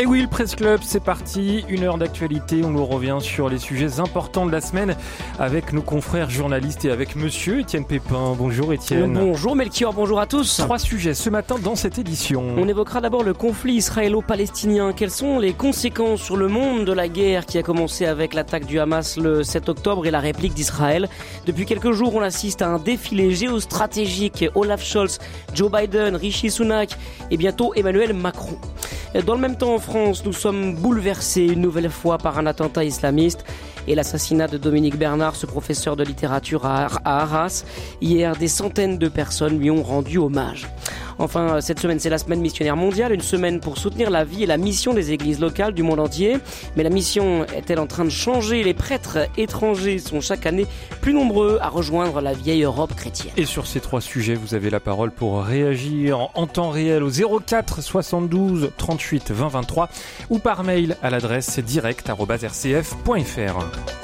[0.00, 1.62] Et oui, le Presse Club, c'est parti.
[1.68, 2.62] Une heure d'actualité.
[2.64, 4.96] On nous revient sur les sujets importants de la semaine
[5.38, 8.34] avec nos confrères journalistes et avec monsieur Étienne Pépin.
[8.34, 9.12] Bonjour Étienne.
[9.12, 10.56] Bonjour Melchior, bonjour à tous.
[10.56, 12.42] Trois sujets ce matin dans cette édition.
[12.56, 14.94] On évoquera d'abord le conflit israélo-palestinien.
[14.94, 18.64] Quelles sont les conséquences sur le monde de la guerre qui a commencé avec l'attaque
[18.64, 21.10] du Hamas le 7 octobre et la réplique d'Israël?
[21.44, 24.46] Depuis quelques jours, on assiste à un défilé géostratégique.
[24.54, 25.18] Olaf Scholz,
[25.52, 26.96] Joe Biden, Rishi Sunak
[27.30, 28.56] et bientôt Emmanuel Macron.
[29.26, 32.84] Dans le même temps, en France, nous sommes bouleversés une nouvelle fois par un attentat
[32.84, 33.44] islamiste
[33.88, 37.64] et l'assassinat de Dominique Bernard, ce professeur de littérature à Arras.
[38.00, 40.68] Hier, des centaines de personnes lui ont rendu hommage.
[41.20, 44.46] Enfin, cette semaine, c'est la semaine missionnaire mondiale, une semaine pour soutenir la vie et
[44.46, 46.38] la mission des églises locales du monde entier.
[46.76, 48.62] Mais la mission est-elle en train de changer?
[48.62, 50.66] Les prêtres étrangers sont chaque année
[51.02, 53.34] plus nombreux à rejoindre la vieille Europe chrétienne.
[53.36, 57.10] Et sur ces trois sujets, vous avez la parole pour réagir en temps réel au
[57.10, 59.90] 04 72 38 20 23
[60.30, 63.99] ou par mail à l'adresse direct.rcf.fr.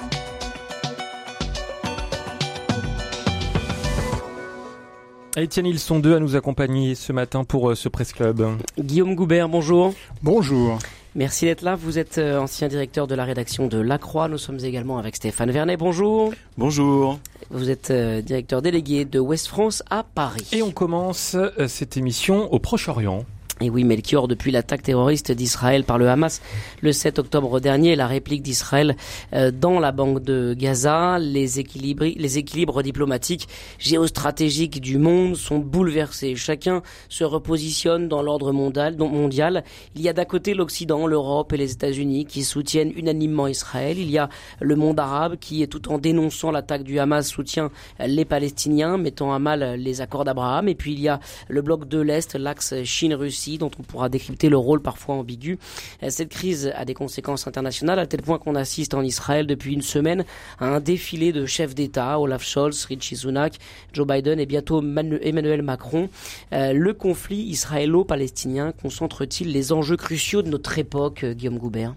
[5.38, 8.42] Etienne, ils sont deux à nous accompagner ce matin pour euh, ce Presse Club.
[8.78, 9.92] Guillaume Goubert, bonjour.
[10.22, 10.78] Bonjour.
[11.14, 11.76] Merci d'être là.
[11.76, 14.28] Vous êtes euh, ancien directeur de la rédaction de La Croix.
[14.28, 15.76] Nous sommes également avec Stéphane Vernet.
[15.76, 16.32] Bonjour.
[16.56, 17.18] Bonjour.
[17.50, 20.48] Vous êtes euh, directeur délégué de West France à Paris.
[20.52, 21.36] Et on commence
[21.68, 23.26] cette émission au Proche-Orient.
[23.62, 26.42] Et oui, Melchior, depuis l'attaque terroriste d'Israël par le Hamas
[26.82, 28.96] le 7 octobre dernier, la réplique d'Israël
[29.32, 35.58] euh, dans la banque de Gaza, les équilibres, les équilibres diplomatiques, géostratégiques du monde sont
[35.58, 36.36] bouleversés.
[36.36, 39.64] Chacun se repositionne dans l'ordre mondial, mondial.
[39.94, 43.98] Il y a d'un côté l'Occident, l'Europe et les États-Unis qui soutiennent unanimement Israël.
[43.98, 44.28] Il y a
[44.60, 47.70] le monde arabe qui, tout en dénonçant l'attaque du Hamas, soutient
[48.06, 50.68] les Palestiniens, mettant à mal les accords d'Abraham.
[50.68, 54.48] Et puis il y a le bloc de l'Est, l'axe Chine-Russie dont on pourra décrypter
[54.48, 55.58] le rôle parfois ambigu.
[56.02, 59.74] Euh, cette crise a des conséquences internationales à tel point qu'on assiste en Israël depuis
[59.74, 60.24] une semaine
[60.58, 63.58] à un défilé de chefs d'État, Olaf Scholz, Richie Sunak,
[63.92, 66.08] Joe Biden et bientôt Emmanuel Macron.
[66.52, 71.94] Euh, le conflit israélo-palestinien concentre-t-il les enjeux cruciaux de notre époque, euh, Guillaume Goubert?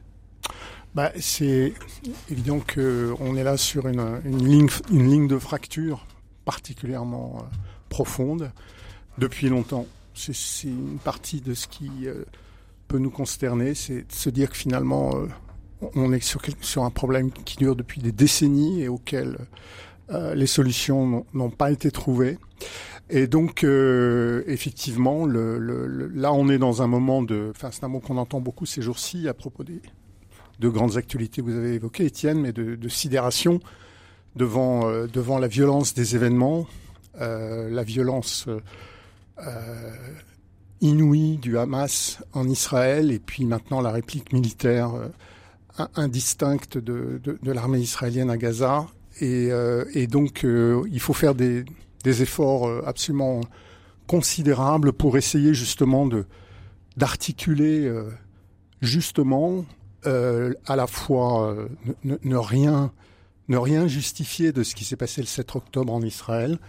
[0.93, 1.73] Bah, C'est
[2.31, 6.05] évident qu'on est là sur une, ligne, une ligne de fracture
[6.45, 7.45] particulièrement
[7.89, 8.51] profonde
[9.19, 9.85] depuis longtemps
[10.19, 12.23] c'est une partie de ce qui euh,
[12.87, 15.27] peut nous consterner, c'est de se dire que finalement, euh,
[15.95, 19.37] on est sur, un problème qui dure depuis des décennies et auquel
[20.09, 22.37] euh, les solutions n'ont pas été trouvées.
[23.11, 27.51] Et donc, effectivement, là, on est dans un moment de...
[27.55, 29.81] Enfin, c'est un mot qu'on entend beaucoup ces jours-ci à propos des
[30.59, 33.61] de grandes actualités que vous avez évoquées, Étienne, mais de, sidération
[34.35, 36.67] devant, devant la violence des événements,
[37.17, 38.47] la violence
[40.81, 47.79] inouïe du Hamas en Israël et puis maintenant la réplique militaire euh, indistincte de, l'armée
[47.79, 48.87] israélienne à Gaza.
[49.21, 51.65] Et, euh, donc il faut faire des,
[52.05, 53.41] efforts absolument
[54.07, 56.09] considérables pour essayer justement
[56.97, 57.91] d'articuler
[58.81, 59.65] justement
[60.05, 61.55] à la fois
[62.03, 62.91] ne, ne, rien
[63.49, 66.59] ne rien justifier de ce qui s'est passé le 7 octobre en Israël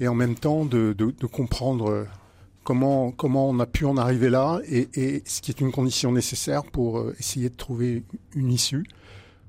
[0.00, 0.94] et en même temps de,
[1.30, 2.06] comprendre
[2.64, 6.64] comment, comment on a pu en arriver là et, ce qui est une condition nécessaire
[6.64, 8.02] pour euh, essayer de trouver
[8.34, 8.84] une issue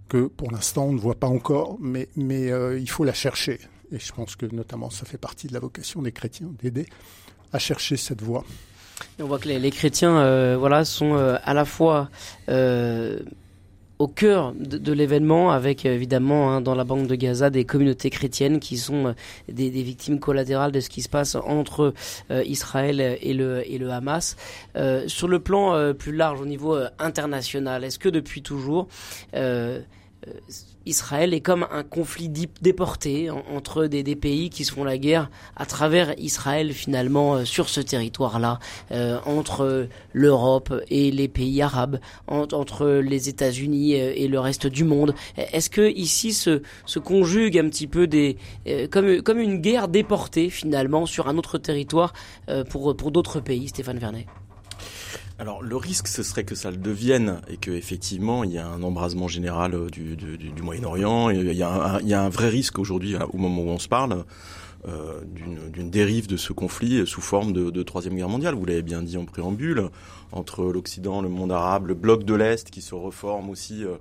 [0.09, 3.59] que pour l'instant on ne voit pas encore, mais, mais euh, il faut la chercher.
[3.93, 6.85] Et je pense que notamment ça fait partie de la vocation des chrétiens d'aider
[7.53, 8.43] à chercher cette voie.
[9.19, 12.09] on voit que les, les chrétiens, euh, voilà, sont euh, à la fois
[12.49, 13.19] euh,
[14.01, 18.09] au cœur de, l'événement, avec euh, évidemment hein, dans la bande de Gaza des communautés
[18.09, 19.13] chrétiennes qui sont euh,
[19.47, 21.93] des, victimes collatérales de ce qui se passe entre
[22.31, 24.35] euh, Israël et le, et le Hamas.
[25.05, 28.87] sur le plan plus large, au niveau international, est-ce que depuis toujours
[30.85, 35.65] Israël est comme un conflit déporté entre des, pays qui se font la guerre à
[35.65, 38.59] travers Israël finalement euh, sur ce territoire-là,
[38.91, 44.83] euh, entre l'Europe et les pays arabes, entre les États-Unis euh, et le reste du
[44.83, 45.13] monde.
[45.37, 46.61] Est-ce que ici se,
[46.99, 48.37] conjugue un petit peu des
[48.91, 52.13] comme comme une guerre déportée finalement sur un autre territoire
[52.69, 54.27] pour pour d'autres pays, Stéphane Vernet?
[55.41, 58.67] Alors le risque, ce serait que ça le devienne et que effectivement il y a
[58.67, 61.31] un embrasement général euh, du, du, du Moyen-Orient.
[61.31, 63.79] Il, y a un, il y a un vrai risque aujourd'hui, au moment où on
[63.79, 64.23] se parle,
[65.25, 68.53] d'une dérive de ce conflit sous forme de, de troisième guerre mondiale.
[68.53, 69.89] Vous l'avez bien dit en préambule,
[70.31, 73.95] entre l'Occident, le monde arabe, le bloc de l'Est qui se reforme aussi euh,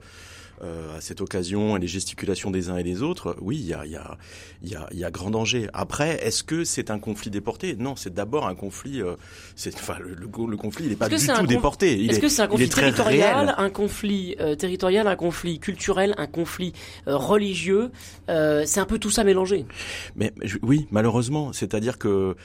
[0.62, 3.86] à cette occasion et les gesticulations des uns et des autres, oui, il y a,
[3.86, 4.18] y, a,
[4.62, 5.68] y, a, y a grand danger.
[5.72, 7.76] Après, est-ce que c'est un conflit déporté?
[7.76, 9.02] Non, c'est d'abord un conflit.
[9.02, 9.16] Euh,
[9.56, 12.04] c'est, enfin, le, le, conflit, il n'est pas du tout déporté.
[12.04, 16.72] est-ce que c'est un conflit territorial, un conflit euh, territorial, un conflit culturel, un conflit
[17.06, 17.90] euh, religieux?
[18.28, 19.66] C'est un peu tout ça mélangé.
[20.14, 20.32] Mais
[20.62, 22.36] oui, malheureusement, c'est-à-dire que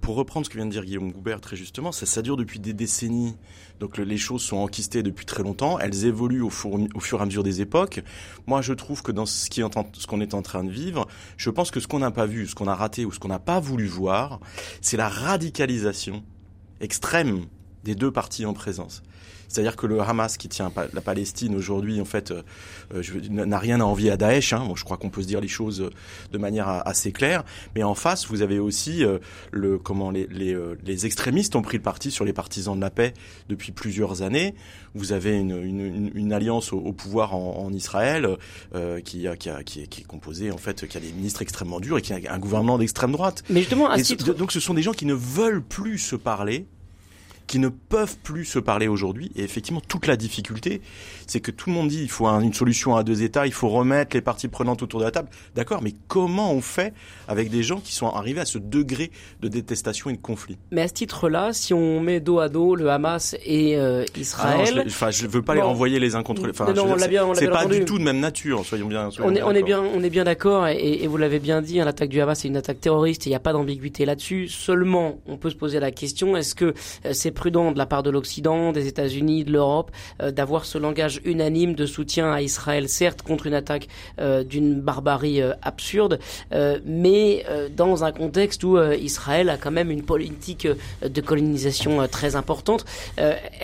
[0.00, 2.60] pour reprendre ce que vient de dire Guillaume Goubert très justement, ça, ça dure depuis
[2.60, 3.34] des décennies.
[3.80, 5.78] Donc les choses sont enquistées depuis très longtemps.
[5.78, 6.50] Elles évoluent au,
[6.94, 8.02] au fur et à mesure des époques.
[8.46, 11.06] Moi, je trouve que dans ce qu'on est en train de vivre,
[11.36, 13.28] je pense que ce qu'on n'a pas vu, ce qu'on a raté ou ce qu'on
[13.28, 14.40] n'a pas voulu voir,
[14.80, 16.22] c'est la radicalisation
[16.80, 17.46] extrême
[17.84, 19.02] des deux parties en présence.
[19.48, 22.42] C'est-à-dire que le Hamas qui tient la Palestine aujourd'hui, en fait, euh,
[22.94, 24.52] euh, n'a rien à envier à Daesh.
[24.52, 24.64] Hein.
[24.66, 25.90] Bon, je crois qu'on peut se dire les choses euh,
[26.32, 27.44] de manière assez claire.
[27.74, 29.04] Mais en face, vous avez aussi
[29.50, 32.90] le comment les, les, les, extrémistes ont pris le parti sur les partisans de la
[32.90, 33.14] paix
[33.48, 34.54] depuis plusieurs années.
[34.94, 38.36] Vous avez une, une, une alliance au, pouvoir en, en Israël
[39.04, 41.42] qui, a, qui, a, qui, est, qui, est, composée en fait, qui a des ministres
[41.42, 43.42] extrêmement durs et qui a un gouvernement d'extrême droite.
[43.50, 44.34] Mais justement, à titre...
[44.34, 46.66] donc ce sont des gens qui ne veulent plus se parler
[47.46, 49.30] qui ne peuvent plus se parler aujourd'hui.
[49.36, 50.80] Et effectivement, toute la difficulté,
[51.26, 53.68] c'est que tout le monde dit il faut une solution à deux États, il faut
[53.68, 55.28] remettre les parties prenantes autour de la table.
[55.54, 56.92] D'accord, mais comment on fait
[57.28, 59.10] avec des gens qui sont arrivés à ce degré
[59.40, 60.58] de détestation et de conflit?
[60.70, 64.84] Mais à ce titre-là, si on met dos à dos le Hamas et euh, Israël,
[64.86, 66.50] enfin, je, ne veux pas les renvoyer les uns contre les.
[66.50, 66.66] Enfin,
[67.34, 68.64] c'est pas du tout de même nature.
[68.64, 69.08] Soyons bien.
[69.20, 71.80] on, est, on est bien, on est bien d'accord, et, et, vous l'avez bien dit,
[71.80, 73.26] hein, l'attaque du Hamas c'est une attaque terroriste.
[73.26, 74.48] Il n'y a pas d'ambiguïté là-dessus.
[74.48, 76.66] Seulement, on peut se poser la question est-ce que
[77.04, 79.90] euh, c'est prudent de la part de l'Occident, des États-Unis, de l'Europe,
[80.20, 83.86] euh, d'avoir ce langage unanime de soutien à Israël, certes contre une attaque
[84.18, 86.18] euh, d'une barbarie euh, absurde,
[86.84, 87.44] mais
[87.76, 88.72] dans un contexte où
[89.12, 90.66] Israël a quand même une politique
[91.16, 92.84] de colonisation très importante.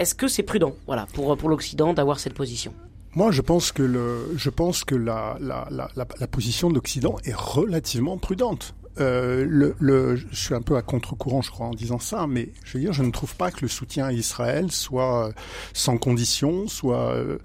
[0.01, 2.73] Est-ce que c'est prudent, voilà, pour pour l'Occident d'avoir cette position?
[3.15, 7.17] Moi, je pense que le, je pense que la, la, la, la position de l'Occident
[7.25, 8.75] est relativement prudente.
[9.01, 12.51] Euh, le, le, je suis un peu à contre-courant, je crois, en disant ça, mais
[12.65, 15.33] je veux dire, je ne trouve pas que le soutien à Israël soit euh,
[15.73, 17.39] sans condition, soit euh,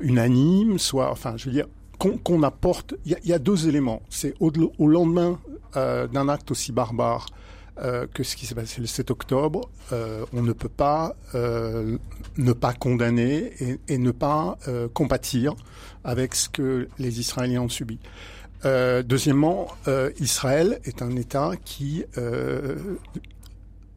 [0.00, 1.66] unanime, soit, enfin, je veux dire,
[1.98, 2.94] qu'on apporte.
[3.06, 4.02] Il y, a deux éléments.
[4.10, 5.40] C'est au, au, lendemain
[5.76, 7.26] euh, d'un acte aussi barbare
[8.12, 13.52] que ce qui s'est passé le 7 octobre, on ne peut pas ne pas condamner
[13.88, 14.58] et ne pas
[14.92, 15.54] compatir
[16.04, 17.98] avec ce que les Israéliens ont subi.
[18.64, 22.76] Euh, deuxièmement, euh, Israël est un État qui euh,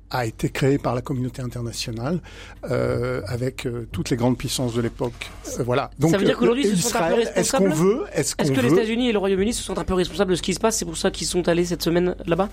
[0.09, 2.21] a été créé par la communauté internationale
[2.69, 5.31] euh, avec euh, toutes les grandes puissances de l'époque.
[5.59, 5.91] Euh, voilà.
[5.99, 7.39] Donc, ça veut dire qu'aujourd'hui, ils sont un peu responsables.
[7.39, 9.93] Est-ce qu'on veut Est-ce est que les États-Unis et le Royaume-Uni se sont un peu
[9.93, 10.77] responsables de ce qui se passe?
[10.77, 12.49] C'est pour ça qu'ils sont allés cette semaine là-bas?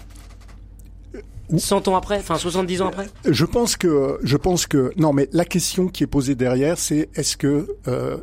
[1.57, 3.07] 100 ans après, enfin 70 ans après?
[3.27, 7.11] Je pense que, je pense que, non, mais la question qui est posée derrière, c'est
[7.15, 7.69] est-ce que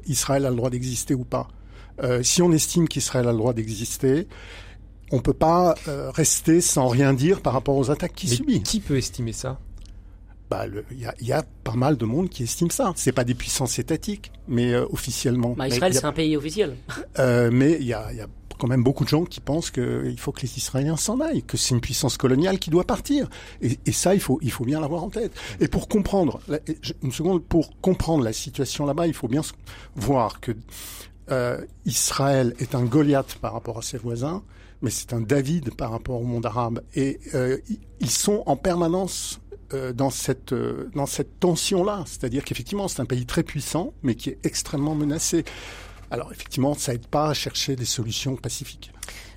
[0.07, 1.47] Israël a le droit d'exister ou pas?
[2.03, 4.27] Euh, si on estime qu'Israël a le droit d'exister,
[5.11, 8.63] on peut pas euh, rester sans rien dire par rapport aux attaques qu'il subit.
[8.63, 9.59] Qui peut estimer ça?
[10.49, 12.91] Bah, il y a, y a, pas mal de monde qui estime ça.
[12.95, 15.51] C'est pas des puissances étatiques, mais euh, officiellement.
[15.51, 16.75] Bah, Israël, c'est un pays officiel.
[17.19, 18.27] Euh, mais il y a, y a,
[18.57, 21.57] quand même beaucoup de gens qui pensent qu'il faut que les Israéliens s'en aillent, que
[21.57, 23.29] c'est une puissance coloniale qui doit partir.
[23.61, 25.33] Et, et, ça, il faut, il faut bien l'avoir en tête.
[25.59, 26.39] Et pour comprendre,
[27.03, 29.41] une seconde, pour comprendre la situation là-bas, il faut bien
[29.95, 30.53] voir que
[31.31, 34.43] euh, Israël est un Goliath par rapport à ses voisins,
[34.81, 36.81] mais c'est un David par rapport au monde arabe.
[36.95, 37.57] Et euh,
[37.99, 39.39] ils sont en permanence
[39.73, 44.29] euh, dans cette dans cette tension-là, c'est-à-dire qu'effectivement c'est un pays très puissant, mais qui
[44.29, 45.45] est extrêmement menacé.
[46.11, 48.91] Alors effectivement, ça aide pas à chercher des solutions pacifiques.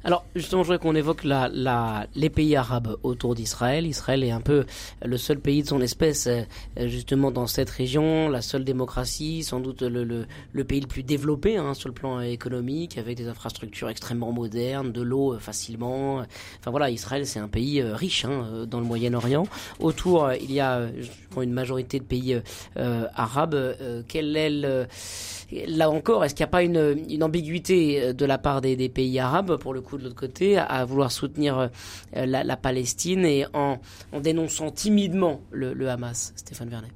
[0.07, 3.87] Alors justement, je voudrais qu'on évoque la, la, les pays arabes autour d'Israël.
[3.87, 4.66] Israël est un peu
[5.02, 6.43] le seul pays de son espèce euh,
[6.76, 11.04] justement dans cette région, la seule démocratie, sans doute le, le, le pays le plus
[11.04, 16.23] développé hein, sur le plan économique, avec des infrastructures extrêmement modernes, de l'eau euh, facilement.
[16.61, 19.45] Enfin voilà, Israël c'est un pays euh, riche hein, dans le Moyen-Orient.
[19.78, 20.83] Autour, il y a
[21.40, 22.38] une majorité de pays
[22.76, 23.75] arabes.
[24.07, 24.87] quel est le
[25.66, 28.88] là encore, est-ce qu'il n'y a pas une, une, ambiguïté euh, de la part des,
[28.88, 31.70] pays arabes, pour le coup de l'autre côté, à, vouloir soutenir
[32.16, 33.78] euh, la, Palestine et en,
[34.20, 36.90] dénonçant timidement le, Hamas, Stéphane Vernet?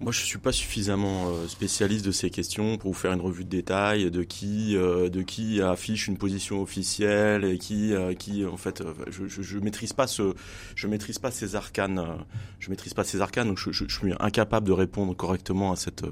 [0.00, 3.44] Moi, je suis pas suffisamment euh, spécialiste de ces questions pour vous faire une revue
[3.44, 8.82] de détail de qui, de qui affiche une position officielle et qui, qui, en fait,
[9.08, 10.34] je, je, maîtrise pas ce,
[10.74, 12.04] je maîtrise pas ces arcanes,
[12.58, 16.04] je maîtrise pas ces arcanes, donc je, je suis incapable de répondre correctement à cette,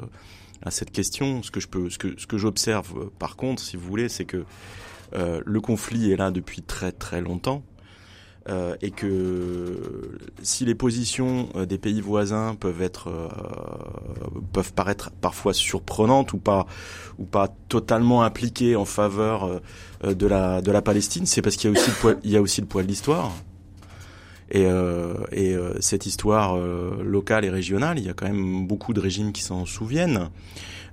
[0.63, 1.43] à cette question.
[1.43, 4.09] Ce que je peux, ce que, ce que j'observe, euh, par contre, si vous voulez,
[4.09, 4.45] c'est que
[5.13, 7.65] le conflit est là depuis très très longtemps.
[8.49, 13.29] Euh, et que si les positions euh, des pays voisins peuvent être euh,
[14.55, 16.67] peuvent paraître parfois surprenantes ou pas
[17.19, 19.61] ou pas totalement impliquées en faveur
[20.03, 22.37] de la de la Palestine, c'est parce qu'il y a aussi le poids, il y
[22.39, 23.31] a aussi le poids de l'histoire.
[24.53, 24.67] Et,
[25.33, 29.43] et cette histoire locale et régionale, il y a quand même beaucoup de régimes qui
[29.43, 30.29] s'en souviennent.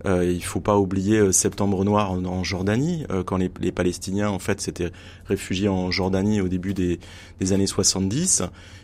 [0.06, 4.30] Euh, il faut pas oublier euh, Septembre Noir en, Jordanie, euh, quand les, les, Palestiniens
[4.30, 4.92] en fait s'étaient
[5.26, 7.00] réfugiés en Jordanie au début des,
[7.40, 8.44] des années 70.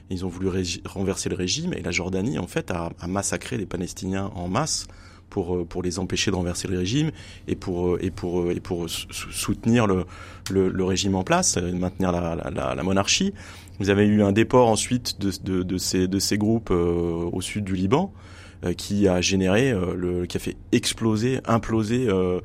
[0.09, 0.49] Ils ont voulu
[0.85, 4.87] renverser le régime et la Jordanie en fait a, a massacré les Palestiniens en masse
[5.29, 7.11] pour euh, pour les empêcher de renverser le régime
[7.47, 10.05] et pour et pour et pour soutenir le,
[10.51, 13.33] le, le régime en place, maintenir la, la, la, monarchie.
[13.79, 17.63] Vous avez eu un déport ensuite de, de, de ces de ces groupes au sud
[17.63, 18.13] du Liban.
[18.65, 22.39] Euh, qui a généré, euh, le, qui a fait exploser, imploser euh,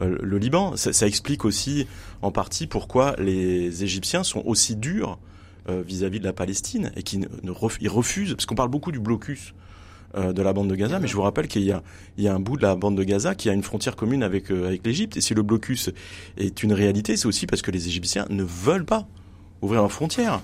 [0.00, 0.76] le Liban.
[0.76, 1.88] Ça, ça, explique aussi
[2.22, 5.18] en partie pourquoi les Égyptiens sont aussi durs
[5.66, 9.54] vis-à-vis de la Palestine et qui ne, refusent, parce qu'on parle beaucoup du blocus
[10.14, 11.82] de la bande de Gaza, mais je vous rappelle qu'il y a,
[12.18, 14.50] y a un bout de la bande de Gaza qui a une frontière commune avec,
[14.50, 15.16] avec l'Égypte.
[15.16, 15.88] Et si le blocus
[16.36, 19.08] est une réalité, c'est aussi parce que les Égyptiens ne veulent pas
[19.62, 20.42] ouvrir leurs frontières,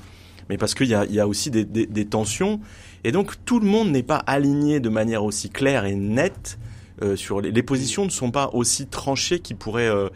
[0.50, 2.60] mais parce qu'il y a, y a aussi des, des, des tensions
[3.04, 6.58] et donc tout le monde n'est pas aligné de manière aussi claire et nette
[7.02, 10.08] euh, sur les, les, positions ne sont pas aussi tranchées qui pourraient euh,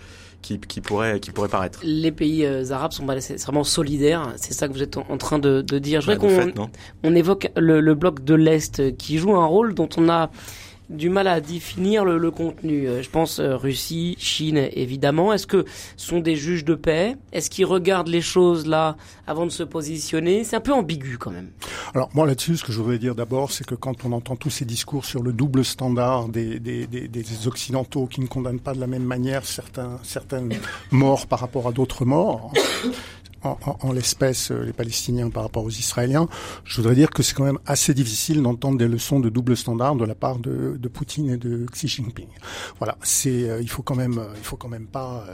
[0.43, 1.79] qui, qui, pourrait qui pourrait paraître.
[1.85, 5.63] Les pays euh, arabes sont vraiment solidaires, c'est ça que vous êtes en, train de,
[5.63, 6.03] de dire.
[6.03, 6.69] Je voudrais qu'on
[7.05, 10.31] on évoque le, le bloc de l'est qui joue un rôle dont on a
[10.91, 12.89] du mal à définir le, contenu.
[12.89, 15.33] Euh, je pense euh, Russie, Chine, évidemment.
[15.33, 15.65] Est-ce que
[15.97, 17.17] sont des juges de paix?
[17.33, 20.45] Est-ce qu'ils regardent les choses là avant de se positionner?
[20.45, 21.51] C'est un peu ambigu quand même.
[21.95, 24.51] Alors moi là-dessus, ce que je voudrais dire d'abord, c'est que quand on entend tous
[24.51, 28.75] ces discours sur le double standard des, des, des, des occidentaux qui ne condamnent pas
[28.75, 30.53] de la même manière certains, certaines
[30.91, 32.53] morts par rapport à d'autres morts,
[33.45, 36.29] en, en, l'espèce euh, les Palestiniens par rapport aux Israéliens,
[36.65, 39.95] je voudrais dire que c'est quand même assez difficile d'entendre des leçons de double standard
[39.95, 42.29] de la part de, de Poutine et de Xi Jinping.
[42.79, 45.25] Voilà, c'est euh, il faut quand même euh, il faut quand même pas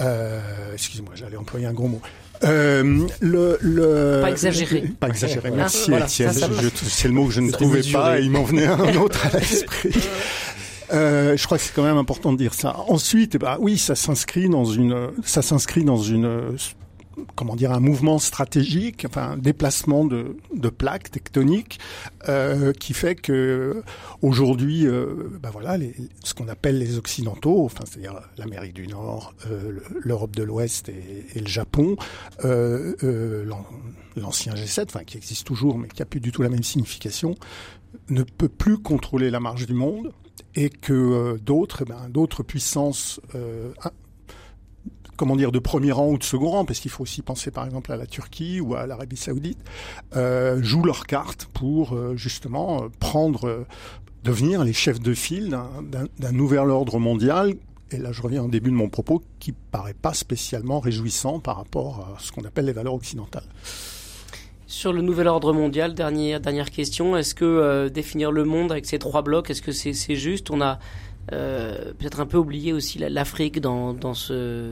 [0.00, 2.00] euh, excusez-moi, j'allais employer un gros mot.
[2.42, 4.82] Euh, le, le, pas exagéré.
[4.98, 5.50] Pas exagéré.
[5.50, 8.96] Merci, voilà, C'est le mot que je ne trouvais pas et il m'en venait un
[8.96, 9.94] autre à l'esprit.
[10.92, 12.76] Euh, je crois que c'est quand même important de dire ça.
[12.88, 16.58] Ensuite, bah oui, ça s'inscrit dans une, ça s'inscrit dans une
[17.34, 21.78] comment dire un mouvement stratégique, enfin un déplacement de, de plaques tectoniques
[22.28, 23.82] euh, qui fait que
[24.22, 25.76] aujourd'hui, euh, ben voilà,
[26.22, 31.40] ce qu'on appelle les occidentaux, enfin c'est-à-dire l'Amérique du Nord, euh, l'Europe de l'Ouest et,
[31.40, 31.96] le Japon,
[32.42, 37.34] l'ancien G7, enfin qui existe toujours mais qui a plus du tout la même signification,
[38.08, 40.12] ne peut plus contrôler la marge du monde
[40.54, 43.20] et que d'autres, ben, d'autres puissances
[45.16, 47.64] comment dire, de premier rang ou de second rang, parce qu'il faut aussi penser par
[47.64, 49.58] exemple à la Turquie ou à l'Arabie Saoudite,
[50.16, 53.66] euh, jouent leurs cartes pour euh, justement euh, prendre,
[54.24, 55.56] devenir les chefs de file
[56.18, 57.54] d'un nouvel ordre mondial.
[57.90, 61.56] Et là, je reviens au début de mon propos, qui paraît pas spécialement réjouissant par
[61.56, 63.44] rapport à ce qu'on appelle les valeurs occidentales.
[64.66, 68.98] Sur le nouvel ordre mondial, dernière, dernière question, est-ce que définir le monde avec ces
[68.98, 70.50] trois blocs, est-ce que c'est juste?
[70.50, 70.80] On a
[71.28, 74.70] peut-être un peu oublié aussi l'Afrique dans, dans ce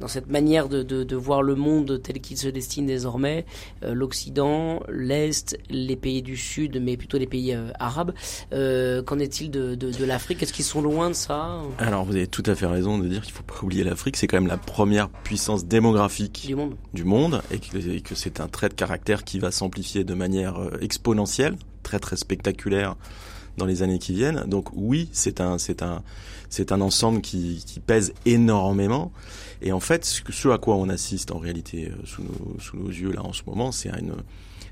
[0.00, 3.44] dans cette manière de, de, de, voir le monde tel qu'il se destine désormais,
[3.82, 8.12] euh, l'Occident, l'Est, les pays du Sud, mais plutôt les pays euh, arabes.
[8.52, 10.42] Euh, Qu'en est-il de, de, l'Afrique?
[10.42, 11.60] Est-ce qu'ils sont loin de ça?
[11.78, 14.16] Alors vous avez tout à fait raison de dire qu'il faut pas oublier l'Afrique.
[14.16, 18.40] C'est quand même la première puissance démographique du monde, du monde et que, que c'est
[18.40, 22.96] un trait de caractère qui va s'amplifier de manière exponentielle, très très spectaculaire
[23.58, 24.44] dans les années qui viennent.
[24.46, 26.02] Donc oui, c'est un, c'est un,
[26.48, 29.12] c'est un ensemble qui, pèse énormément.
[29.60, 32.88] Et en fait, ce, à quoi on assiste en réalité euh, sous nos, sous nos
[32.88, 34.14] yeux là en ce moment, c'est une,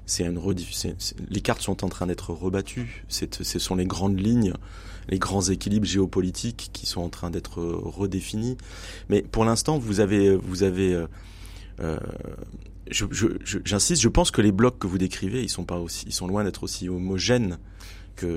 [0.07, 0.41] c'est une
[1.29, 3.05] les cartes sont en train d'être rebattues.
[3.09, 4.55] Ce sont les grandes lignes,
[5.09, 8.57] les grands équilibres géopolitiques qui sont en train d'être redéfinis.
[9.09, 11.07] Mais pour l'instant, vous avez, vous avez, euh,
[11.81, 11.99] euh
[12.89, 16.13] j'insiste, je, je pense que les blocs que vous décrivez, ils sont pas aussi, ils
[16.13, 17.59] sont loin d'être aussi homogènes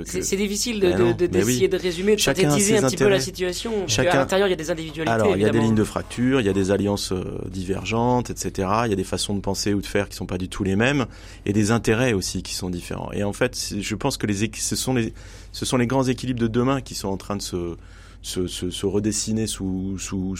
[0.06, 3.88] c'est difficile de, d'essayer de, résumer, de synthétiser un petit peu la situation.
[3.88, 4.12] Chacun...
[4.12, 5.12] À l'intérieur, il y a des individualités.
[5.12, 8.30] Alors, il y a des lignes de fracture, il y a des alliances euh, divergentes,
[8.30, 8.68] etc.
[8.86, 10.64] Il y a des façons de penser ou de faire qui sont pas du tout
[10.64, 11.06] les mêmes,
[11.46, 13.12] et des intérêts aussi qui sont différents.
[13.14, 15.14] Et en fait, je pense que les, ce sont les,
[15.52, 17.76] ce sont les grands équilibres de demain qui sont en train de se,
[18.22, 19.98] se, redessiner sous,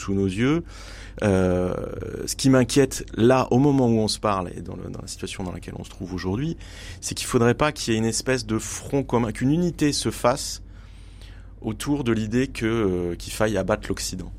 [0.10, 0.64] nos yeux.
[1.22, 1.74] Euh,
[2.26, 5.52] ce qui m'inquiète là, au moment où on se parle et dans, la situation dans
[5.52, 6.58] laquelle on se trouve aujourd'hui,
[7.02, 10.12] c'est qu'il faudrait pas qu'il y ait une espèce de front commun, qu'une unité se
[10.12, 10.62] fasse
[11.62, 14.32] autour de l'idée euh, qu'il faille abattre l'Occident.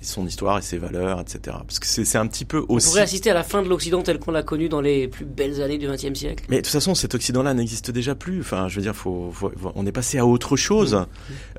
[0.00, 1.56] Son histoire et ses valeurs, etc.
[1.66, 2.88] Parce que c'est un petit peu aussi.
[2.88, 5.24] On pourrait assister à la fin de l'Occident tel qu'on l'a connu dans les plus
[5.24, 6.44] belles années du XXe siècle.
[6.48, 8.40] Mais de toute façon, cet Occident-là n'existe déjà plus.
[8.40, 10.94] Enfin, je veux dire, faut, faut, on est passé à autre chose.
[10.94, 11.06] Mmh.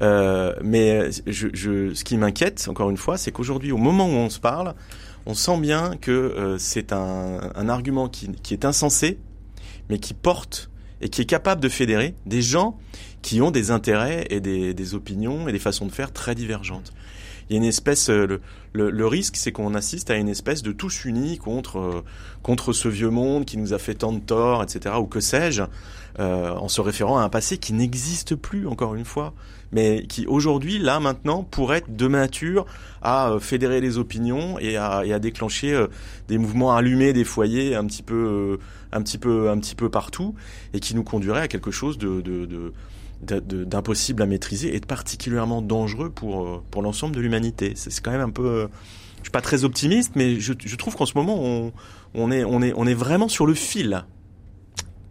[0.02, 4.14] Euh, mais je, je, ce qui m'inquiète, encore une fois, c'est qu'aujourd'hui, au moment où
[4.14, 4.74] on se parle,
[5.26, 9.20] on sent bien que euh, c'est un, un, argument qui, qui est insensé,
[9.90, 10.70] mais qui porte
[11.02, 12.78] et qui est capable de fédérer des gens
[13.22, 16.92] qui ont des intérêts et des, des opinions et des façons de faire très divergentes
[17.52, 18.40] il y a une espèce euh,
[18.72, 22.04] le, le, risque c'est qu'on assiste à une espèce de tous unis contre euh,
[22.44, 25.64] contre ce vieux monde qui nous a fait tant de tort etc ou que sais-je
[26.20, 29.34] euh, en se référant à un passé qui n'existe plus encore une fois
[29.74, 32.66] mais qui aujourd'hui là maintenant pourrait être de nature
[33.02, 35.88] à fédérer les opinions et à, et à déclencher
[36.30, 38.60] des mouvements allumés des foyers un petit peu
[38.94, 40.36] un petit peu un petit peu partout
[40.74, 42.72] et qui nous conduirait à quelque chose de, de, de
[43.22, 47.74] d'impossible à maîtriser et particulièrement dangereux pour, euh, pour l'ensemble de l'humanité.
[47.76, 48.46] C'est quand même un peu...
[48.46, 48.68] Euh,
[49.18, 51.72] je suis pas très optimiste, mais je, je trouve qu'en ce moment, on,
[52.16, 54.04] on, est, on, est, on est vraiment sur le fil.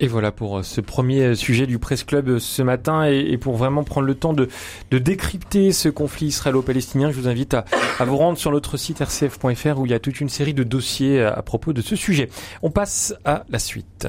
[0.00, 3.84] Et voilà pour euh, ce premier sujet du Presse Club ce matin et, pour vraiment
[3.84, 4.48] prendre le temps de,
[4.90, 7.64] de décrypter ce conflit israélo-palestinien, je vous invite à,
[7.98, 10.64] à, vous rendre sur notre site rcf.fr où il y a toute une série de
[10.64, 12.30] dossiers à propos de ce sujet.
[12.62, 14.08] On passe à la suite.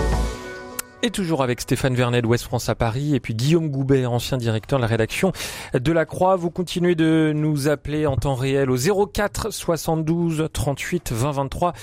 [1.03, 4.77] Et toujours avec Stéphane Vernet d'Ouest France à Paris et puis Guillaume Goubet, ancien directeur
[4.77, 5.31] de la rédaction
[5.73, 6.35] de La Croix.
[6.35, 11.73] Vous continuez de nous appeler en temps réel au 04 72 38 20 23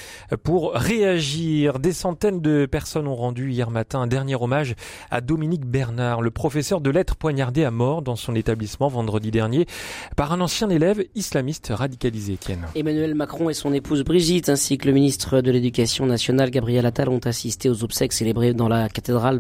[0.45, 1.81] pour réagir.
[1.81, 4.77] Des centaines de personnes ont rendu hier matin un dernier hommage
[5.11, 9.67] à Dominique Bernard, le professeur de lettres poignardé à mort dans son établissement vendredi dernier
[10.15, 12.67] par un ancien élève islamiste radicalisé, Étienne.
[12.77, 17.09] Emmanuel Macron et son épouse Brigitte ainsi que le ministre de l'Éducation nationale Gabriel Attal
[17.09, 18.89] ont assisté aux obsèques célébrées dans la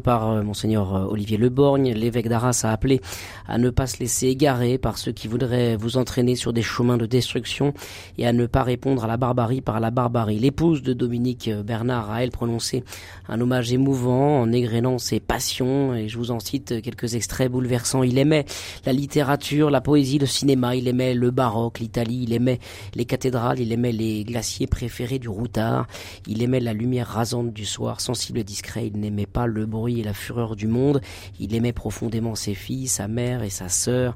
[0.02, 1.92] par euh, monseigneur euh, Olivier Leborgne.
[1.92, 3.00] L'évêque d'Arras a appelé
[3.46, 6.96] à ne pas se laisser égarer par ceux qui voudraient vous entraîner sur des chemins
[6.96, 7.75] de destruction
[8.16, 10.38] et à ne pas répondre à la barbarie par la barbarie.
[10.38, 12.82] L'épouse de Dominique euh, Bernard a elle prononcé
[13.28, 18.02] un hommage émouvant en égrénant ses passions et je vous en cite quelques extraits bouleversants.
[18.02, 18.46] Il aimait
[18.87, 22.59] la littérature, la poésie, le cinéma, il aimait le baroque, l'Italie, il aimait
[22.94, 25.87] les cathédrales, il aimait les glaciers préférés du routard,
[26.26, 29.66] il aimait la lumière rasante du soir, sensible et discret, il n'aimait pas le le
[29.66, 31.01] bruit et la fureur du monde.
[31.38, 34.14] Il aimait profondément ses filles, sa mère et sa sœur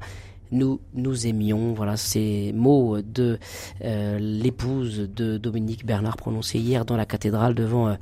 [0.53, 1.73] nous nous aimions.
[1.73, 3.39] Voilà ces mots de
[3.85, 7.95] euh, l'épouse de Dominique Bernard prononcés hier dans la cathédrale devant euh,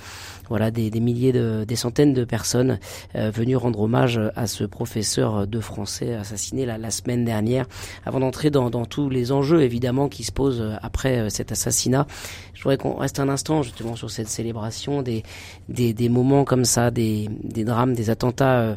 [0.48, 2.78] voilà des, milliers de des centaines de personnes
[3.14, 7.66] euh, venues rendre hommage à ce professeur de français assassiné la, semaine dernière.
[8.04, 12.06] Avant d'entrer dans, dans tous les enjeux évidemment qui se posent après cet assassinat,
[12.52, 15.22] je voudrais qu'on reste un instant justement sur cette célébration des
[15.68, 18.76] des, des moments comme ça, des des drames, des attentats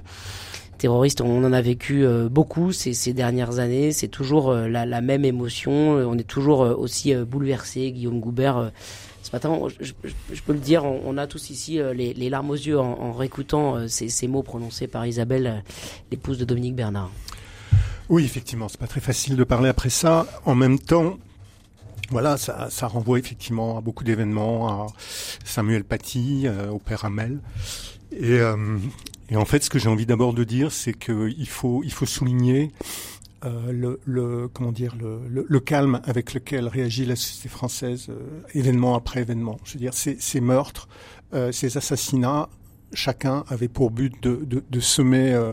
[0.84, 3.94] terroristes, on en a vécu euh, beaucoup ces, dernières années.
[3.94, 5.96] C'est toujours euh, la, même émotion.
[5.96, 7.94] Euh, on est toujours aussi bouleversé.
[7.94, 8.70] Guillaume Goubert,
[9.22, 9.94] ce matin, je,
[10.46, 14.10] peux le dire, on, a tous ici les, larmes aux yeux en, en réécoutant ces,
[14.10, 15.64] ces, mots prononcés par Isabelle,
[16.12, 17.10] l'épouse de Dominique Bernard.
[18.10, 20.28] Oui, effectivement, c'est pas très facile de parler après ça.
[20.44, 21.18] En même temps,
[22.10, 24.88] voilà, ça, ça renvoie effectivement à beaucoup d'événements, à
[25.46, 27.40] Samuel Paty, au père Hamel.
[28.12, 28.42] Et,
[29.30, 32.06] et en fait, ce que j'ai envie d'abord de dire, c'est qu'il faut, il faut
[32.06, 32.72] souligner
[33.46, 38.42] euh, le, le, comment dire, le, le, calme avec lequel réagit la société française, euh,
[38.54, 39.60] événement après événement.
[39.66, 40.88] Je veux dire, ces, ces meurtres,
[41.34, 42.48] euh, ces assassinats,
[42.94, 45.52] chacun avait pour but de, de, de semer euh,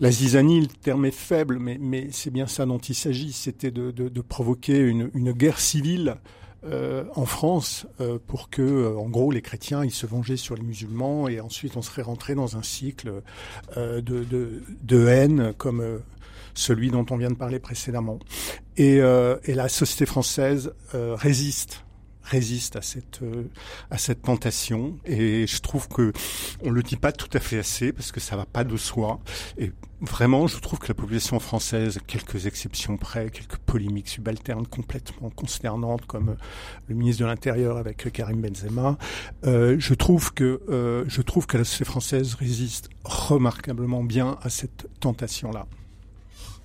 [0.00, 0.62] la zizanie.
[0.62, 3.32] Le terme est faible, mais, mais c'est bien ça dont il s'agit.
[3.32, 6.16] C'était de, de, de, provoquer une, une guerre civile
[6.64, 10.56] euh, en France euh, pour que, euh, en gros, les chrétiens ils se vengeaient sur
[10.56, 13.22] les musulmans et ensuite on serait rentré dans un cycle
[13.76, 16.00] de, de, de, haine comme
[16.54, 18.18] celui dont on vient de parler précédemment.
[18.76, 21.84] Et, et la société française résiste
[22.28, 23.44] résiste à cette euh,
[23.90, 26.12] à cette tentation et je trouve que
[26.62, 29.20] on le dit pas tout à fait assez parce que ça va pas de soi
[30.00, 36.06] vraiment je trouve que la population française quelques exceptions près quelques polémiques subalternes complètement consternantes
[36.06, 36.36] comme euh,
[36.88, 38.96] le ministre de l'intérieur avec euh, Karim Benzema
[39.44, 40.60] euh, je trouve que
[41.08, 45.66] je trouve que la société française résiste remarquablement bien à cette tentation là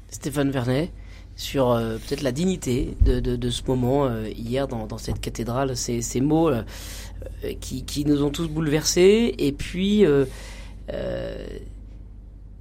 [0.09, 0.91] Stéphane Vernet
[1.35, 6.51] sur peut-être la dignité de, de, ce moment hier dans, cette cathédrale, ces, ces mots
[7.59, 10.05] qui, qui, nous ont tous bouleversés, et puis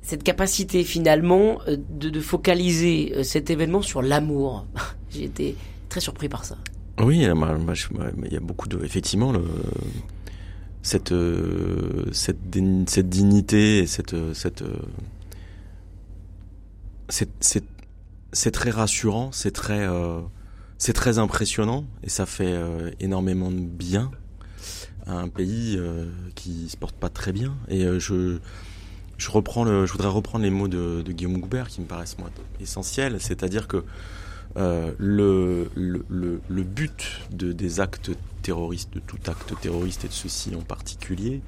[0.02, 4.66] cette capacité finalement de, de focaliser cet événement sur l'amour.
[5.10, 5.56] J'ai été
[5.88, 6.56] très surpris par ça.
[7.00, 9.32] Oui, il y a beaucoup de, effectivement,
[10.82, 11.14] cette
[12.12, 14.64] cette, cette dignité et cette cette
[17.08, 19.86] c'est très rassurant, c'est très
[20.94, 22.54] très impressionnant et ça fait
[23.00, 24.10] énormément de bien
[25.06, 25.78] à un pays
[26.34, 28.38] qui se porte pas très bien et je
[29.22, 32.18] je reprends le, je voudrais reprendre les mots de, de Guillaume Goubert qui me paraissent
[32.18, 32.28] moi
[32.60, 33.84] essentiels, c'est-à-dire que
[34.56, 36.04] euh, le, le,
[36.48, 38.10] le, but de, des actes
[38.42, 41.40] terroristes, de tout acte terroriste et de ceci en particulier,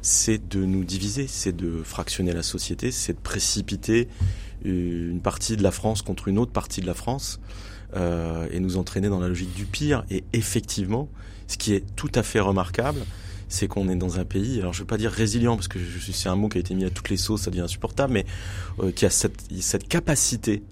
[0.00, 4.08] c'est de nous diviser, c'est de fractionner la société, c'est de précipiter
[4.64, 7.40] une partie de la France contre une autre partie de la France
[7.94, 10.04] euh, et nous entraîner dans la logique du pire.
[10.10, 11.10] Et effectivement,
[11.46, 13.00] ce qui est tout à fait remarquable,
[13.48, 15.78] c'est qu'on est dans un pays, alors je veux pas dire résilient parce que
[16.12, 18.26] c'est un mot qui a été mis à toutes les sauces, ça devient insupportable, mais
[18.80, 20.62] euh, qui a cette, cette capacité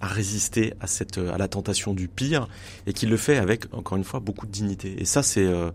[0.00, 2.48] à résister à cette à la tentation du pire
[2.86, 5.00] et qui le fait avec encore une fois beaucoup de dignité.
[5.00, 5.70] Et ça c'est euh,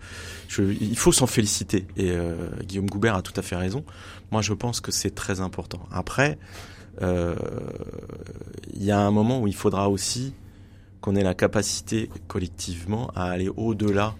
[0.57, 1.85] il faut s'en féliciter.
[1.95, 3.85] Et euh, Guillaume Goubert a tout à fait raison.
[4.31, 5.87] Moi je pense que c'est très important.
[5.91, 6.37] Après
[7.01, 7.35] euh,
[8.73, 10.33] il y a un moment où il faudra aussi
[11.01, 14.15] qu'on ait la capacité collectivement à aller au-delà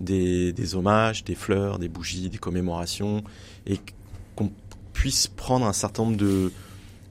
[0.00, 3.22] des, hommages, des fleurs, des bougies, des commémorations,
[3.66, 3.78] et
[4.36, 4.50] qu'on
[4.92, 6.52] puisse prendre un certain nombre de,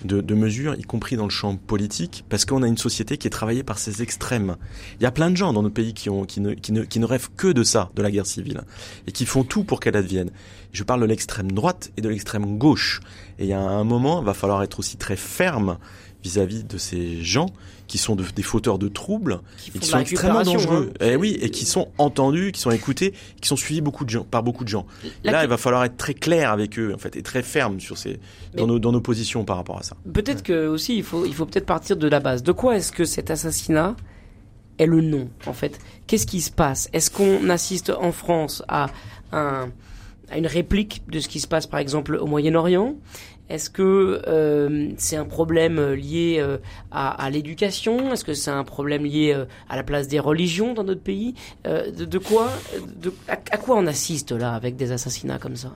[0.03, 3.31] de, mesures, y compris dans le champ politique, parce qu'on a une société qui est
[3.31, 4.55] travaillée par ces extrêmes.
[4.99, 6.99] Il y a plein de gens dans nos pays qui, qui, ne, qui, ne, qui
[6.99, 8.61] ne rêvent que de ça, de la guerre civile,
[9.07, 10.31] et qui font tout pour qu'elle advienne.
[10.71, 13.01] Je parle de l'extrême droite et de l'extrême gauche.
[13.39, 15.77] Et il y a un moment, il va falloir être aussi très ferme
[16.23, 17.47] vis-à-vis de ces gens
[17.87, 19.41] qui sont des fauteurs de troubles
[19.73, 20.91] et qui sont extrêmement dangereux.
[20.99, 21.09] Et hein.
[21.13, 24.23] eh oui, et qui sont entendus, qui sont écoutés, qui sont suivis beaucoup de gens,
[24.23, 24.85] par beaucoup de gens.
[25.23, 27.97] Là, il va falloir être très clair avec eux, en fait, et très ferme sur
[27.97, 28.19] ces,
[28.55, 29.95] dans, nos, dans nos positions par rapport à ça.
[30.13, 32.43] Peut-être que aussi, il faut, il faut peut-être partir de la base.
[32.43, 33.95] De quoi est-ce que cet assassinat
[34.77, 35.79] est le nom, en fait?
[36.05, 36.89] Qu'est-ce qui se passe?
[36.93, 38.87] Est-ce qu'on assiste en France à
[39.31, 39.69] un
[40.31, 42.95] à une réplique de ce qui se passe par exemple au Moyen-Orient
[43.49, 46.57] est-ce que euh, c'est un problème lié euh,
[46.91, 48.13] à, l'éducation?
[48.13, 51.33] Est-ce que c'est un problème lié euh, à la place des religions dans notre pays?
[51.65, 52.51] De, quoi
[53.27, 55.73] à, quoi on assiste là avec des assassinats comme ça?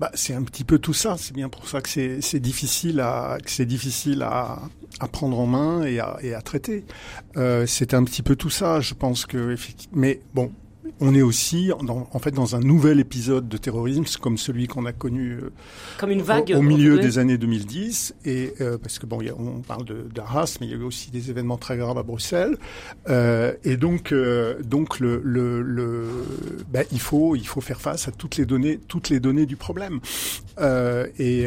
[0.00, 1.16] Bah, c'est un petit peu tout ça.
[1.16, 4.58] C'est bien pour ça que c'est difficile à que c'est difficile à,
[5.12, 6.84] prendre en main et à, et à traiter.
[7.66, 8.80] c'est un petit peu tout ça.
[8.80, 9.54] Je pense que
[9.92, 10.50] mais bon,
[11.00, 14.86] on est aussi dans, en fait dans un nouvel épisode de terrorisme comme celui qu'on
[14.86, 15.52] a connu euh,
[15.98, 19.34] comme une vague au, milieu des années 2010 et euh, parce que bon y a,
[19.36, 22.02] on parle de d'Arras mais il y a eu aussi des événements très graves à
[22.02, 22.56] Bruxelles.
[23.08, 26.06] Euh, et donc euh, donc le, le, le
[26.70, 29.56] ben, il faut il faut faire face à toutes les données toutes les données du
[29.56, 30.00] problème.
[31.18, 31.46] Et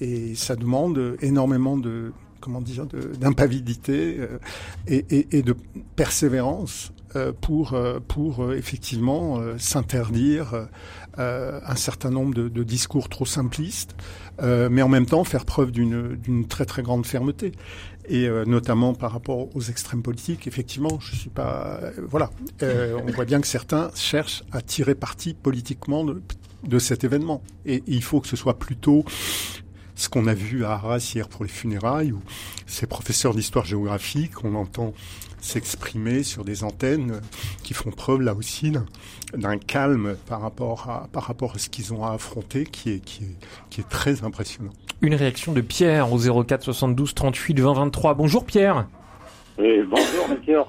[0.00, 2.86] et ça demande énormément de comment dire
[3.20, 4.18] d'impavidité
[4.88, 5.54] et, et, et de
[5.94, 7.01] persévérance euh,
[7.40, 10.68] pour euh, pour euh, effectivement s'interdire
[11.18, 13.94] un certain nombre de, de, discours trop simplistes,
[14.40, 17.52] mais en même temps faire preuve d'une très très grande fermeté
[18.08, 20.46] et notamment par rapport aux extrêmes politiques.
[20.46, 22.30] Effectivement, je suis pas voilà,
[22.62, 26.22] on voit bien que certains cherchent à tirer parti politiquement de,
[26.66, 29.04] de cet événement et il faut que ce soit plutôt
[30.02, 32.20] ce qu'on a vu à Arras hier pour les funérailles, où
[32.66, 34.94] ces professeurs d'histoire-géographie qu'on entend
[35.38, 37.20] s'exprimer sur des antennes
[37.62, 38.72] qui font preuve là aussi
[39.32, 43.04] d'un calme par rapport à par rapport à ce qu'ils ont à affronter qui est
[43.04, 43.36] qui est
[43.70, 44.72] qui est très impressionnant.
[45.02, 48.14] Une réaction de Pierre au 04 72 38 20 23.
[48.14, 48.88] Bonjour Pierre.
[49.56, 50.66] Oui, bonjour Pierre.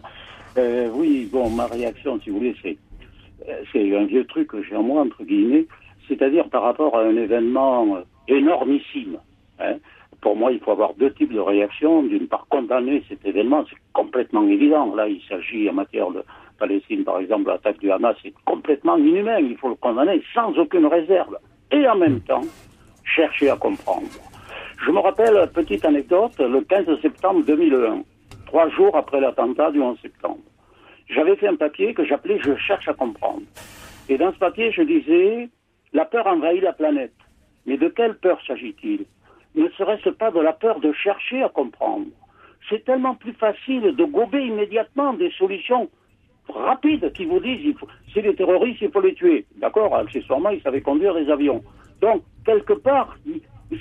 [0.60, 2.78] Euh, oui, bon, ma réaction, si vous voulez, c'est
[3.50, 5.66] euh, c'est un vieux truc que j'ai en moi entre guillemets,
[6.08, 9.18] c'est-à-dire par rapport à un événement énormissime.
[9.60, 9.76] Hein.
[10.22, 12.04] Pour moi, il faut avoir deux types de réactions.
[12.04, 14.96] D'une part, condamner cet événement, c'est complètement évident.
[14.96, 16.24] Là, il s'agit en matière de
[16.58, 19.40] Palestine, par exemple, l'attaque du Hamas, c'est complètement inhumain.
[19.40, 21.38] Il faut le condamner sans aucune réserve.
[21.72, 22.44] Et en même temps,
[23.04, 24.08] chercher à comprendre.
[24.86, 28.04] Je me rappelle, petite anecdote, le 15 septembre 2001,
[28.46, 30.40] trois jours après l'attentat du 11 septembre.
[31.10, 33.44] J'avais fait un papier que j'appelais Je cherche à comprendre.
[34.10, 35.50] Et dans ce papier, je disais,
[35.94, 37.14] la peur envahit la planète.
[37.66, 39.06] Mais de quelle peur s'agit-il?
[39.56, 42.08] Ne serait-ce pas de la peur de chercher à comprendre?
[42.70, 45.90] C'est tellement plus facile de gober immédiatement des solutions
[46.50, 49.46] rapides qui vous disent il faut, c'est des terroristes, il faut les tuer.
[49.58, 51.64] D'accord Accessoirement, ils savaient conduire des avions.
[52.02, 53.16] Donc, quelque part,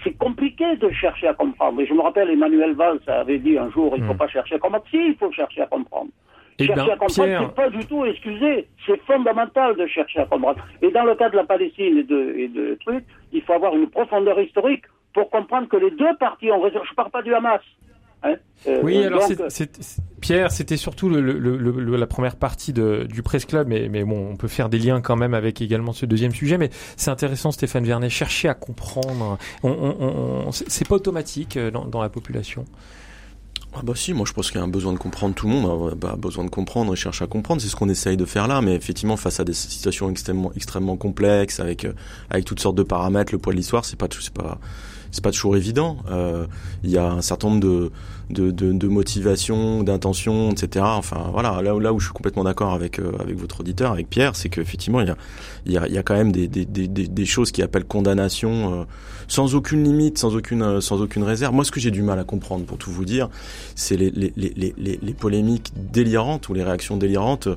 [0.05, 1.81] c'est compliqué de chercher à comprendre.
[1.81, 4.19] Et je me rappelle, Emmanuel Valls avait dit un jour, il ne faut hmm.
[4.19, 4.85] pas chercher à comprendre.
[4.91, 6.11] Si, il faut chercher à comprendre.
[6.59, 10.27] Eh chercher ben, à comprendre, c'est pas du tout, excusez, c'est fondamental de chercher à
[10.27, 10.65] comprendre.
[10.83, 12.79] Et dans le cas de la Palestine et de, et de
[13.33, 14.85] il faut avoir une profondeur historique
[15.15, 16.81] pour comprendre que les deux parties ont raison.
[16.85, 17.61] Je ne parle pas du Hamas.
[18.25, 18.37] Hein
[18.83, 19.27] oui, alors
[20.21, 24.37] Pierre, c'était surtout le, la première partie de, du Presse Club, mais, mais bon, on
[24.37, 26.59] peut faire des liens quand même avec également ce deuxième sujet.
[26.59, 29.39] Mais c'est intéressant, Stéphane Vernet, chercher à comprendre.
[29.65, 32.65] On, on, c'est pas automatique dans, dans la population.
[33.75, 35.55] Ah bah si, moi je pense qu'il y a un besoin de comprendre tout le
[35.55, 38.27] monde, a bah, besoin de comprendre et cherche à comprendre, c'est ce qu'on essaye de
[38.27, 41.95] faire là, mais effectivement face à des situations extrêmement extrêmement complexes avec euh,
[42.29, 44.59] avec toutes sortes de paramètres, le poids de l'histoire, c'est pas c'est pas
[45.13, 45.99] c'est pas toujours évident.
[46.11, 46.47] Euh,
[46.83, 47.91] il y a un certain nombre de
[48.31, 50.85] de, de, de motivations, d'intentions, etc.
[50.89, 54.09] Enfin voilà, là, là où je suis complètement d'accord avec euh, avec votre auditeur, avec
[54.09, 55.17] Pierre, c'est qu'effectivement il y a,
[55.67, 57.85] il y a il y a quand même des des, des, des choses qui appellent
[57.85, 58.85] condamnation euh,
[59.29, 61.55] sans aucune limite, sans aucune sans aucune réserve.
[61.55, 63.29] Moi, ce que j'ai du mal à comprendre, pour tout vous dire,
[63.75, 67.49] c'est les les, les, les, les polémiques délirantes ou les réactions délirantes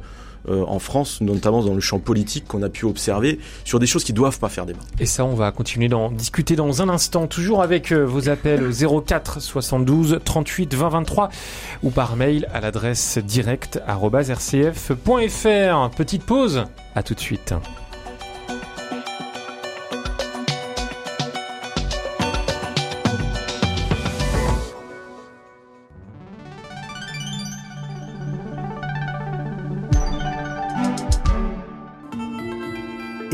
[0.49, 4.03] euh, en France, notamment dans le champ politique qu'on a pu observer sur des choses
[4.03, 4.79] qui doivent pas faire débat.
[4.99, 8.71] Et ça, on va continuer d'en discuter dans un instant, toujours avec euh, vos appels
[9.05, 11.29] 04 72 38 20 23
[11.83, 15.89] ou par mail à l'adresse direct@rcf.fr.
[15.95, 16.63] Petite pause,
[16.95, 17.53] à tout de suite.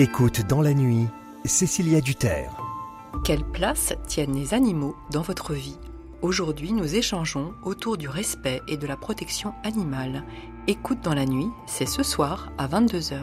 [0.01, 1.05] Écoute dans la nuit,
[1.45, 2.57] Cécilia Duterre.
[3.23, 5.77] Quelle place tiennent les animaux dans votre vie?
[6.23, 10.23] Aujourd'hui, nous échangeons autour du respect et de la protection animale.
[10.65, 13.19] Écoute dans la nuit, c'est ce soir à 22h.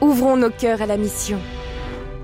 [0.00, 1.38] Ouvrons nos cœurs à la mission.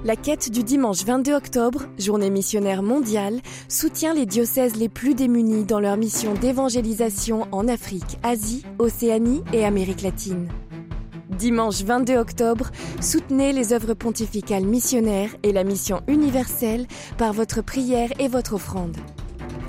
[0.07, 5.64] La quête du dimanche 22 octobre, journée missionnaire mondiale, soutient les diocèses les plus démunis
[5.64, 10.48] dans leur mission d'évangélisation en Afrique, Asie, Océanie et Amérique latine.
[11.34, 12.70] Dimanche 22 octobre,
[13.00, 16.86] soutenez les œuvres pontificales missionnaires et la mission universelle
[17.18, 18.96] par votre prière et votre offrande.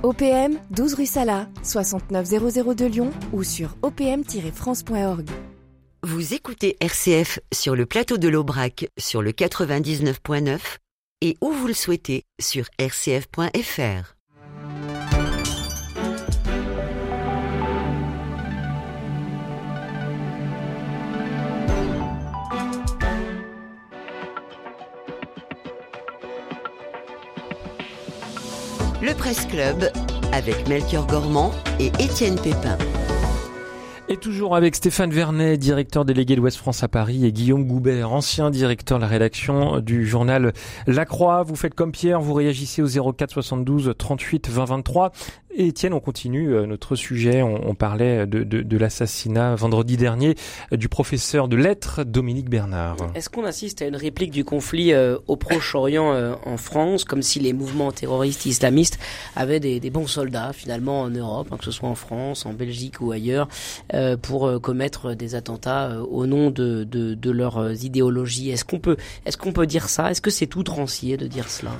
[0.03, 5.29] OPM 12 rue Sala, 69002 Lyon ou sur opm-france.org.
[6.03, 10.59] Vous écoutez RCF sur le plateau de l'Aubrac sur le 99.9
[11.21, 14.14] et où vous le souhaitez sur rcf.fr.
[29.05, 29.91] Le Presse Club
[30.31, 32.75] avec Melchior Gormand et Étienne Pépin.
[34.09, 38.11] Et toujours avec Stéphane Vernet, directeur délégué de Ouest France à Paris, et Guillaume Goubert,
[38.11, 40.53] ancien directeur de la rédaction du journal
[40.87, 41.43] La Croix.
[41.43, 45.11] Vous faites comme Pierre, vous réagissez au 04 72 38 20 23.
[45.57, 47.41] Et Étienne, on continue euh, notre sujet.
[47.41, 50.35] On, parlait de, l'assassinat vendredi dernier
[50.73, 52.97] euh, du professeur de lettres Dominique Bernard.
[53.15, 57.39] Est-ce qu'on assiste à une réplique du conflit euh, au Proche-Orient en France, comme si
[57.39, 58.99] les mouvements terroristes islamistes
[59.35, 62.99] avaient des, bons soldats finalement en Europe, hein, que ce soit en France, en Belgique
[62.99, 63.47] ou ailleurs,
[64.21, 68.49] pour commettre des attentats au nom de, leurs idéologies?
[68.49, 70.11] Est-ce qu'on peut, dire ça?
[70.11, 71.71] Est-ce que c'est tout trancier de dire cela?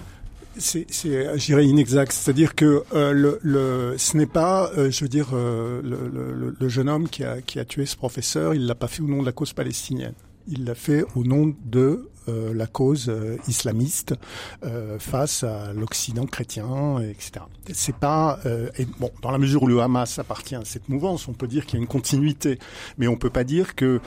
[0.58, 2.12] C'est, je dirais, inexact.
[2.12, 6.56] C'est-à-dire que euh, le, le, ce n'est pas, euh, je veux dire, euh, le, le,
[6.58, 9.08] le, jeune homme qui a, qui a tué ce professeur, il l'a pas fait au
[9.08, 10.14] nom de la cause palestinienne.
[10.48, 14.16] Il l'a fait au nom de euh, la cause euh, islamiste
[14.64, 17.46] euh, face à l'Occident chrétien, etc.
[17.72, 18.40] C'est pas
[18.78, 21.66] et bon dans la mesure où le Hamas appartient à cette mouvance, on peut dire
[21.66, 22.60] qu'il y a une continuité,
[22.98, 24.00] mais on peut pas dire que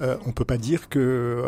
[0.00, 1.42] on peut pas dire que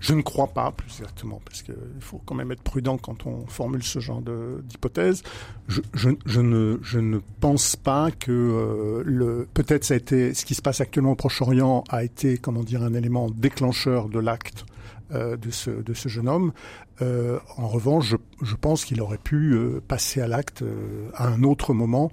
[0.00, 3.46] je ne crois pas plus exactement parce qu'il faut quand même être prudent quand on
[3.46, 5.22] formule ce genre d'hypothèse.
[5.68, 10.44] Je, je, je, ne je ne pense pas que le peut-être ça a été ce
[10.44, 14.64] qui se passe actuellement au Proche-Orient a été comment dire un élément déclencheur de l'acte
[15.12, 16.52] euh, de, ce, de ce jeune homme.
[17.02, 20.64] Euh, en revanche, je, je pense qu'il aurait pu euh, passer à l'acte
[21.14, 22.10] à un autre moment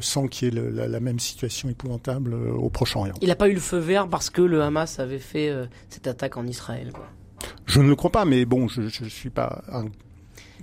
[0.00, 3.14] sans qu'il y ait la, la, même situation épouvantable au Proche-Orient.
[3.20, 5.52] Il n'a pas eu le feu vert parce que le Hamas avait fait
[5.88, 6.90] cette attaque en Israël.
[6.92, 7.06] Quoi.
[7.66, 9.86] Je ne le crois pas, mais bon, je ne suis pas un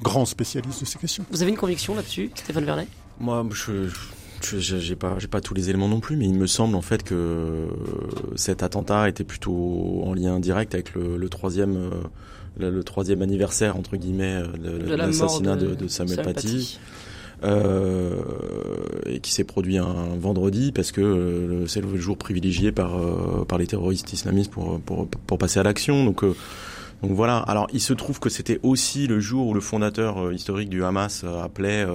[0.01, 1.25] grand spécialiste de ces questions.
[1.31, 2.87] Vous avez une conviction là-dessus, Stéphane Vernet?
[3.19, 3.87] Moi, je,
[4.43, 7.03] j'ai pas, j'ai pas tous les éléments non plus, mais il me semble en fait
[7.03, 7.67] que
[8.35, 13.77] cet attentat était plutôt en lien direct avec le, le troisième, euh, le, troisième anniversaire
[13.77, 16.79] entre guillemets de, l'assassinat de, de, Samuel, Paty.
[17.43, 18.21] Euh,
[19.07, 23.45] et qui s'est produit un vendredi parce que euh, c'est le jour privilégié par euh,
[23.45, 26.05] par les terroristes islamistes pour pour, pour passer à l'action.
[26.05, 27.37] Donc donc voilà.
[27.37, 31.23] Alors il se trouve que c'était aussi le jour où le fondateur historique du Hamas
[31.23, 31.87] appelait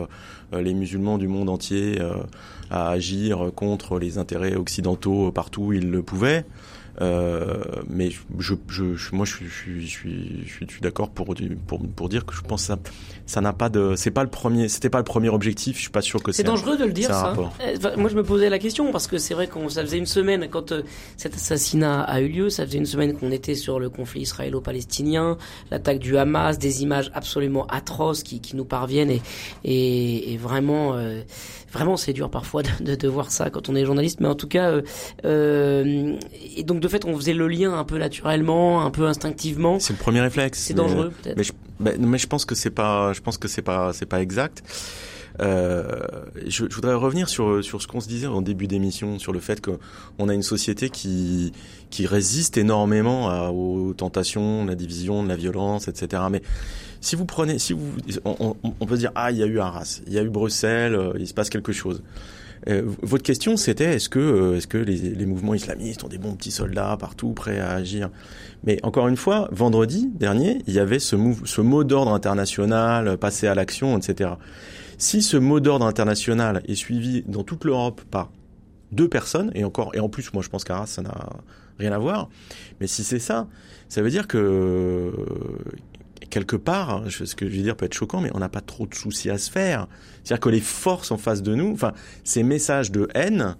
[0.52, 1.98] les musulmans du monde entier
[2.70, 6.44] à agir contre les intérêts occidentaux partout où ils le pouvaient.
[7.00, 9.46] Euh, mais je, je, je, moi, je suis,
[9.82, 11.34] je suis, je suis, d'accord pour,
[11.66, 12.78] pour, pour dire que je pense que ça,
[13.26, 15.76] ça n'a pas de, c'est pas le premier, c'était pas le premier objectif.
[15.76, 16.42] Je suis pas sûr que c'est.
[16.42, 17.34] dangereux de le dire ça.
[17.60, 20.06] Euh, moi, je me posais la question parce que c'est vrai qu'on, ça faisait une
[20.06, 20.82] semaine quand euh,
[21.16, 25.36] cet assassinat a eu lieu, ça faisait une semaine qu'on était sur le conflit israélo-palestinien,
[25.70, 29.22] l'attaque du Hamas, des images absolument atroces qui, qui nous parviennent et,
[29.64, 30.94] et, et vraiment.
[30.94, 31.22] Euh,
[31.72, 34.48] vraiment c'est dur parfois de, de, voir ça quand on est journaliste, mais en tout
[34.48, 34.82] cas, euh,
[35.24, 36.16] euh,
[36.56, 39.78] et donc de fait on faisait le lien un peu naturellement, un peu instinctivement.
[39.78, 40.58] C'est le premier réflexe.
[40.60, 41.36] C'est dangereux peut-être.
[41.36, 44.20] Mais je, mais je pense que c'est pas, je pense que c'est pas, c'est pas
[44.20, 44.62] exact.
[45.40, 46.00] Euh,
[46.46, 49.40] je, je, voudrais revenir sur sur ce qu'on se disait en début d'émission sur le
[49.40, 51.52] fait qu'on a une société qui
[51.90, 56.22] qui résiste énormément à, aux tentations, de la division, de la violence, etc.
[56.30, 56.40] Mais
[57.06, 57.92] si vous prenez, si vous,
[58.24, 60.96] on, on peut dire ah il y a eu Arras, il y a eu Bruxelles,
[60.96, 62.02] euh, il se passe quelque chose.
[62.68, 66.34] Euh, votre question, c'était est-ce que, euh, est-ce que les, mouvements islamistes ont des bons
[66.34, 68.10] petits soldats partout prêts à agir?
[68.64, 71.14] Mais encore une fois, vendredi dernier, il y avait ce,
[71.44, 74.30] ce mot d'ordre international, passer à l'action, etc.
[74.98, 78.32] Si ce mot d'ordre international est suivi dans toute l'Europe par
[78.90, 81.28] deux personnes, et encore, et en plus, moi je pense qu'Arras, ça n'a
[81.78, 82.30] rien à voir,
[82.80, 83.46] mais si c'est ça,
[83.88, 85.12] ça veut dire que
[86.30, 88.60] quelque part, hein, ce que je veux dire peut être choquant, mais on n'a pas
[88.60, 89.86] trop de soucis à se faire.
[90.24, 91.92] C'est-à-dire que les forces en face de nous, enfin,
[92.24, 93.56] ces messages de haine,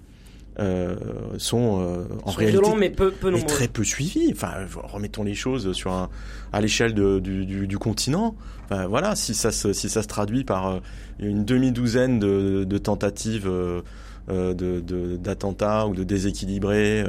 [0.59, 0.97] euh,
[1.37, 4.31] sont euh, en réalité violents, mais peu, peu très peu suivis.
[4.33, 4.53] Enfin,
[4.85, 6.09] remettons les choses sur un,
[6.51, 8.35] à l'échelle du, du, du, continent.
[8.65, 10.81] Enfin, voilà, si ça se, si ça se traduit par euh,
[11.19, 13.83] une demi-douzaine de, de tentatives euh,
[14.29, 17.05] de d'attentats ou de déséquilibrés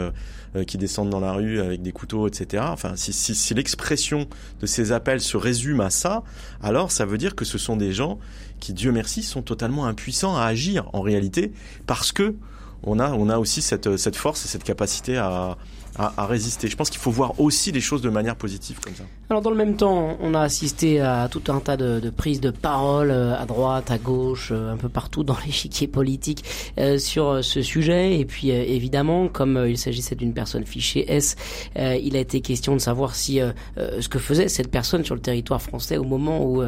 [0.55, 2.63] euh, qui descendent dans la rue avec des couteaux, etc.
[2.67, 4.27] Enfin, si, si, si l'expression
[4.61, 6.23] de ces appels se résume à ça,
[6.61, 8.17] alors ça veut dire que ce sont des gens
[8.59, 11.51] qui, Dieu merci, sont totalement impuissants à agir en réalité,
[11.85, 12.35] parce que
[12.83, 15.57] on a, on a aussi cette, cette force et cette capacité à,
[15.97, 16.67] à, résister.
[16.67, 19.03] Je pense qu'il faut voir aussi les choses de manière positive comme ça.
[19.29, 22.39] Alors dans le même temps, on a assisté à tout un tas de, de prises
[22.39, 26.45] de parole euh, à droite, à gauche, euh, un peu partout dans l'échiquier politique
[26.79, 28.17] euh, sur ce sujet.
[28.17, 31.35] Et puis évidemment, comme il s'agissait d'une personne fichée S,
[31.75, 33.39] il a été question de savoir si
[33.75, 36.63] ce que faisait cette personne sur le territoire français au moment où,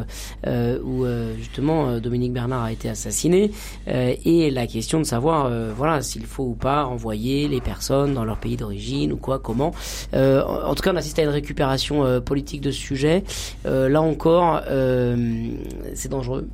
[0.46, 3.50] où justement Dominique Bernard a été assassiné,
[3.86, 8.38] et la question de savoir voilà s'il faut ou pas renvoyer les personnes dans leur
[8.38, 9.72] pays d'origine quoi, comment.
[10.14, 12.20] Euh, en tout cas, on assiste à une récupération euh,
[12.58, 13.24] de ce sujet.
[13.66, 14.62] Euh, là encore,
[15.94, 16.48] c'est dangereux.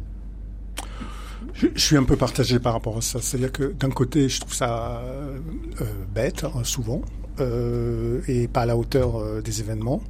[1.55, 3.21] Je, suis un peu partagé par rapport à ça.
[3.23, 5.03] C'est-à-dire que d'un côté, je trouve ça
[6.15, 7.01] bête, hein, souvent,
[8.29, 10.03] et pas à la hauteur des événements.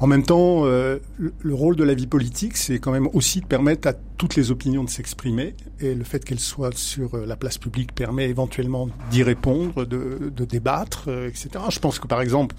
[0.00, 3.46] En même temps, euh, le rôle de la vie politique, c'est quand même aussi de
[3.46, 7.36] permettre à toutes les opinions de s'exprimer, et le fait qu'elles soient sur euh, la
[7.36, 11.48] place publique permet éventuellement d'y répondre, de, débattre, euh, etc.
[11.70, 12.56] Je pense que par exemple,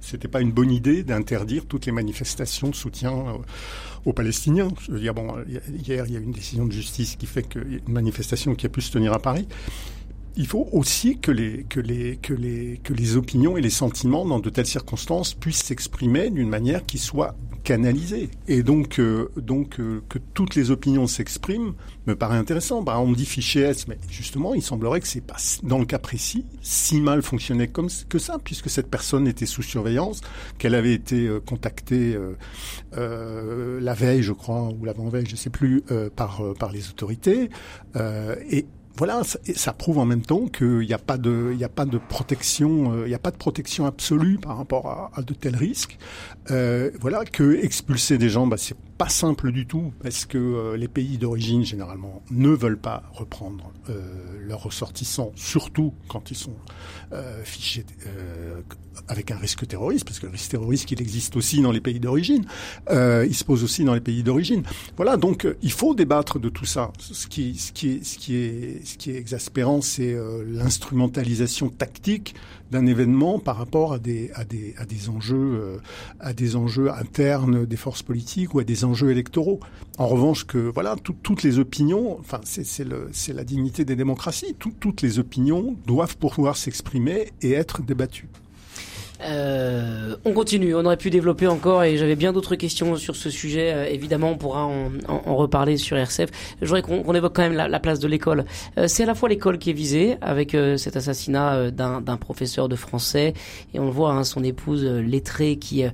[0.00, 3.12] c'était pas une bonne idée d'interdire toutes les manifestations de soutien
[4.04, 4.68] aux Palestiniens.
[4.88, 5.14] Hier
[6.06, 8.66] il y a une décision de justice qui fait qu'il y a une manifestation qui
[8.66, 9.46] a pu se tenir à Paris
[10.36, 14.24] il faut aussi que les, que, les, que, les, que les opinions et les sentiments
[14.24, 18.30] dans de telles circonstances puissent s'exprimer d'une manière qui soit canalisée.
[18.48, 21.74] Et donc, euh, donc euh, que toutes les opinions s'expriment
[22.06, 22.82] me paraît intéressant.
[22.82, 25.84] Bah, on me dit fichier S, mais justement, il semblerait que c'est pas, dans le
[25.84, 30.20] cas précis, si mal fonctionné comme que ça, puisque cette personne était sous surveillance,
[30.58, 32.16] qu'elle avait été euh, contactée
[32.92, 35.82] la veille, je crois, ou l'avant-veille, je sais plus,
[36.16, 37.50] par, par les autorités.
[38.50, 41.86] et voilà, ça, prouve en même temps qu'il n'y a pas de, il a pas
[41.86, 45.56] de protection, euh, il n'y a pas de protection absolue par rapport à, de tels
[45.56, 45.98] risques.
[46.50, 50.76] Euh, voilà, que expulser des gens, bah, c'est pas simple du tout parce que euh,
[50.76, 53.72] les pays d'origine généralement ne veulent pas reprendre
[54.46, 56.54] leurs ressortissants, surtout quand ils sont
[57.42, 57.84] fichés
[59.08, 61.98] avec un risque terroriste, parce que le risque terroriste il existe aussi dans les pays
[61.98, 62.44] d'origine,
[62.90, 64.62] il se pose aussi dans les pays d'origine.
[64.96, 66.92] Voilà, donc il faut débattre de tout ça.
[66.98, 71.68] Ce qui, ce qui est, ce qui est ce qui est exaspérant, c'est euh, l'instrumentalisation
[71.68, 72.34] tactique
[72.70, 75.78] d'un événement par rapport à des, à des, à des enjeux, euh,
[76.20, 79.60] à des enjeux internes des forces politiques ou à des enjeux électoraux.
[79.98, 84.54] En revanche, que voilà, toutes les opinions, enfin, c'est la dignité des démocraties.
[84.54, 88.28] toutes les opinions doivent pouvoir s'exprimer et être débattues.
[89.22, 93.30] Euh, on continue, on aurait pu développer encore et j'avais bien d'autres questions sur ce
[93.30, 93.72] sujet.
[93.72, 94.90] Euh, évidemment, on pourra en,
[95.34, 96.30] reparler sur RCF.
[96.60, 98.44] Je voudrais qu'on évoque quand même la, la place de l'école.
[98.78, 102.68] Euh, c'est à la fois l'école qui est visée avec euh, cet assassinat d'un professeur
[102.68, 103.34] de français
[103.74, 105.84] et on le voit, hein, son épouse lettrée qui,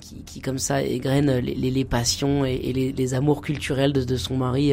[0.00, 4.72] qui, qui, comme ça égrène les, passions et, les, amours culturels de, son mari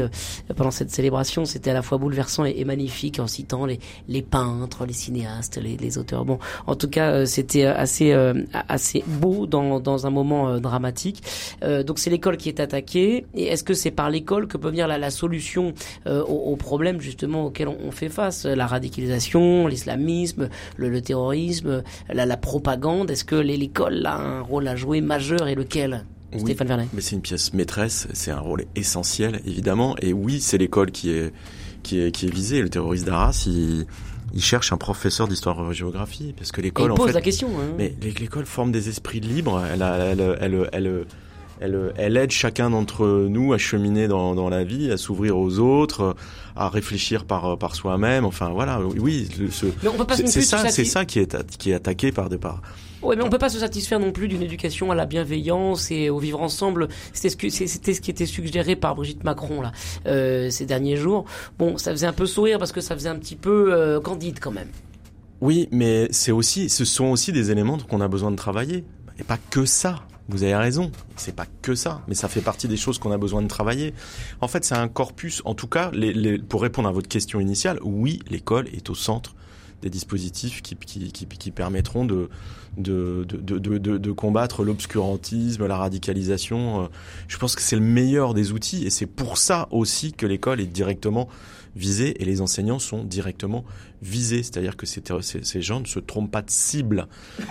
[0.55, 1.45] pendant cette célébration.
[1.45, 5.97] C'était à la fois bouleversant et, et, magnifique en citant les, peintres, les cinéastes, les
[5.97, 6.25] auteurs.
[6.25, 8.33] Bon, en tout cas, c'était assez euh,
[8.67, 11.23] assez beau dans, dans un moment euh, dramatique.
[11.63, 13.25] Euh, donc c'est l'école qui est attaquée.
[13.33, 15.73] Et est-ce que c'est par l'école que peut venir la, la solution
[16.05, 18.45] aux, problèmes justement auxquels on, fait face?
[18.45, 23.11] La radicalisation, l'islamisme, le, le, terrorisme, la, la propagande.
[23.11, 26.05] Est-ce que l'école a un rôle à jouer majeur et lequel?
[26.37, 26.87] Stéphane Vernet.
[26.93, 29.95] Mais c'est une pièce maîtresse, c'est un rôle essentiel évidemment.
[30.01, 31.31] Et oui, c'est l'école qui est
[31.83, 32.61] qui est qui est visée.
[32.61, 33.85] Le terroriste d'Arras, il
[34.35, 37.47] il cherche un professeur d'histoire-géographie parce que l'école en pose la question.
[37.57, 37.73] Hein.
[37.77, 39.63] Mais l'école forme des esprits libres.
[39.71, 41.05] Elle, elle, elle, elle,
[41.61, 45.59] elle, elle aide chacun d'entre nous à cheminer dans, dans la vie, à s'ouvrir aux
[45.59, 46.15] autres,
[46.57, 48.25] à réfléchir par par soi-même.
[48.25, 52.61] Enfin voilà, oui, c'est ça, c'est ça qui est qui est attaqué par départ.
[53.05, 56.09] Oui, mais on peut pas se satisfaire non plus d'une éducation à la bienveillance et
[56.09, 56.87] au vivre ensemble.
[57.13, 57.35] C'était ce,
[58.01, 59.71] qui était suggéré par Brigitte Macron là
[60.07, 61.25] euh, ces derniers jours.
[61.59, 64.39] Bon, ça faisait un peu sourire parce que ça faisait un petit peu euh, candide
[64.39, 64.69] quand même.
[65.39, 68.83] Oui, mais c'est aussi, ce sont aussi des éléments qu'on a besoin de travailler.
[69.19, 70.01] Et pas que ça.
[70.27, 73.17] Vous avez raison, c'est pas que ça, mais ça fait partie des choses qu'on a
[73.19, 73.93] besoin de travailler.
[74.41, 75.43] En fait, c'est un corpus.
[75.45, 75.91] En tout cas,
[76.49, 79.35] pour répondre à votre question initiale, oui, l'école est au centre
[79.83, 82.29] des dispositifs qui permettront de,
[82.77, 86.83] de, de, de, de combattre l'obscurantisme, la radicalisation.
[86.83, 86.87] Euh,
[87.27, 90.61] je pense que c'est le meilleur des outils et c'est pour ça aussi que l'école
[90.61, 91.27] est directement
[91.75, 93.65] visée et les enseignants sont directement
[94.01, 94.43] visés.
[94.43, 97.07] C'est-à-dire que ces, ces, gens ne se trompent pas de cible.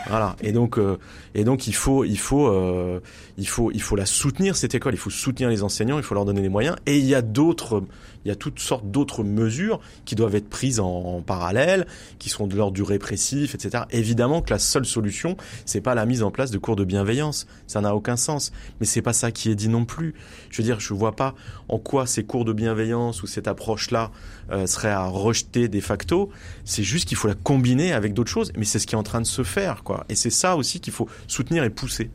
[0.08, 0.36] Voilà.
[0.40, 0.98] Et donc, euh,
[1.34, 3.00] et donc il faut, il faut, euh,
[3.39, 4.95] il faut, il faut la soutenir cette école.
[4.95, 5.99] Il faut soutenir les enseignants.
[5.99, 6.76] Il faut leur donner les moyens.
[6.87, 7.82] Et il y a d'autres
[8.24, 11.87] il y a toutes sortes d'autres mesures qui doivent être prises en, parallèle,
[12.18, 13.85] qui seront de l'ordre du répressif, etc.
[13.91, 17.47] Évidemment que la seule solution, c'est pas la mise en place de cours de bienveillance.
[17.66, 18.53] Ça n'a aucun sens.
[18.80, 20.14] Mais c'est pas ça qui est dit non plus.
[20.51, 21.35] Je veux dire, je vois pas
[21.68, 24.11] en quoi ces cours de bienveillance ou cette approche-là
[24.51, 26.30] euh, serait à rejeter de facto.
[26.64, 28.53] C'est juste qu'il faut la combiner avec d'autres choses.
[28.57, 30.05] Mais c'est ce qui est en train de se faire, quoi.
[30.09, 32.11] Et c'est ça aussi qu'il faut soutenir et pousser.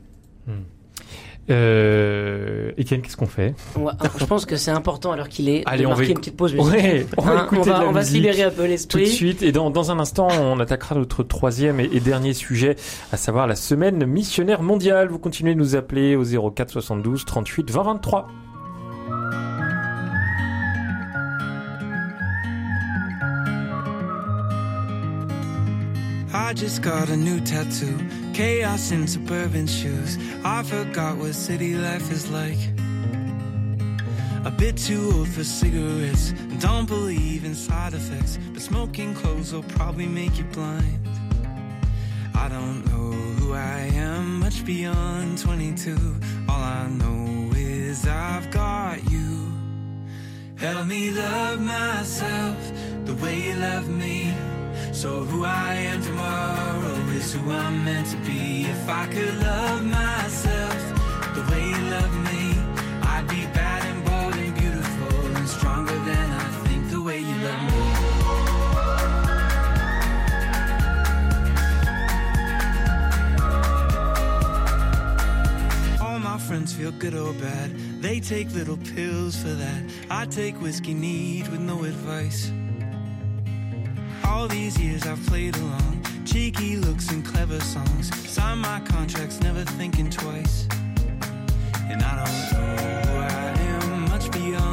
[0.47, 0.61] Hmm.
[1.49, 3.55] Euh, Etienne, qu'est-ce qu'on fait?
[4.19, 6.11] Je pense que c'est important alors qu'il est Allez, de on marquer va...
[6.11, 7.47] une petite pause on va, hein,
[7.87, 9.03] on va, se libérer un peu l'esprit.
[9.03, 12.33] Tout de suite, et dans, dans un instant, on attaquera notre troisième et, et, dernier
[12.33, 12.75] sujet,
[13.11, 15.09] à savoir la semaine missionnaire mondiale.
[15.09, 18.27] Vous continuez de nous appeler au 04 72 38 20 23.
[26.31, 27.97] I just got a new tattoo.
[28.33, 30.17] Chaos in suburban shoes.
[30.43, 32.59] I forgot what city life is like.
[34.45, 36.33] A bit too old for cigarettes.
[36.59, 38.39] Don't believe in side effects.
[38.53, 41.07] But smoking clothes will probably make you blind.
[42.35, 45.97] I don't know who I am much beyond 22.
[46.47, 49.51] All I know is I've got you.
[50.55, 52.57] Help me love myself
[53.05, 54.33] the way you love me.
[54.91, 58.65] So who I am tomorrow is who I'm meant to be.
[58.65, 60.75] If I could love myself
[61.35, 62.53] the way you love me,
[63.03, 67.35] I'd be bad and bold and beautiful and stronger than I think the way you
[67.47, 67.83] love me.
[76.01, 77.69] All my friends feel good or bad.
[78.01, 79.81] They take little pills for that.
[80.09, 82.51] I take whiskey neat with no advice.
[84.29, 88.15] All these years I've played along, cheeky looks and clever songs.
[88.29, 90.67] Sign my contracts, never thinking twice.
[91.89, 92.67] And I don't know
[93.07, 94.68] who I am much beyond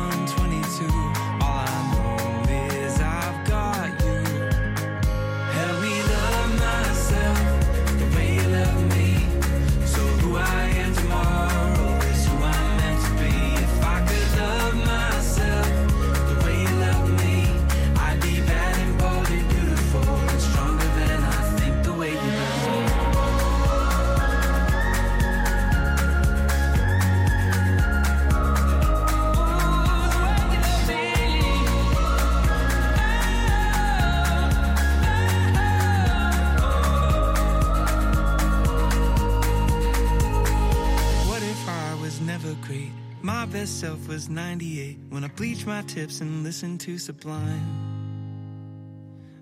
[43.87, 47.85] best self was 98 when I bleached my tips and listened to Sublime.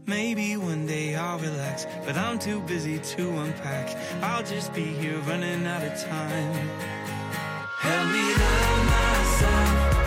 [0.07, 3.97] Maybe one day I'll relax, but I'm too busy to unpack.
[4.23, 6.69] I'll just be here running out of time.
[7.81, 10.04] Help me love myself.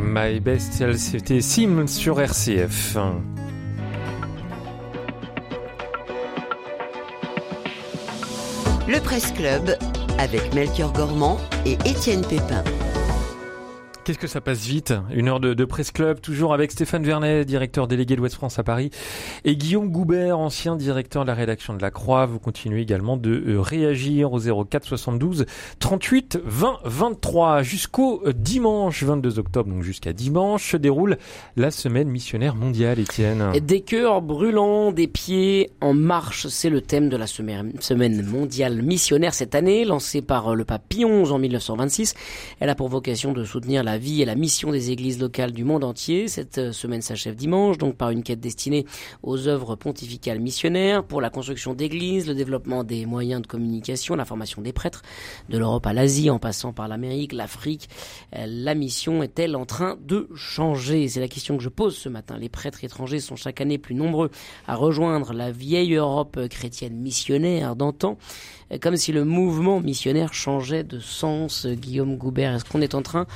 [0.00, 2.96] My Best, c'était Sim sur RCF.
[8.88, 9.76] Le Presse Club
[10.18, 12.64] avec Melchior Gormand et Étienne Pépin.
[14.04, 17.46] Qu'est-ce que ça passe vite Une heure de, de presse club, toujours avec Stéphane Vernet,
[17.46, 18.90] directeur délégué de l'Ouest France à Paris,
[19.46, 22.26] et Guillaume Goubert, ancien directeur de la rédaction de La Croix.
[22.26, 25.46] Vous continuez également de euh, réagir au 04 72
[25.78, 31.16] 38 20 23 jusqu'au euh, dimanche 22 octobre, donc jusqu'à dimanche, se déroule
[31.56, 33.52] la semaine missionnaire mondiale, Étienne.
[33.58, 39.32] Des cœurs brûlants, des pieds en marche, c'est le thème de la semaine mondiale missionnaire
[39.32, 42.12] cette année, lancée par euh, le pape Pie en 1926.
[42.60, 45.52] Elle a pour vocation de soutenir la la vie et la mission des églises locales
[45.52, 46.26] du monde entier.
[46.26, 48.86] Cette euh, semaine s'achève dimanche, donc par une quête destinée
[49.22, 54.24] aux œuvres pontificales missionnaires, pour la construction d'églises, le développement des moyens de communication, la
[54.24, 55.02] formation des prêtres,
[55.48, 57.88] de l'Europe à l'Asie, en passant par l'Amérique, l'Afrique.
[58.34, 61.06] Euh, la mission est-elle en train de changer?
[61.06, 62.36] C'est la question que je pose ce matin.
[62.36, 64.32] Les prêtres étrangers sont chaque année plus nombreux
[64.66, 68.18] à rejoindre la vieille Europe chrétienne missionnaire d'antan
[68.80, 71.66] comme si le mouvement missionnaire changeait de sens.
[71.66, 73.26] Guillaume Goubert, est-ce qu'on est en train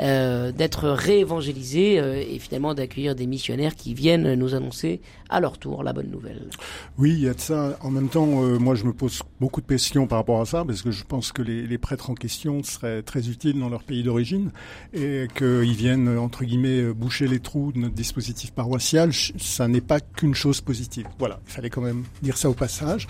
[0.00, 5.58] euh, d'être réévangélisé euh, et finalement d'accueillir des missionnaires qui viennent nous annoncer à leur
[5.58, 6.48] tour la bonne nouvelle?
[6.96, 7.78] Oui, il y a de ça.
[7.82, 10.64] En même temps, euh, moi je me pose beaucoup de questions par rapport à ça
[10.64, 13.84] parce que je pense que les, les prêtres en question seraient très utiles dans leur
[13.84, 14.50] pays d'origine
[14.92, 19.12] et qu'ils viennent entre guillemets boucher les trous de notre dispositif paroissial.
[19.12, 21.06] Ça n'est pas qu'une chose positive.
[21.18, 23.06] Voilà, il fallait quand même dire ça au passage.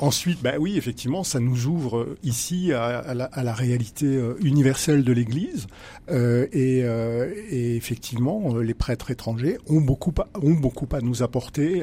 [0.00, 0.91] ensuite, bah oui, effectivement,
[1.24, 5.66] ça nous ouvre euh, ici à, la, réalité euh, universelle de l'Église.
[6.10, 11.82] Euh, et, effectivement, les prêtres étrangers ont beaucoup, ont beaucoup à nous apporter.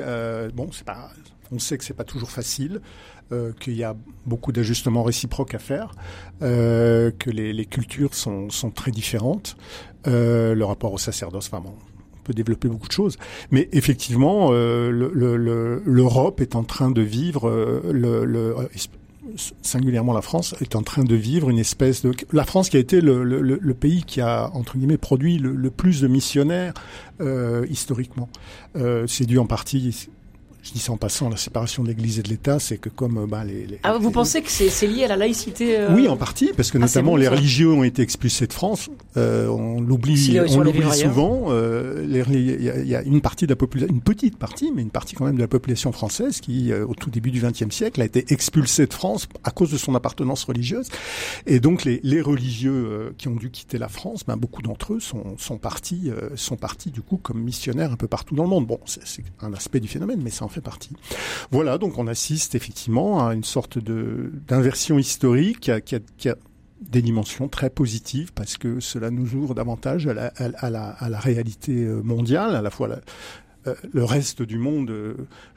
[0.54, 1.10] bon, c'est pas,
[1.52, 2.82] on sait que c'est pas toujours facile.
[3.60, 3.96] qu'il y a
[4.26, 5.94] beaucoup d'ajustements réciproques à faire,
[6.40, 9.58] que les, cultures sont, très différentes,
[10.06, 11.89] le rapport au sacerdoce, enfin bon, on
[12.30, 13.18] peut développer beaucoup de choses.
[13.52, 17.50] Mais effectivement, l'Europe est en train de vivre
[17.92, 18.54] le,
[19.62, 22.12] singulièrement la France, est en train de vivre une espèce de...
[22.32, 26.08] La France qui a été le, pays qui a, entre guillemets, produit le, plus de
[26.08, 26.74] missionnaires
[27.22, 28.30] euh, historiquement.
[28.76, 30.10] Euh, c'est dû en partie
[30.62, 33.26] je dis ça en passant, la séparation de l'Église et de l'État, c'est que comme
[33.28, 36.18] bah, les, les ah, vous pensez que c'est lié à la laïcité euh Oui, en
[36.18, 38.90] partie, parce que ah, notamment les religieux ont été expulsés de France.
[39.16, 41.46] Euh, on l'oublie, on l'oublie souvent.
[41.50, 44.90] Euh, il y, y, a une partie de la population, une petite partie, mais une
[44.90, 48.02] partie quand même de la population française qui, euh, au tout début du XXe siècle,
[48.02, 50.90] a été expulsée de France à cause de son appartenance religieuse.
[51.46, 54.94] Et donc les, les religieux euh, qui ont dû quitter la France, ben, beaucoup d'entre
[54.94, 58.50] eux sont, sont partis, sont partis du coup comme missionnaires un peu partout dans le
[58.50, 58.68] monde.
[58.68, 60.92] Bon, c'est un aspect du phénomène, mais ça fait partie.
[61.52, 66.36] Voilà, donc on assiste effectivement à une sorte de d'inversion historique qui a,
[66.82, 71.10] des dimensions très positives parce que cela nous ouvre davantage à la, à, la, à
[71.10, 72.88] la réalité euh, mondiale, à la fois
[73.68, 75.16] euh, le reste du monde, euh,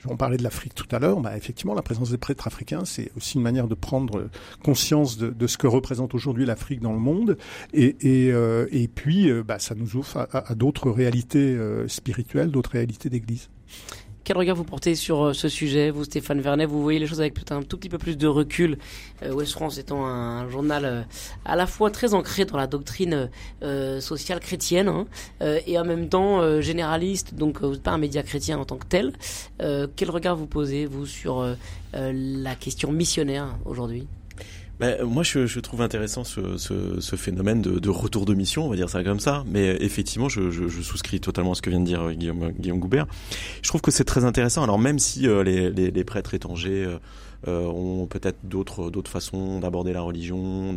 [0.08, 3.12] on parlait de l'Afrique tout à l'heure, bah, effectivement, la présence des prêtres africains, c'est
[3.16, 4.28] aussi une manière de prendre
[4.64, 7.38] conscience de, ce que représente aujourd'hui l'Afrique dans le monde.
[7.72, 13.08] Et, et, euh, et puis, bah, ça nous ouvre à d'autres réalités spirituelles, d'autres réalités
[13.08, 13.48] d'Église.
[14.24, 16.64] Quel regard vous portez sur euh, ce sujet, vous Stéphane Vernet?
[16.66, 18.78] Vous voyez les choses avec peut-être un tout petit peu plus de recul.
[19.24, 21.02] Euh, Ouest France étant un journal euh,
[21.44, 23.30] à la fois très ancré dans la doctrine
[24.00, 25.06] sociale chrétienne hein,
[25.66, 29.12] et en même temps généraliste, donc pas un média chrétien en tant que tel.
[29.58, 31.46] quel regard vous posez, vous, sur
[31.92, 34.06] la question missionnaire aujourd'hui?
[34.82, 39.04] Ben, moi, je, trouve intéressant ce, phénomène de, retour de mission, on va dire ça
[39.04, 39.44] comme ça.
[39.46, 43.06] Mais effectivement, je, souscris totalement à ce que vient de dire Guillaume, Guillaume Goubert.
[43.62, 44.64] Je trouve que c'est très intéressant.
[44.64, 46.98] Alors même si euh, les, prêtres étrangers euh,
[47.46, 50.72] euh ont peut-être d'autres façons d'aborder la religion,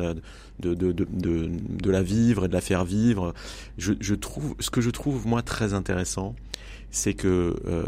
[0.59, 3.33] de, la vivre et de la faire vivre,
[3.79, 6.35] ce que je trouve moi très intéressant,
[6.91, 7.83] c'est que euh,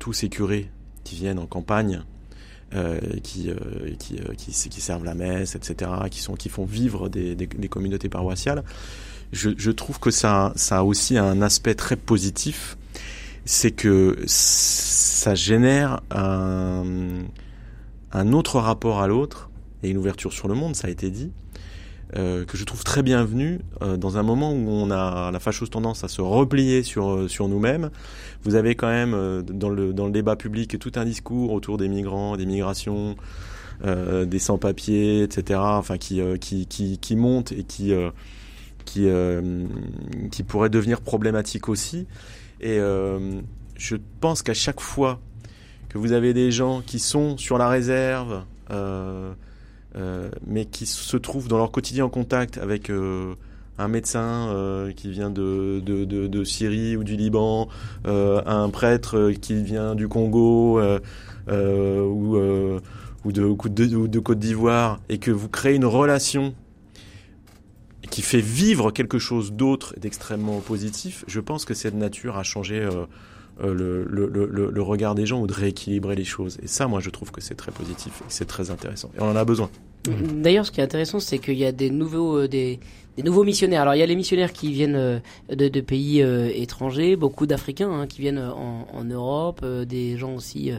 [0.00, 0.68] tous ces curés
[1.04, 2.15] qui viennent en campagne euh,
[2.72, 3.58] qui, euh,
[3.98, 7.46] qui, euh, qui, qui servent la messe, etc., qui sont qui font vivre des, des,
[7.46, 8.64] des communautés paroissiales.
[9.32, 12.76] Je, je, trouve que ça, ça a aussi un aspect très positif,
[13.44, 17.24] c'est que ça génère un,
[18.12, 19.50] un autre rapport à l'autre
[19.82, 21.32] et une ouverture sur le monde, ça a été dit,
[22.14, 25.70] euh, que je trouve très bienvenue euh, dans un moment où on a la fâcheuse
[25.70, 27.90] tendance à se replier sur euh, sur nous-mêmes.
[28.44, 31.88] Vous avez quand même dans le dans le débat public tout un discours autour des
[31.88, 33.16] migrants, des migrations,
[33.82, 35.58] des sans-papiers, etc.
[35.60, 37.92] Enfin qui qui qui qui monte et qui
[38.84, 39.08] qui
[40.30, 42.06] qui pourrait devenir problématique aussi.
[42.60, 45.18] Et je pense qu'à chaque fois
[45.88, 48.44] que vous avez des gens qui sont sur la réserve
[50.46, 53.34] mais qui se trouvent dans leur quotidien en contact avec euh,
[53.78, 57.68] un médecin euh, qui vient de, de, de, de, Syrie ou du Liban,
[58.06, 65.30] euh, un prêtre qui vient du Congo euh, ou, de, de Côte d'Ivoire, et que
[65.30, 66.54] vous créez une relation
[68.10, 72.88] qui fait vivre quelque chose d'autre d'extrêmement positif, je pense que cette nature a changé
[73.62, 76.58] euh, le, le, le, le, regard des gens ou de rééquilibrer les choses.
[76.62, 79.10] Et ça, moi, je trouve que c'est très positif et c'est très intéressant.
[79.16, 79.70] Et on en a besoin.
[80.08, 82.80] D'ailleurs, ce qui est intéressant, c'est qu'il y a des nouveaux, euh, des,
[83.16, 83.82] des, nouveaux missionnaires.
[83.82, 87.46] Alors, il y a les missionnaires qui viennent euh, de, de, pays euh, étrangers, beaucoup
[87.46, 90.72] d'Africains hein, qui viennent en, en Europe, euh, des gens aussi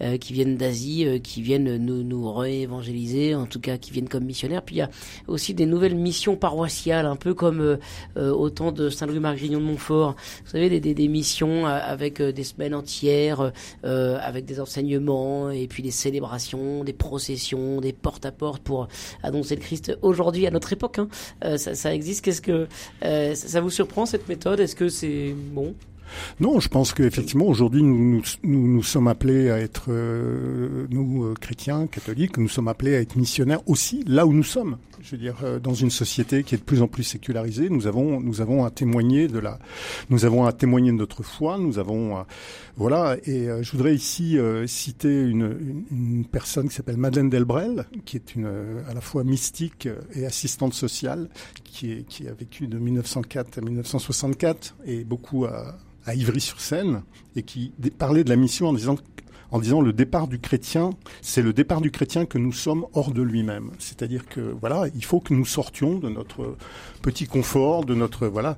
[0.00, 4.24] euh, qui viennent d'Asie, qui viennent nous, nous réévangéliser, en tout cas qui viennent comme
[4.24, 4.62] missionnaires.
[4.62, 4.90] Puis il y a
[5.26, 7.78] aussi des nouvelles missions paroissiales, un peu comme
[8.16, 10.16] au temps de Saint-Louis-Margrignon de Montfort.
[10.44, 15.82] Vous savez, des, des, des missions avec des semaines entières, avec des enseignements et puis
[15.82, 18.88] des célébrations, des processions, des porte-à-porte pour
[19.22, 20.98] annoncer le Christ aujourd'hui à notre époque.
[20.98, 21.08] Hein.
[21.44, 22.24] Euh, ça, existe.
[22.24, 22.68] Qu'est-ce que
[23.04, 24.60] euh, ça vous surprend cette méthode?
[24.60, 25.74] Est-ce que c'est bon?
[26.40, 31.86] Non, je pense qu'effectivement, aujourd'hui, nous, nous, sommes appelés à être, euh, nous, euh, chrétiens,
[31.86, 34.76] catholiques, nous sommes appelés à être missionnaires aussi là où nous sommes.
[35.02, 37.88] Je veux dire, euh, dans une société qui est de plus en plus sécularisée, nous
[37.88, 39.58] avons, nous avons à témoigner de la,
[40.10, 42.22] nous avons à témoigner de notre foi, nous avons, euh,
[42.76, 47.86] voilà, et euh, je voudrais ici citer une, une, une, personne qui s'appelle Madeleine Delbrel,
[48.04, 48.46] qui est une,
[48.88, 51.28] à la fois mystique et assistante sociale,
[51.64, 57.02] qui, est, qui a vécu de 1904 à 1964 et beaucoup à, à Ivry-sur-Seine
[57.34, 58.96] et qui parlait de la mission en disant
[59.52, 60.90] en disant le départ du chrétien,
[61.20, 63.70] c'est le départ du chrétien que nous sommes hors de lui-même.
[63.78, 66.56] C'est-à-dire que voilà, il faut que nous sortions de notre
[67.02, 68.56] petit confort, de notre voilà.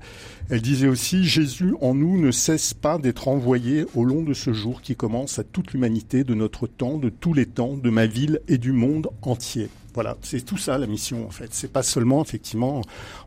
[0.51, 4.53] Elle disait aussi Jésus en nous ne cesse pas d'être envoyé au long de ce
[4.53, 8.07] jour qui commence à toute l'humanité de notre temps, de tous les temps, de ma
[8.07, 9.69] ville et du monde entier.
[9.95, 11.49] Voilà, c'est tout ça la mission en fait.
[11.53, 12.83] C'est pas seulement effectivement,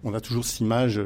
[0.05, 1.01] on a toujours cette image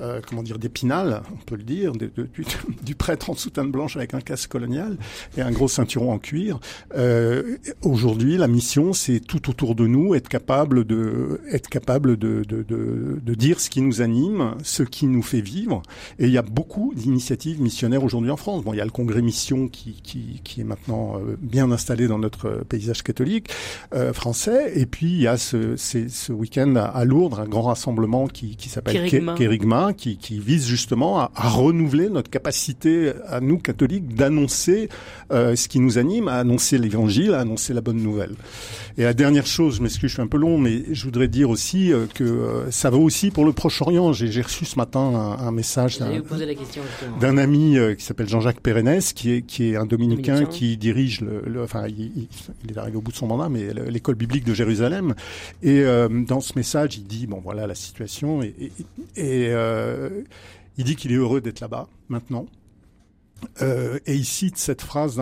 [0.00, 2.44] euh, comment dire, d'épinal, on peut le dire, de, de, du,
[2.82, 4.96] du, prêtre en soutane blanche avec un casque colonial
[5.36, 6.60] et un gros ceinturon en cuir.
[6.96, 12.44] Euh, Aujourd'hui, la mission, c'est tout autour de nous, être capable de, être capable de,
[12.46, 15.82] de, de, de dire ce qui nous anime, ce qui nous fait vivre.
[16.18, 18.64] Et il y a beaucoup d'initiatives missionnaires aujourd'hui en France.
[18.64, 22.08] Bon, il y a le congrès mission qui, qui, qui est maintenant euh, bien installé
[22.08, 23.50] dans notre paysage catholique
[23.94, 24.72] euh, français.
[24.74, 28.68] Et puis il y a ce, ce week-end à, Lourdes un grand rassemblement qui, qui
[28.68, 34.88] s'appelle Kérigma qui, qui vise justement à, à, renouveler notre capacité à nous catholiques d'annoncer
[35.32, 38.34] euh, ce qui nous anime, à annoncer l'évangile, à annoncer la bonne nouvelle.
[38.96, 41.50] Et la dernière chose, je m'excuse, je suis un peu long, mais je voudrais dire
[41.50, 44.12] aussi euh, que euh, ça vaut aussi pour le Proche-Orient.
[44.12, 45.98] J'ai reçu ce matin un, un message
[47.20, 50.50] d'un ami qui s'appelle Jean-Jacques Pérennes, qui est, qui est un dominicain, dominicain.
[50.50, 52.28] qui dirige, le, le enfin, il,
[52.68, 55.14] est arrivé au bout de son mandat, mais l'école biblique de Jérusalem.
[55.62, 55.84] Et
[56.26, 58.72] dans ce message, il dit, bon voilà la situation, et, et,
[59.16, 59.77] et euh,
[60.76, 62.46] il dit qu'il est heureux d'être là-bas maintenant.
[63.62, 65.16] Euh, et il cite cette phrase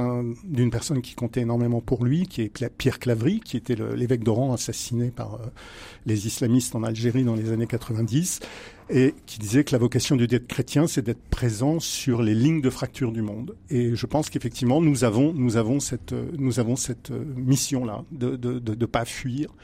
[0.45, 4.25] d'une un, personne qui comptait énormément pour lui, qui est Pierre Claverie, qui était l'évêque
[4.25, 5.47] d'Oran assassiné par euh,
[6.07, 8.41] les islamistes en Algérie dans les années 90,
[8.89, 12.61] et qui disait que la vocation du d'être chrétien, c'est d'être présent sur les lignes
[12.61, 13.57] de fracture du monde.
[13.69, 18.37] Et je pense qu'effectivement, nous avons, nous avons cette, nous avons cette mission-là de ne
[18.37, 19.55] de, de, de, pas fuir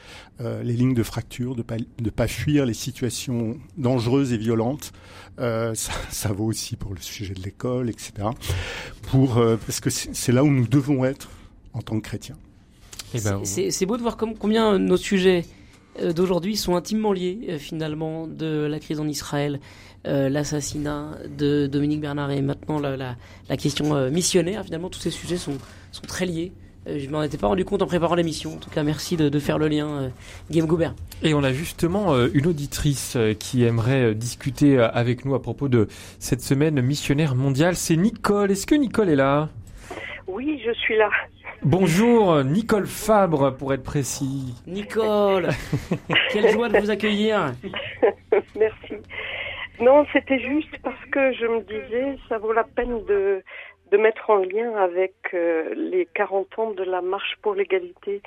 [0.41, 4.91] euh, les lignes de fracture, de pas, de pas fuir les situations dangereuses et violentes.
[5.39, 8.11] Euh, ça, ça, vaut aussi pour le sujet de l'école, etc.
[9.03, 11.29] Pour, euh, parce que c'est là où nous devons être
[11.73, 12.37] en tant que chrétiens.
[13.13, 15.62] Eh ben, c'est beau de voir comme, combien nos sujets euh,
[16.01, 19.59] d'aujourd'hui sont intimement liés euh, finalement de la crise en Israël,
[20.07, 23.15] euh, l'assassinat de Dominique Bernard et maintenant la, la,
[23.49, 24.63] la question euh, missionnaire.
[24.65, 25.57] Finalement, tous ces sujets sont,
[25.91, 26.51] sont très liés.
[26.87, 28.55] Euh, je m'en étais pas rendu compte en préparant l'émission.
[28.55, 30.11] En tout cas, merci de, de faire le lien,
[30.49, 30.95] Guillaume Goubert.
[31.21, 35.87] Et on a justement une auditrice qui aimerait discuter avec nous à propos de
[36.19, 37.75] cette semaine missionnaire mondiale.
[37.75, 38.51] C'est Nicole.
[38.51, 39.49] Est-ce que Nicole est là?
[40.27, 41.09] Oui, je suis là.
[41.65, 44.53] Bonjour, Nicole Fabre pour être précis.
[44.67, 45.47] Nicole,
[46.31, 47.53] quelle joie de vous accueillir.
[48.57, 48.95] Merci.
[49.79, 53.41] Non, c'était juste parce que je me disais, ça vaut la peine de,
[53.91, 58.21] de mettre en lien avec euh, les 40 ans de la marche pour l'égalité,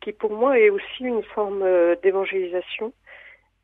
[0.00, 2.92] qui pour moi est aussi une forme euh, d'évangélisation,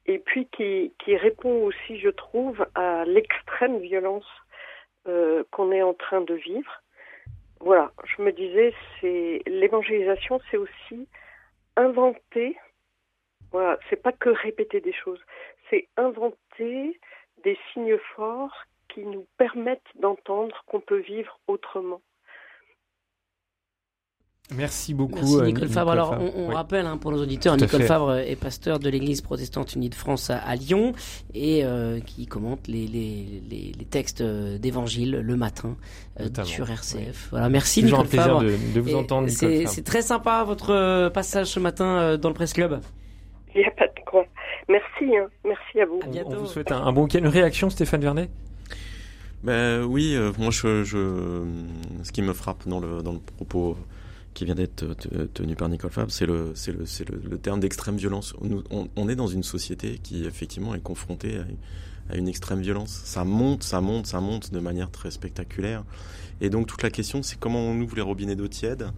[0.06, 4.26] et puis qui, qui répond aussi, je trouve, à l'extrême violence
[5.06, 6.81] euh, qu'on est en train de vivre.
[7.64, 11.08] Voilà, je me disais, c'est l'évangélisation, c'est aussi
[11.76, 12.56] inventer.
[13.52, 15.20] Voilà, c'est pas que répéter des choses,
[15.70, 16.98] c'est inventer
[17.44, 22.00] des signes forts qui nous permettent d'entendre qu'on peut vivre autrement.
[24.54, 25.92] Merci beaucoup, Merci euh, Nicole Fabre.
[25.92, 26.54] Alors, on, on Oui.
[26.54, 27.82] rappelle hein, pour nos auditeurs, Tout à Nicole.
[27.84, 30.92] Fabre est pasteur de l'Église protestante unie de France à, à Lyon
[31.32, 35.76] et euh, qui commente les, les, les, les textes euh, d'évangile le matin
[36.20, 37.28] euh, sur RCF.
[37.30, 38.42] Voilà, merci Toujours un Nicole plaisir Fabre.
[38.44, 39.70] de, de vous Et entendre, Nicole C'est Fabre.
[39.70, 42.80] c'est très sympa votre passage ce matin euh, dans le Presse Club.
[43.54, 44.24] Il n'y a pas de quoi.
[44.68, 45.28] Merci, hein.
[45.46, 46.00] merci à vous.
[46.26, 47.18] On vous souhaite un, un bon week-end.
[47.20, 48.28] Une réaction, Stéphane Vernet?
[49.44, 51.42] Ben oui, euh, moi je, je,
[52.02, 53.76] ce qui me frappe dans le, dans le propos
[54.34, 58.34] qui vient d'être te- tenu par Nicole Fabre, c'est le, le, le, terme d'extrême violence.
[58.96, 61.40] On, est dans une société qui effectivement est confrontée
[62.08, 63.02] à, une extrême violence.
[63.04, 65.84] Ça monte, ça monte, ça monte de manière très spectaculaire.
[66.40, 68.90] Et donc toute la question, c'est comment on ouvre les robinets d'eau tiède,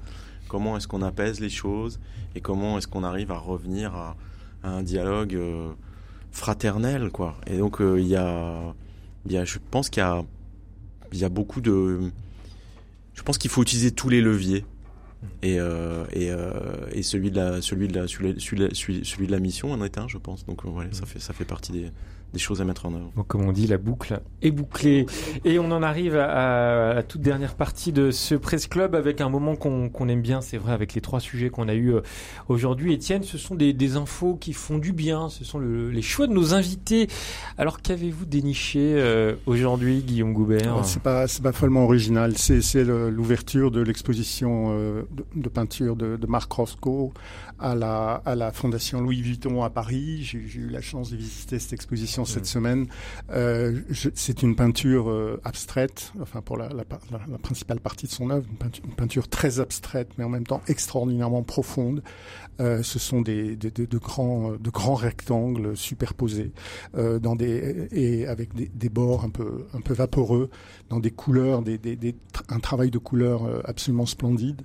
[0.49, 2.01] comment est-ce qu'on apaise les choses,
[2.35, 4.17] et comment est-ce qu'on arrive à revenir à,
[4.63, 5.73] un dialogue euh,
[6.31, 7.11] fraternel.
[7.47, 10.23] Et donc euh, il y y a, je pense qu'il y a,
[11.13, 12.11] y a beaucoup de,
[13.15, 14.65] je pense qu'il faut utiliser tous les leviers.
[15.43, 16.53] Et, euh, et, euh,
[16.93, 19.73] et celui de la celui de la celui, celui de la, celui- de la mission
[19.73, 20.45] en est un je pense.
[20.47, 21.91] Donc euh, voilà ça fait ça fait partie des,
[22.35, 25.07] des choses à mettre en œuvre Donc, comme on dit, la boucle est bouclée.
[25.47, 29.23] Et on en arrive à, à la toute dernière partie de ce Presse Club avec
[29.23, 32.01] un moment qu'on aime bien, c'est vrai, avec les trois sujets qu'on a eu euh,
[32.49, 32.93] aujourd'hui.
[32.93, 35.29] Étienne, ce sont des, des infos qui font du bien.
[35.31, 37.09] Ce sont le- les choix de nos invités.
[37.57, 42.35] Alors, qu'avez-vous déniché euh, aujourd'hui, Guillaume Goubert Alors, C'est pas, pas follement original.
[42.37, 47.13] C'est, l'ouverture de l'exposition euh, de, de peinture de, de Marc Roscoe
[47.61, 50.21] à la, à la Fondation Louis Vuitton à Paris.
[50.23, 52.87] J'ai eu la chance de visiter cette exposition cette semaine.
[53.31, 53.81] Euh,
[54.15, 58.13] c'est une peinture euh, abstraite, enfin pour la, la, pa- la- la principale partie de
[58.13, 62.03] son œuvre, une peinture, une peinture très abstraite, mais en même temps extraordinairement profonde.
[62.61, 66.53] Euh, ce sont des, des- de, de grands, de grands rectangles superposés
[66.95, 70.51] dans des et avec des, des bords un peu un peu vaporeux,
[70.89, 72.15] dans des couleurs, des, des, des-
[72.49, 74.63] un travail de couleurs absolument splendide.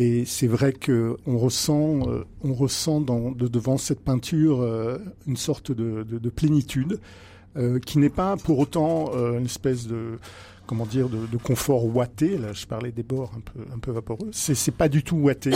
[0.00, 4.96] Et c'est vrai que on ressent, euh, on ressent de, devant cette peinture euh,
[5.26, 6.98] une sorte de, de, de plénitude
[7.58, 10.18] euh, qui n'est pas pour autant une espèce de
[10.66, 12.38] comment dire de, confort ouaté.
[12.38, 14.30] Là, je parlais des bords un peu un peu vaporeux.
[14.32, 15.50] C'est c'est pas du tout ouaté.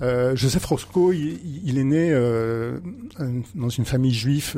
[0.34, 2.12] Joseph Roscoe, il, est né
[3.54, 4.56] dans une famille juive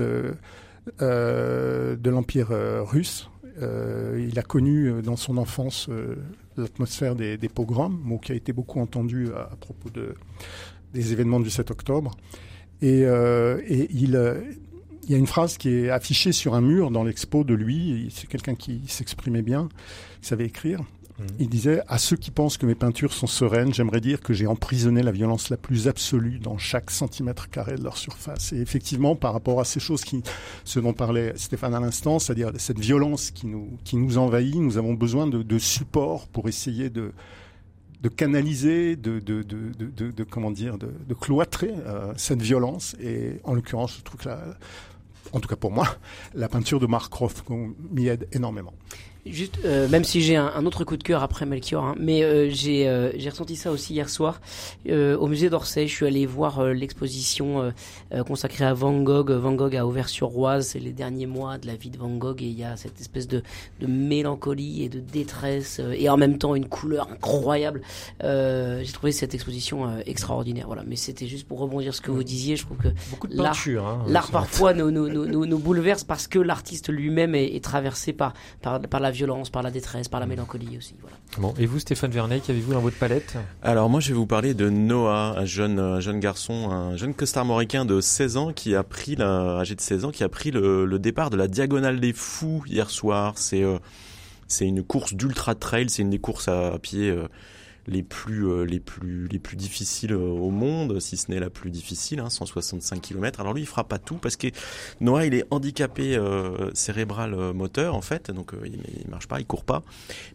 [1.01, 2.51] de l'empire
[2.87, 3.29] russe.
[3.63, 6.17] Euh, il a connu euh, dans son enfance euh,
[6.57, 10.15] l'atmosphère des, pogroms, mot qui a été beaucoup entendu à, propos de,
[10.93, 12.17] des événements du 7 octobre.
[12.83, 14.19] Et, il,
[15.05, 18.13] il y a une phrase qui est affichée sur un mur dans l'expo de lui.
[18.15, 19.69] C'est quelqu'un qui s'exprimait bien,
[20.21, 20.81] qui savait écrire.
[21.39, 24.49] Il disait à ceux qui pensent que mes peintures sont sereines, j'aimerais dire que j'ai
[24.49, 28.53] emprisonné la violence la plus absolue dans chaque centimètre carré de leur surface.
[28.53, 30.23] Et effectivement, par rapport à ces choses qui,
[30.65, 34.77] ce dont parlait Stéphane à l'instant, c'est-à-dire cette violence qui nous qui nous envahit, nous
[34.77, 37.13] avons besoin de, de supports pour essayer de
[38.03, 42.95] de canaliser, de, de, de, comment dire, de, cloîtrer euh, cette violence.
[43.01, 44.29] Et en l'occurrence, je trouve que
[45.33, 45.87] en tout cas pour moi,
[46.35, 47.43] la peinture de Mark Roth
[47.91, 48.75] m'y aide énormément.
[49.27, 52.23] Juste, euh, même si j'ai un, un autre coup de cœur après Melchior, hein, mais
[52.23, 54.39] euh, j'ai euh, ressenti ça aussi hier soir
[54.87, 55.87] euh, au musée d'Orsay.
[55.87, 57.73] Je suis allé voir euh, l'exposition
[58.13, 59.31] euh, consacrée à Van Gogh.
[59.31, 62.47] Van Gogh à Auvers-sur-Oise, c'est les derniers mois de la vie de Van Gogh et
[62.47, 63.43] il y a cette espèce de,
[63.81, 67.81] de mélancolie et de détresse euh, et en même temps une couleur incroyable.
[68.23, 70.67] Euh, j'ai trouvé cette exposition euh, extraordinaire.
[70.67, 72.57] Voilà, mais c'était juste pour rebondir sur ce que vous disiez.
[72.57, 72.89] Je trouve que
[73.31, 77.65] l'art, hein, parfois nous, nous, nous, nous, nous bouleverse parce que l'artiste lui-même est, est
[77.65, 80.95] traversé par, par, par la violence, par la détresse, par la mélancolie aussi.
[81.01, 81.17] Voilà.
[81.39, 83.37] Bon, et vous, Stéphane Vernet, qu'avez-vous dans votre palette?
[83.63, 87.15] Alors moi je vais vous parler de Noah, un jeune, un jeune garçon, un jeune
[87.15, 90.51] costarmoricain de 16 ans qui a pris, la, âgé de 16 ans, qui a pris
[90.51, 93.35] le, le départ de la Diagonale des Fous hier soir.
[93.37, 93.79] C'est euh,
[94.47, 97.29] c'est une course d'ultra trail, c'est une des courses à, à pied euh,
[97.87, 101.51] les plus euh, les plus les plus difficiles euh, au monde, si ce n'est la
[101.51, 103.41] plus difficile, hein, 165 km.
[103.41, 104.47] Alors lui, il fera pas tout parce que
[105.01, 109.29] Noah, il est handicapé euh, cérébral euh, moteur en fait, donc euh, il, il marche
[109.29, 109.83] pas, il court pas,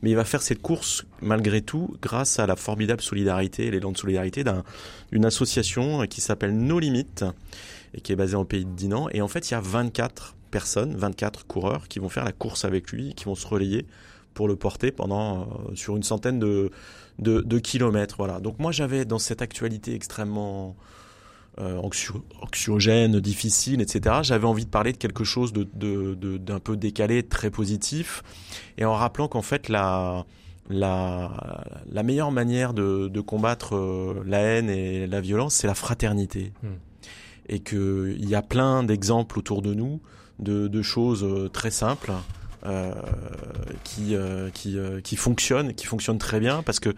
[0.02, 3.98] mais il va faire cette course malgré tout grâce à la formidable solidarité, l'élan de
[3.98, 4.64] solidarité d'un-
[5.12, 7.26] d'une association qui s'appelle No Limites
[7.96, 9.10] et qui est basée en pays de Dinan.
[9.12, 12.64] Et en fait, il y a 24 personnes, 24 coureurs qui vont faire la course
[12.66, 13.88] avec lui, qui vont se relayer
[14.36, 16.70] pour le porter pendant euh, sur une centaine de,
[17.20, 18.16] de, de kilomètres.
[18.18, 18.40] Voilà.
[18.40, 20.76] Donc moi j'avais dans cette actualité extrêmement
[21.60, 24.18] euh, anxio- anxiogène, difficile, etc.
[24.24, 28.24] J'avais envie de parler de quelque chose de, de, de- d'un peu décalé, très positif,
[28.78, 30.26] et en rappelant qu'en fait la
[30.72, 36.54] la, la meilleure manière de, combattre euh, la haine et la violence, c'est la fraternité.
[36.62, 36.76] Hmm.
[37.48, 40.00] Et qu'il y a plein d'exemples autour de nous
[40.38, 42.39] de, choses euh, très simples euh,
[43.84, 46.90] qui, euh, qui, euh, qui fonctionnent, qui fonctionnent très bien parce que,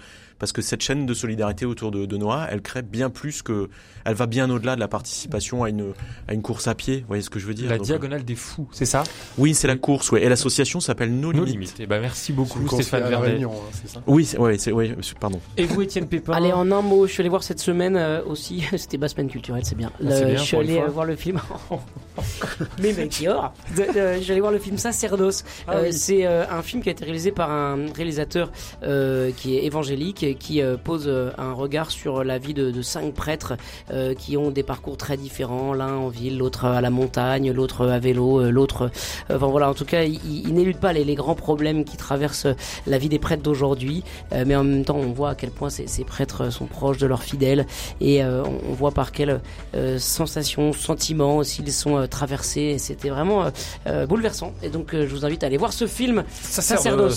[0.42, 3.70] parce que cette chaîne de solidarité autour de, de Noah, elle crée bien plus que,
[4.06, 5.94] elle va bien au-delà de la participation à une,
[6.28, 7.02] à une course à pied.
[7.02, 7.70] Vous voyez ce que je veux dire?
[7.70, 9.04] La Donc, diagonale des fous, c'est ça?
[9.38, 10.24] Oui, c'est la course, ouais.
[10.24, 11.50] Et l'association s'appelle No Limites.
[11.52, 11.76] limites.
[11.80, 13.30] Eh ben, merci beaucoup Stéphane Vernet.
[13.34, 14.02] Réunion, hein, c'est ça?
[14.08, 15.40] Oui, c'est, ouais, c'est, ouais, pardon.
[15.58, 16.34] Et vous Étienne Pépin?
[16.34, 18.64] Allez, en un mot, je suis allé voir cette semaine euh, aussi.
[18.78, 19.92] C'était ma semaine culturelle, c'est bien.
[20.04, 21.40] Ah, c'est bien, je suis allé euh, voir le film.
[22.82, 25.44] Mais Melchior De- euh, Je suis allé voir le film Sacerdos.
[25.68, 25.94] Ah Euh, oui.
[25.94, 28.52] C'est euh, un film qui a été réalisé par un réalisateur
[28.84, 32.72] euh, qui est évangélique et qui euh, pose euh, un regard sur la vie de,
[32.72, 33.54] de cinq prêtres
[33.92, 35.74] euh, qui ont des parcours très différents.
[35.74, 38.90] L'un en ville, l'autre à la montagne, l'autre à vélo, euh, l'autre.
[39.30, 41.98] euh, Enfin voilà, en tout cas, il, il n'élude pas les, les grands problèmes qui
[41.98, 42.48] traversent
[42.88, 44.04] la vie des prêtres d'aujourd'hui.
[44.34, 46.98] Euh, mais en même temps, on voit à quel point ces, ces prêtres sont proches
[46.98, 47.66] de leurs fidèles
[48.00, 49.42] et euh, on, voit par quelles
[49.76, 52.62] euh, sensations, sentiments aussi ils sont euh, traversés.
[52.62, 53.50] Et C'était vraiment euh,
[53.88, 54.54] euh, bouleversant.
[54.64, 56.24] Et donc, euh, je vous invite à aller voir ce film.
[56.42, 57.10] Sacerdos.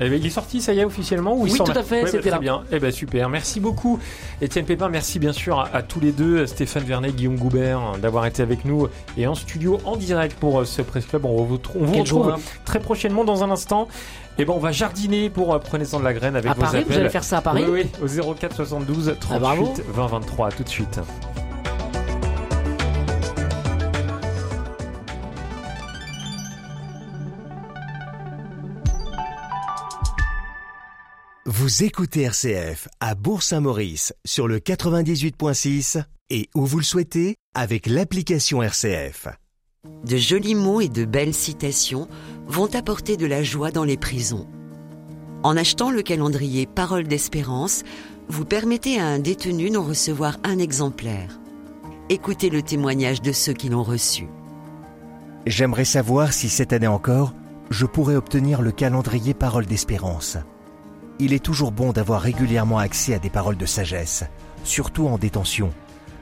[0.00, 2.02] Eh ben, il est sorti, ça y est, officiellement ou il Oui, tout à fait,
[2.02, 2.38] bah, c'était là.
[2.38, 2.55] bien.
[2.72, 3.28] Eh ben, super.
[3.28, 3.98] Merci beaucoup,
[4.40, 4.88] Étienne Pépin.
[4.88, 8.42] Merci bien sûr à, à tous les deux, Stéphane Vernet, Guillaume Goubert, hein, d'avoir été
[8.42, 11.24] avec nous et en studio en direct pour euh, ce Presse Club.
[11.24, 12.38] On vous, on vous retrouve joie.
[12.64, 13.88] très prochainement dans un instant.
[14.38, 16.78] Et ben, on va jardiner pour euh, Prenez-en de la graine avec À vos Paris,
[16.78, 16.92] appels.
[16.92, 19.74] vous allez faire ça à Paris Oui, oui, au 04 72 38 bravo.
[19.88, 20.48] 20 23.
[20.48, 21.00] À tout de suite.
[31.48, 38.64] Vous écoutez RCF à Bourg-Saint-Maurice sur le 98.6 et où vous le souhaitez avec l'application
[38.64, 39.28] RCF.
[40.04, 42.08] De jolis mots et de belles citations
[42.48, 44.48] vont apporter de la joie dans les prisons.
[45.44, 47.84] En achetant le calendrier Parole d'espérance,
[48.28, 51.38] vous permettez à un détenu d'en recevoir un exemplaire.
[52.08, 54.26] Écoutez le témoignage de ceux qui l'ont reçu.
[55.46, 57.34] J'aimerais savoir si cette année encore,
[57.70, 60.38] je pourrais obtenir le calendrier Parole d'espérance.
[61.18, 64.24] Il est toujours bon d'avoir régulièrement accès à des paroles de sagesse,
[64.64, 65.72] surtout en détention,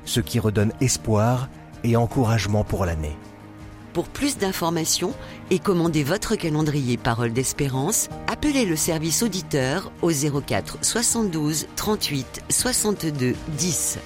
[0.05, 1.49] ce qui redonne espoir
[1.83, 3.17] et encouragement pour l'année.
[3.93, 5.15] Pour plus d'informations
[5.51, 13.35] et commander votre calendrier Parole d'espérance, appelez le service auditeur au 04 72 38 62
[13.57, 13.99] 10.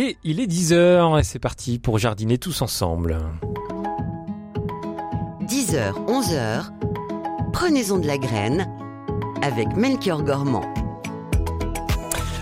[0.00, 3.18] Et il est 10h et c'est parti pour jardiner tous ensemble.
[5.42, 6.70] 10h, 11h,
[7.52, 8.72] prenez-en de la graine
[9.42, 10.62] avec Melchior Gormand.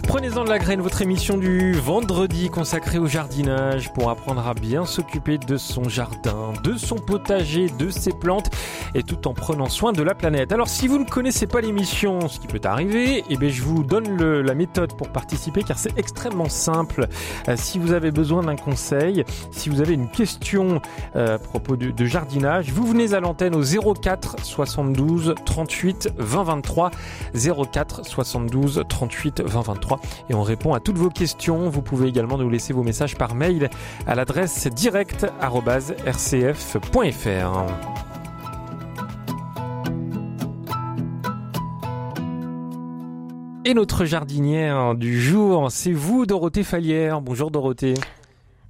[0.09, 4.87] Prenez-en de la graine, votre émission du vendredi consacrée au jardinage pour apprendre à bien
[4.87, 8.49] s'occuper de son jardin, de son potager, de ses plantes
[8.95, 10.53] et tout en prenant soin de la planète.
[10.53, 13.83] Alors si vous ne connaissez pas l'émission, ce qui peut arriver, eh bien, je vous
[13.83, 17.09] donne le- la méthode pour participer car c'est extrêmement simple.
[17.49, 20.81] Euh, si vous avez besoin d'un conseil, si vous avez une question
[21.17, 23.63] euh, à propos de, de jardinage, vous venez à l'antenne au
[23.95, 26.91] 04 72 38 20 23
[27.73, 29.96] 04 72 38 20 23
[30.29, 31.69] et on répond à toutes vos questions.
[31.69, 33.71] Vous pouvez également nous laisser vos messages par mail
[34.07, 35.27] à l'adresse direct@rcf.fr.
[43.65, 47.21] Et notre jardinière du jour, c'est vous, Dorothée Fallière.
[47.21, 47.95] Bonjour Dorothée.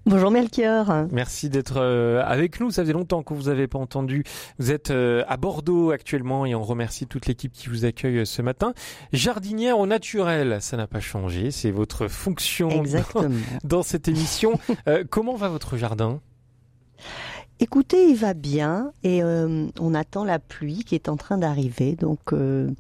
[0.09, 1.09] Bonjour Melchior.
[1.11, 2.71] Merci d'être euh, avec nous.
[2.71, 4.23] Ça faisait longtemps que vous n'avez pas entendu.
[4.61, 8.25] Vous êtes euh, à Bordeaux actuellement et on remercie toute l'équipe qui vous accueille euh,
[8.25, 8.73] ce matin.
[9.13, 11.51] Jardinière au naturel, ça n'a pas changé.
[11.51, 12.85] C'est votre fonction
[13.65, 14.61] dans, cette émission.
[14.87, 16.21] Euh, comment va votre jardin?
[17.59, 21.97] Écoutez, il va bien et euh, on attend la pluie qui est en train d'arriver.
[21.97, 22.71] Donc euh,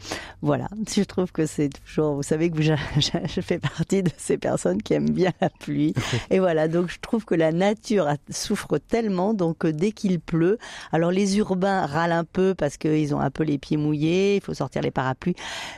[0.42, 4.36] voilà, je trouve que c'est toujours, vous savez que je, je, fais partie de ces
[4.36, 5.94] personnes qui aiment bien la pluie.
[6.30, 10.58] et voilà, donc je trouve que la nature souffre tellement, donc euh, dès qu'il pleut,
[10.92, 14.42] alors les urbains râlent un peu parce qu'ils ont un peu les pieds mouillés, il
[14.42, 15.36] faut sortir les parapluies,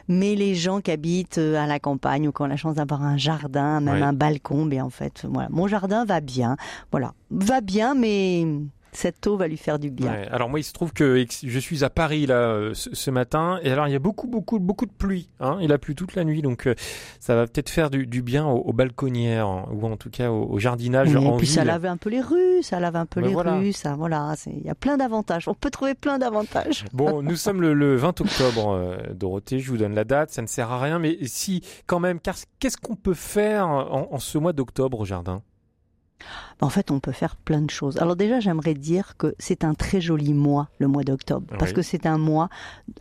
[0.09, 3.17] mais les gens qui habitent à la campagne ou qui ont la chance d'avoir un
[3.17, 6.57] jardin, même un balcon, mais en fait, voilà, mon jardin va bien,
[6.91, 8.45] voilà, va bien, mais
[8.93, 10.13] cette eau va lui faire du bien.
[10.31, 13.71] alors moi, il se trouve que je suis à Paris là euh, ce, matin, et
[13.71, 15.29] alors il y a beaucoup, beaucoup, beaucoup de pluie.
[15.41, 15.59] Hein.
[15.61, 16.75] Il a plu toute la nuit, donc euh,
[17.21, 21.27] ça va peut-être faire du, bien aux, balconnières ou en tout cas au, jardinage oui,
[21.27, 23.73] et puis ça lave un peu les rues, ça lave un peu ben les rues,
[23.73, 25.49] ça, voilà, il y a plein d'avantages.
[25.49, 26.85] On peut trouver plein d'avantages.
[26.99, 29.61] Bon, nous sommes le, 20 octobre, euh, Dorothée.
[29.61, 32.35] Je vous donne la date, ça ne sert à rien, mais si quand même, car
[32.59, 35.43] qu'est-ce qu'on peut faire en ce mois d'octobre au jardin?
[36.61, 37.99] En fait, on peut faire plein de choses.
[37.99, 41.83] Alors déjà, j'aimerais dire que c'est un très joli mois, le mois d'octobre, parce que
[41.83, 42.49] c'est un mois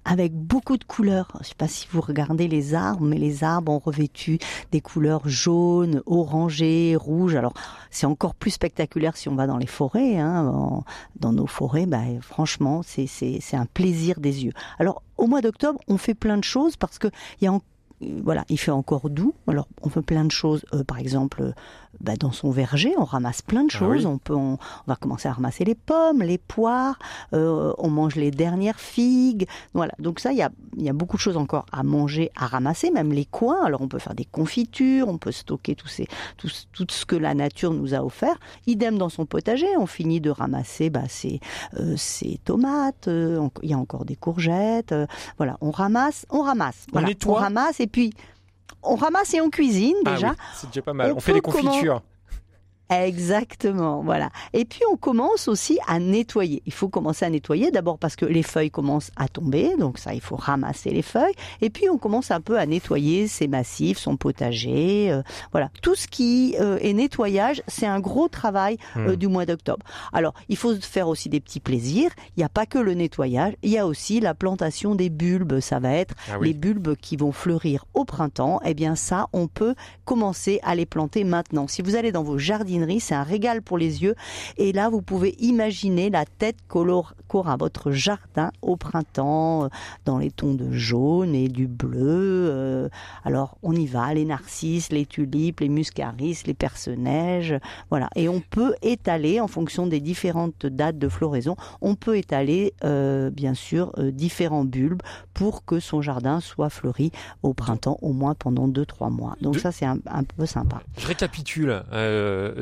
[0.06, 1.30] avec beaucoup de couleurs.
[1.36, 4.38] Je ne sais pas si vous regardez les arbres, mais les arbres ont revêtu
[4.72, 7.36] des couleurs jaunes, orangées, rouges.
[7.36, 7.54] Alors,
[7.90, 10.18] c'est encore plus spectaculaire si on va dans les forêts.
[10.18, 10.84] Hein.
[11.20, 14.54] Dans nos forêts, bah, franchement, c'est un plaisir des yeux.
[14.78, 17.12] Alors, au mois d'octobre, on fait plein de choses parce qu'il
[17.42, 17.60] y a
[18.00, 19.34] voilà, il fait encore doux.
[19.48, 20.66] Alors, on fait plein de choses.
[20.74, 21.54] Euh, par exemple,
[22.02, 24.06] bah, dans son verger, on ramasse plein de ah choses.
[24.06, 27.00] On peut, on, va commencer à ramasser les pommes, les poires.
[27.34, 29.48] Euh, on mange les dernières figues.
[29.74, 29.94] Voilà.
[30.00, 32.92] Donc ça, il y a, y a beaucoup de choses encore à manger, à ramasser,
[32.92, 33.66] même les coins.
[33.66, 37.16] Alors, on peut faire des confitures, on peut stocker tous ces, tout, tout ce que
[37.16, 38.40] la nature nous a offert.
[38.66, 41.40] Idem dans son potager, on finit de ramasser bah, ses,
[41.80, 41.96] euh,
[42.44, 43.10] tomates.
[43.64, 44.94] Il y a encore des courgettes.
[45.38, 46.86] voilà, on ramasse, on ramasse.
[46.92, 48.14] Voilà, on, on ramasse et puis
[48.84, 50.36] on ramasse et on cuisine ah déjà.
[50.56, 51.14] c'est déjà pas mal.
[51.16, 52.02] On, fait des confitures.
[52.90, 54.30] Exactement, voilà.
[54.54, 56.62] Et puis on commence aussi à nettoyer.
[56.66, 60.14] Il faut commencer à nettoyer d'abord parce que les feuilles commencent à tomber, donc ça
[60.14, 61.34] il faut ramasser les feuilles.
[61.62, 65.22] Et puis on commence un peu à nettoyer ses massifs, son potager, euh,
[65.52, 65.70] voilà.
[65.82, 69.16] Tout ce qui euh, est nettoyage, c'est un gros travail euh, hmm.
[69.18, 69.86] du mois d'octobre.
[70.14, 72.12] Alors il faut faire aussi des petits plaisirs.
[72.38, 75.60] Il n'y a pas que le nettoyage, il y a aussi la plantation des bulbes.
[75.60, 78.62] Ça va être ah les bulbes qui vont fleurir au printemps.
[78.64, 79.76] Eh bien ça, on peut
[80.06, 81.68] commencer à les planter maintenant.
[81.68, 84.16] Si vous allez dans vos jardins c'est un régal pour les yeux.
[84.58, 89.68] Et là, vous pouvez imaginer la tête qu'aura votre jardin au printemps, euh,
[90.06, 92.50] dans les tons de jaune et du bleu.
[92.50, 92.90] Euh.
[93.24, 97.56] Alors, on y va, les narcisses, les tulipes, les muscaris, les perce-neige.
[97.90, 98.10] Voilà.
[98.16, 103.30] Et on peut étaler, en fonction des différentes dates de floraison, on peut étaler, euh,
[103.30, 105.02] bien sûr, différents bulbes
[105.34, 107.12] pour que son jardin soit fleuri
[107.44, 109.36] au printemps, au moins pendant 2-3 mois.
[109.42, 109.98] Donc ça, c'est un,
[110.36, 110.82] peu sympa.
[110.98, 111.84] Je récapitule.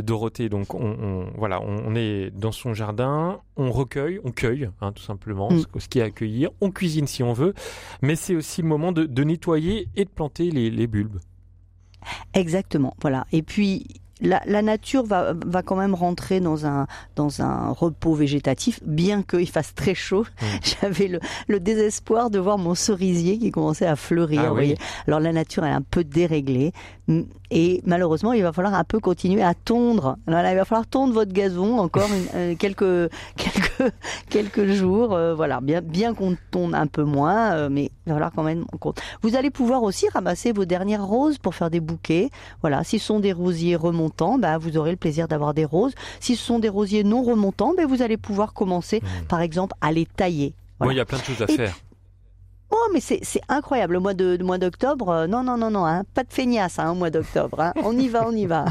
[0.06, 5.03] Dorothée, donc on, voilà, on, est dans son jardin, on recueille, on cueille, hein, tout
[5.03, 5.64] simplement, mm.
[5.78, 7.53] ce, qui est accueillir, on cuisine si on veut,
[8.01, 11.20] mais c'est aussi le moment de, nettoyer et de planter les, les bulbes.
[12.34, 13.26] Exactement, voilà.
[13.32, 13.88] Et puis
[14.22, 19.49] la, nature va, va quand même rentrer dans un, dans un repos végétatif, bien qu'il
[19.49, 20.26] fasse très chaud.
[20.41, 20.45] Mmh.
[20.82, 24.53] J'avais le, le, désespoir de voir mon cerisier qui commençait à fleurir.
[24.58, 24.62] Ah
[25.08, 26.72] Alors la nature est un peu déréglée.
[27.52, 30.18] Et malheureusement, il va falloir un peu continuer à tondre.
[30.28, 33.93] il va falloir tondre votre gazon encore euh, quelques, quelques,
[34.30, 35.14] quelques jours.
[35.14, 38.43] Euh, voilà, bien, bien qu'on tonde un peu moins, euh, mais il va falloir quand
[38.43, 39.02] même compte.
[39.22, 42.30] Vous allez pouvoir aussi ramasser vos dernières roses pour faire des bouquets.
[42.62, 44.06] Voilà, si ce sont des rosiers remontés,
[44.39, 45.93] bah, vous aurez le plaisir d'avoir des roses.
[46.20, 49.26] Si ce sont des rosiers non remontants, bah, vous allez pouvoir commencer, mmh.
[49.28, 50.54] par exemple, à les tailler.
[50.82, 51.74] il y a plein de choses à faire.
[52.78, 53.94] Oh, mais c'est incroyable.
[53.94, 56.92] Le mois de, mois d'octobre, euh, non, non, non, non, hein, pas de feignasse hein,
[56.92, 57.62] au mois d'octobre.
[57.62, 57.74] Hein.
[57.78, 58.66] On y va, on y va.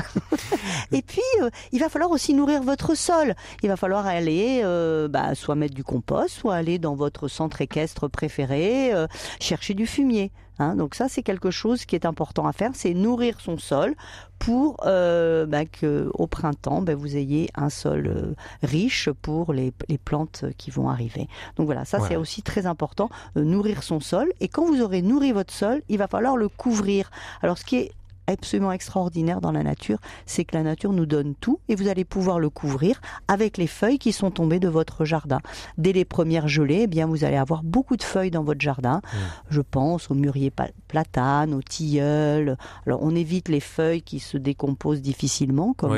[0.93, 3.35] Et puis, euh, il va falloir aussi nourrir votre sol.
[3.63, 7.63] Il va falloir aller, euh, bah, soit mettre du compost, soit aller dans votre centre
[7.63, 8.93] équestre préféré,
[9.41, 10.33] chercher du fumier.
[10.59, 13.95] Hein, donc ça, c'est quelque chose qui est important à faire, c'est nourrir son sol
[14.39, 19.73] pour euh, bah, que au printemps, bah, vous ayez un sol euh, riche pour les,
[20.05, 21.29] plantes qui vont arriver.
[21.57, 24.33] Donc voilà, ça c'est aussi très important, euh, nourrir son sol.
[24.41, 27.11] Et quand vous aurez nourri votre sol, il va falloir le couvrir.
[27.43, 27.93] Alors ce qui est
[28.27, 32.05] absolument extraordinaire dans la nature, c'est que la nature nous donne tout et vous allez
[32.05, 35.41] pouvoir le couvrir avec les feuilles qui sont tombées de votre jardin.
[35.79, 38.99] Dès les premières gelées, eh bien vous allez avoir beaucoup de feuilles dans votre jardin.
[38.99, 39.17] Mmh.
[39.51, 40.53] Je pense au mûrier
[40.89, 42.57] platane, au tilleul.
[42.87, 45.95] Alors on évite les feuilles qui se décomposent difficilement comme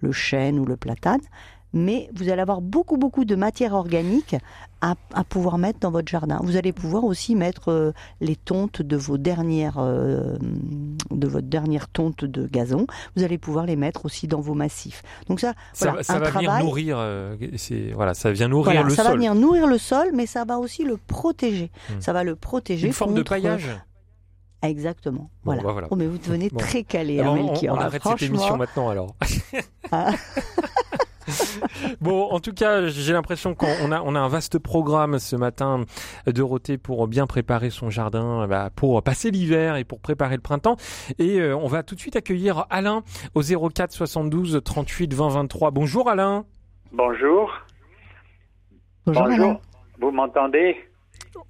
[0.00, 1.20] le, chêne ou le platane.
[1.72, 4.36] mais vous allez avoir beaucoup beaucoup de matière organique
[4.80, 6.38] à, à pouvoir mettre dans votre jardin.
[6.42, 10.36] Vous allez pouvoir aussi mettre euh, les tontes de vos dernières euh,
[11.10, 12.86] de votre dernière tonte de gazon.
[13.16, 15.02] Vous allez pouvoir les mettre aussi dans vos massifs.
[15.28, 17.36] Donc ça, Ça, voilà, ça un va venir nourrir, euh,
[17.94, 19.18] voilà, ça vient nourrir Voilà, le ça va sol.
[19.18, 21.70] venir nourrir le sol, mais ça va aussi le protéger.
[21.90, 22.00] Hmm.
[22.00, 23.68] Ça va le protéger Une forme de paillage.
[24.62, 25.30] Exactement.
[25.44, 25.62] Bon, Voilà.
[25.62, 25.88] bah, voilà.
[25.90, 26.58] Oh, mais vous devenez Bon.
[26.58, 27.76] très calé, Ah hein, on, Melchior.
[27.76, 29.14] on hein, arrête cette émission maintenant alors.
[29.92, 30.10] Ah.
[32.00, 35.36] Bon, en tout cas, j'ai l'impression qu'on on a, on a un vaste programme ce
[35.36, 35.84] matin,
[36.26, 40.76] Dorothée, pour bien préparer son jardin, bah, pour passer l'hiver et pour préparer le printemps.
[41.18, 43.02] Et euh, on va tout de suite accueillir Alain
[43.34, 45.70] au 04 72 38 20 23.
[45.70, 46.44] Bonjour Alain.
[46.92, 47.52] Bonjour.
[49.06, 49.60] Bonjour, Alain.
[50.00, 50.76] Vous m'entendez?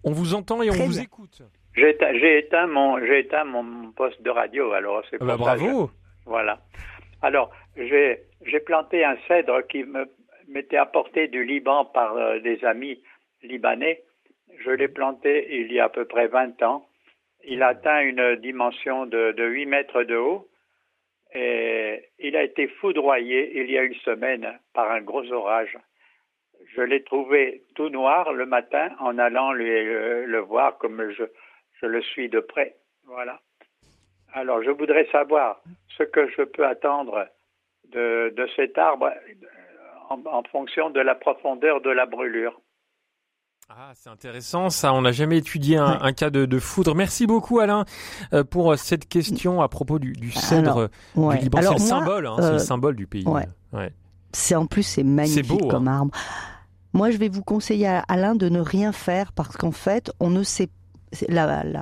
[0.04, 1.02] On vous entend et on Très vous bien.
[1.02, 1.42] écoute.
[1.74, 4.72] J'ai éteint, j'ai éteint mon, j'ai éteint mon poste de radio.
[4.72, 5.90] Alors c'est Ah bah, bravo.
[6.24, 6.60] je- voilà.
[7.22, 9.84] Alors j'ai, j'ai planté un cèdre qui
[10.48, 13.02] m'était apporté du Liban par euh, des amis
[13.42, 14.02] libanais.
[14.58, 16.88] Je l'ai planté il y a à peu près 20 ans.
[17.44, 20.48] Il atteint une dimension de, de 8 mètres de haut
[21.34, 25.76] et il a été foudroyé il y a une semaine par un gros orage.
[26.74, 31.24] Je l'ai trouvé tout noir le matin en allant euh, le voir comme je,
[31.80, 32.76] je le suis de près.
[33.04, 33.40] Voilà.
[34.32, 35.62] Alors, je voudrais savoir
[35.96, 37.28] ce que je peux attendre
[37.92, 42.60] de, de cet arbre euh, en, en fonction de la profondeur de la brûlure.
[43.68, 44.92] Ah, c'est intéressant, ça.
[44.94, 46.94] On n'a jamais étudié un, un cas de, de foudre.
[46.94, 47.84] Merci beaucoup, Alain,
[48.32, 51.38] euh, pour euh, cette question à propos du, du cèdre Alors, ouais.
[51.38, 51.60] du Liban.
[51.62, 53.26] C'est le symbole, hein, c'est euh, le symbole du pays.
[53.26, 53.46] ouais.
[53.72, 53.92] Ouais.
[54.32, 55.98] C'est en plus c'est magnifique beau, comme hein.
[55.98, 56.12] arbre.
[56.92, 60.30] Moi, je vais vous conseiller à Alain de ne rien faire parce qu'en fait, on
[60.30, 60.70] ne sait c'est-
[61.28, 61.80] la, la,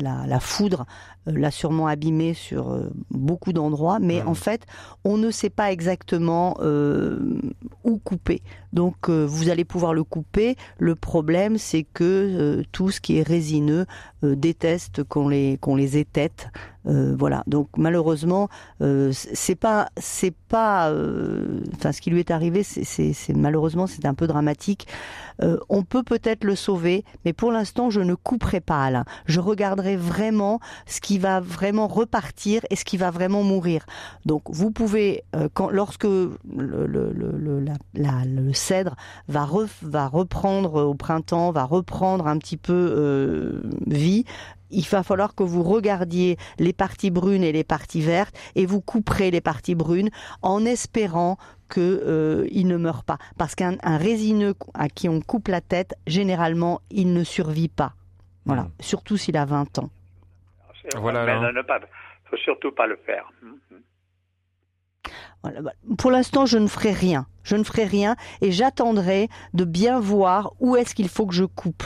[0.00, 0.86] la, la foudre
[1.28, 4.66] euh, l'a sûrement abîmé sur euh, beaucoup d'endroits, mais en fait,
[5.04, 7.40] on ne sait pas exactement euh,
[7.84, 8.42] où couper.
[8.72, 10.56] Donc, euh, vous allez pouvoir le couper.
[10.78, 13.86] Le problème, c'est que euh, tout ce qui est résineux
[14.24, 16.48] euh, déteste qu'on les qu'on les étête.
[16.86, 17.44] Euh, voilà.
[17.46, 18.48] Donc, malheureusement,
[18.80, 20.90] euh, c'est pas c'est pas.
[20.90, 24.86] euh, Enfin, ce qui lui est arrivé, c'est- malheureusement, c'est un peu dramatique.
[25.68, 29.04] On peut peut-être le sauver, mais pour l'instant, je ne couperai pas Alain.
[29.26, 33.84] Je regarderai vraiment ce qui va vraiment repartir et ce qui va vraiment mourir.
[34.24, 38.94] Donc, vous pouvez, quand, lorsque le, le, le, le- le cèdre
[39.28, 44.24] va, re- va reprendre au printemps, va reprendre un petit peu euh, vie,
[44.70, 48.80] il va falloir que vous regardiez les parties brunes et les parties vertes et vous
[48.80, 50.08] couperez les parties brunes
[50.40, 51.36] en espérant
[51.68, 53.18] que euh, il ne meurt pas.
[53.36, 57.92] Parce qu'un un résineux à qui on coupe la tête, généralement, il ne survit pas.
[58.46, 58.68] Voilà.
[58.80, 59.90] Surtout s'il a 20 ans.
[60.82, 61.78] C'est- Voilà, mais ne, ne pas,
[62.30, 63.30] faut surtout pas le faire.
[65.42, 67.26] Bah, Pour l'instant, je ne ferai rien.
[67.42, 71.44] Je ne ferai rien et j'attendrai de bien voir où est-ce qu'il faut que je
[71.44, 71.82] coupe.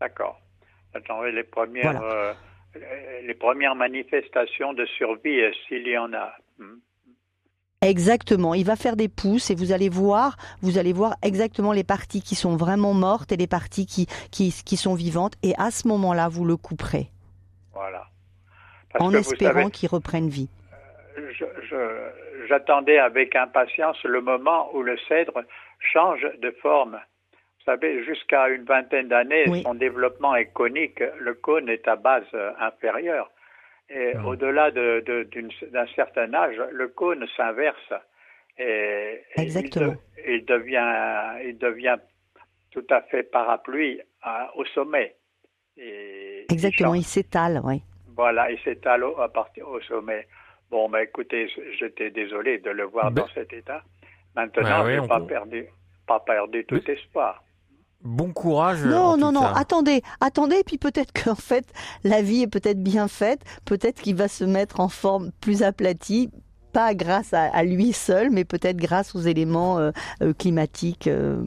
[0.00, 0.40] D'accord.
[0.94, 2.14] J'attendrai les premières, Voilà.
[2.14, 2.32] euh,
[3.26, 6.32] les premières manifestations de survie euh, s'il y en a.
[6.58, 6.80] Mhm.
[7.82, 8.54] Exactement.
[8.54, 12.22] Il va faire des pousses et vous allez voir, vous allez voir exactement les parties
[12.22, 15.34] qui sont vraiment mortes et les parties qui, qui, qui sont vivantes.
[15.42, 17.10] Et à ce moment-là, vous le couperez
[17.74, 18.06] Voilà.
[18.90, 20.48] Parce en espérant savez, qu'il reprenne vie.
[22.48, 25.42] J'attendais avec impatience le moment où le cèdre
[25.80, 27.00] change de forme.
[27.58, 29.62] Vous savez, jusqu'à une vingtaine d'années, Oui.
[29.62, 31.02] son développement est conique.
[31.18, 33.30] Le cône est à base euh, inférieure.
[33.90, 34.26] Et Mhm.
[34.26, 37.92] au-delà de- de- d'une- d'un certain âge, le cône s'inverse.
[38.58, 39.92] Et, il, Exactement.
[39.92, 39.98] de-
[40.28, 41.96] il devient, il devient
[42.70, 45.14] tout à fait parapluie à- au sommet.
[45.76, 46.94] Et Exactement.
[46.94, 47.82] Il s'étale, oui.
[48.16, 50.26] Voilà, il s'étale au, au sommet.
[50.70, 51.48] Bon, ben écoutez,
[51.78, 53.82] j'étais désolé de le voir Ben- dans cet état.
[54.34, 55.66] Maintenant, Ouais, je n'ai pas perdu,
[56.06, 57.42] pas perdu tout espoir.
[58.02, 58.84] Bon courage.
[58.84, 59.52] Non, en non, tout non, cas.
[59.56, 61.64] attendez, attendez, puis peut-être qu'en fait,
[62.02, 66.30] la vie est peut-être bien faite, peut-être qu'il va se mettre en forme plus aplatie,
[66.72, 69.92] pas grâce à, à lui seul, mais peut-être grâce aux éléments euh,
[70.22, 71.40] euh, climatiques euh,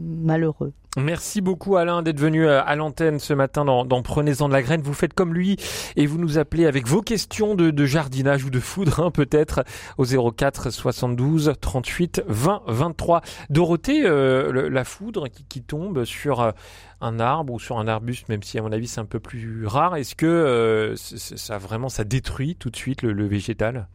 [0.00, 0.72] malheureux.
[0.96, 4.62] Merci beaucoup Alain d'être venu euh, à l'antenne ce matin dans, dans Prenez-en de la
[4.62, 4.80] graine.
[4.80, 5.56] Vous faites comme lui
[5.96, 9.64] et vous nous appelez avec vos questions de, de jardinage ou de foudre hein, peut-être
[9.98, 13.22] au 04 72 38 20 23.
[13.50, 16.52] Dorothée, euh, le- la foudre qui, qui tombe sur euh,
[17.00, 19.66] un arbre ou sur un arbuste, même si à mon avis c'est un peu plus
[19.66, 23.88] rare, est-ce que euh, ça vraiment ça détruit tout de suite le, le végétal?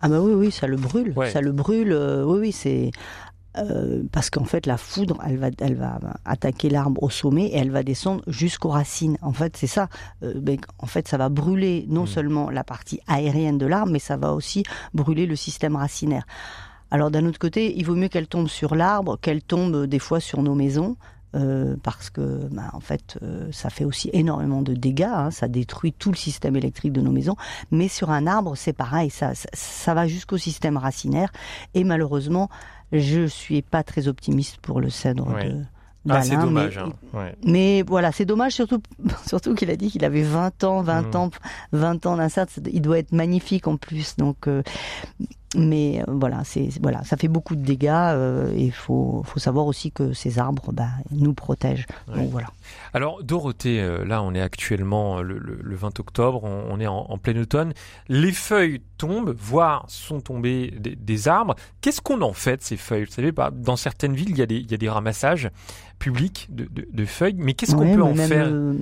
[0.00, 1.30] Ah bah oui, oui, ça le brûle, Ouais.
[1.30, 2.90] ça le brûle, euh, oui, oui, c'est...
[3.56, 7.56] euh, parce qu'en fait, la foudre, elle va, elle va attaquer l'arbre au sommet et
[7.56, 9.16] elle va descendre jusqu'aux racines.
[9.22, 9.88] En fait, c'est ça.
[10.22, 12.06] Euh, ben, en fait, ça va brûler non Mm.
[12.06, 16.24] seulement la partie aérienne de l'arbre, mais ça va aussi brûler le système racinaire.
[16.90, 19.98] Alors d'un autre côté, il vaut mieux qu'elle tombe sur l'arbre qu'elle tombe euh, des
[19.98, 20.96] fois sur nos maisons.
[21.36, 25.02] Euh, parce que, bah, en fait, euh, ça fait aussi énormément de dégâts.
[25.02, 27.34] hein, ça détruit tout le système électrique de nos maisons.
[27.72, 29.10] Mais sur un arbre, c'est pareil.
[29.10, 31.32] Ça, ça, ça va jusqu'au système racinaire.
[31.74, 32.50] Et malheureusement,
[33.00, 35.48] je suis pas très optimiste pour le cèdre Ouais.
[35.48, 35.62] de.
[36.06, 36.76] Ah, c'est dommage.
[36.76, 36.92] mais- hein.
[37.14, 37.34] Ouais.
[37.46, 38.78] mais voilà, c'est dommage surtout,
[39.26, 41.16] surtout qu'il a dit qu'il avait 20 ans, 20 Mm.
[41.16, 41.30] ans,
[41.72, 42.44] 20 ans d'insert.
[42.70, 44.16] Il doit être magnifique en plus.
[44.16, 44.62] Donc, euh,
[45.56, 47.88] mais euh, voilà, c'est voilà, ça fait beaucoup de dégâts.
[47.90, 51.86] euh, et il faut, faut savoir aussi que ces arbres, bah, nous protègent.
[52.08, 52.16] Ouais.
[52.20, 52.48] Donc voilà.
[52.92, 56.80] Alors Dorothée, euh, là on est actuellement euh, le, le- le 20 octobre, on, on
[56.80, 57.72] est en, en plein automne.
[58.08, 61.54] Les feuilles tombent, voire sont tombées des, des arbres.
[61.80, 63.04] Qu'est-ce qu'on en fait de ces feuilles?
[63.04, 65.50] Vous savez, bah, dans certaines villes, il y a des, il y a des ramassages
[65.98, 68.46] publics de, de- de feuilles, mais qu'est-ce qu'on Ouais, peut en faire?
[68.48, 68.74] euh,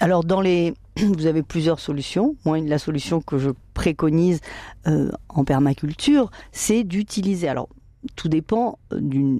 [0.00, 2.36] Alors dans les, vous avez plusieurs solutions.
[2.44, 4.40] Moi, la solution que je préconise
[4.86, 7.48] euh, en permaculture, c'est d'utiliser.
[7.48, 7.68] Alors
[8.16, 9.38] tout dépend euh, du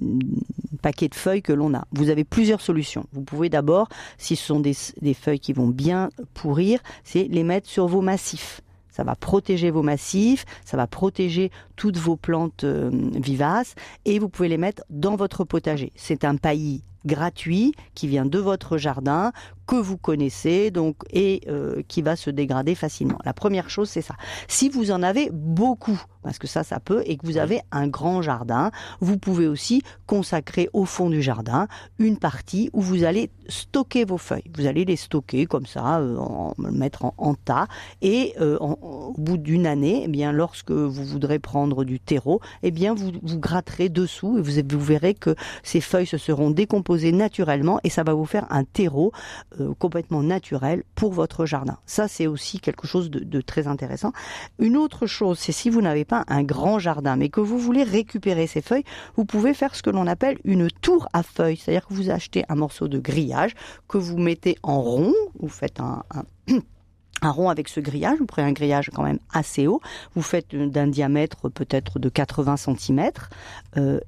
[0.81, 1.85] paquet de feuilles que l'on a.
[1.91, 3.05] Vous avez plusieurs solutions.
[3.13, 7.43] Vous pouvez d'abord, si ce sont des, des feuilles qui vont bien pourrir, c'est les
[7.43, 8.61] mettre sur vos massifs.
[8.89, 13.75] Ça va protéger vos massifs, ça va protéger toutes vos plantes euh, vivaces
[14.05, 15.91] et vous pouvez les mettre dans votre potager.
[15.95, 19.31] C'est un paillis gratuit qui vient de votre jardin
[19.67, 23.17] que vous connaissez donc et euh, qui va se dégrader facilement.
[23.25, 24.15] La première chose c'est ça.
[24.47, 27.87] Si vous en avez beaucoup parce que ça ça peut et que vous avez un
[27.87, 31.67] grand jardin, vous pouvez aussi consacrer au fond du jardin
[31.99, 34.49] une partie où vous allez stocker vos feuilles.
[34.55, 37.67] Vous allez les stocker comme ça, euh, en, mettre en, tas
[38.01, 42.71] et euh, au bout d'une année, eh bien lorsque vous voudrez prendre du terreau, eh
[42.71, 47.11] bien vous vous gratterez dessous et vous, vous verrez que ces feuilles se seront décomposées
[47.11, 49.11] naturellement et ça va vous faire un terreau
[49.59, 51.77] euh, complètement naturel pour votre jardin.
[51.85, 54.13] Ça c'est aussi quelque chose de, très intéressant.
[54.59, 57.83] Une autre chose, c'est si vous n'avez pas un grand jardin mais que vous voulez
[57.83, 58.85] récupérer ces feuilles,
[59.15, 62.43] vous pouvez faire ce que l'on appelle une tour à feuilles, c'est-à-dire que vous achetez
[62.49, 63.55] un morceau de grillage
[63.87, 66.03] que vous mettez en rond, vous faites un
[67.21, 69.81] un rond avec ce grillage, vous prenez un grillage quand même assez haut,
[70.15, 73.11] vous faites d'un diamètre peut-être de 80 cm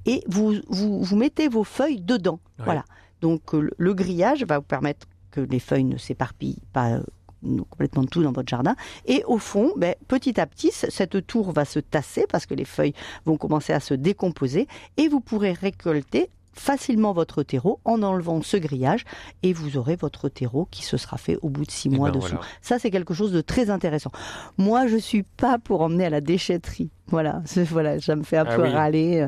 [0.06, 2.38] et vous, vous, vous mettez vos feuilles dedans.
[2.58, 2.64] Ouais.
[2.66, 2.84] Voilà.
[3.20, 7.02] Donc euh, le grillage va vous permettre que les feuilles ne s'éparpillent pas euh,
[7.70, 8.74] complètement tout dans votre jardin.
[9.06, 12.64] Et au fond, ben, petit à petit, cette tour va se tasser parce que les
[12.64, 12.94] feuilles
[13.26, 14.66] vont commencer à se décomposer
[14.96, 19.04] et vous pourrez récolter facilement votre terreau en enlevant ce grillage
[19.42, 22.10] et vous aurez votre terreau qui se sera fait au bout de six Eh mois
[22.10, 22.30] ben, dessous.
[22.36, 22.44] voilà.
[22.62, 24.10] Ça, c'est quelque chose de très intéressant.
[24.58, 26.90] Moi, je suis pas pour emmener à la déchetterie.
[27.06, 28.68] Voilà, voilà, ça me fait un Ah peu oui.
[28.70, 29.26] râler.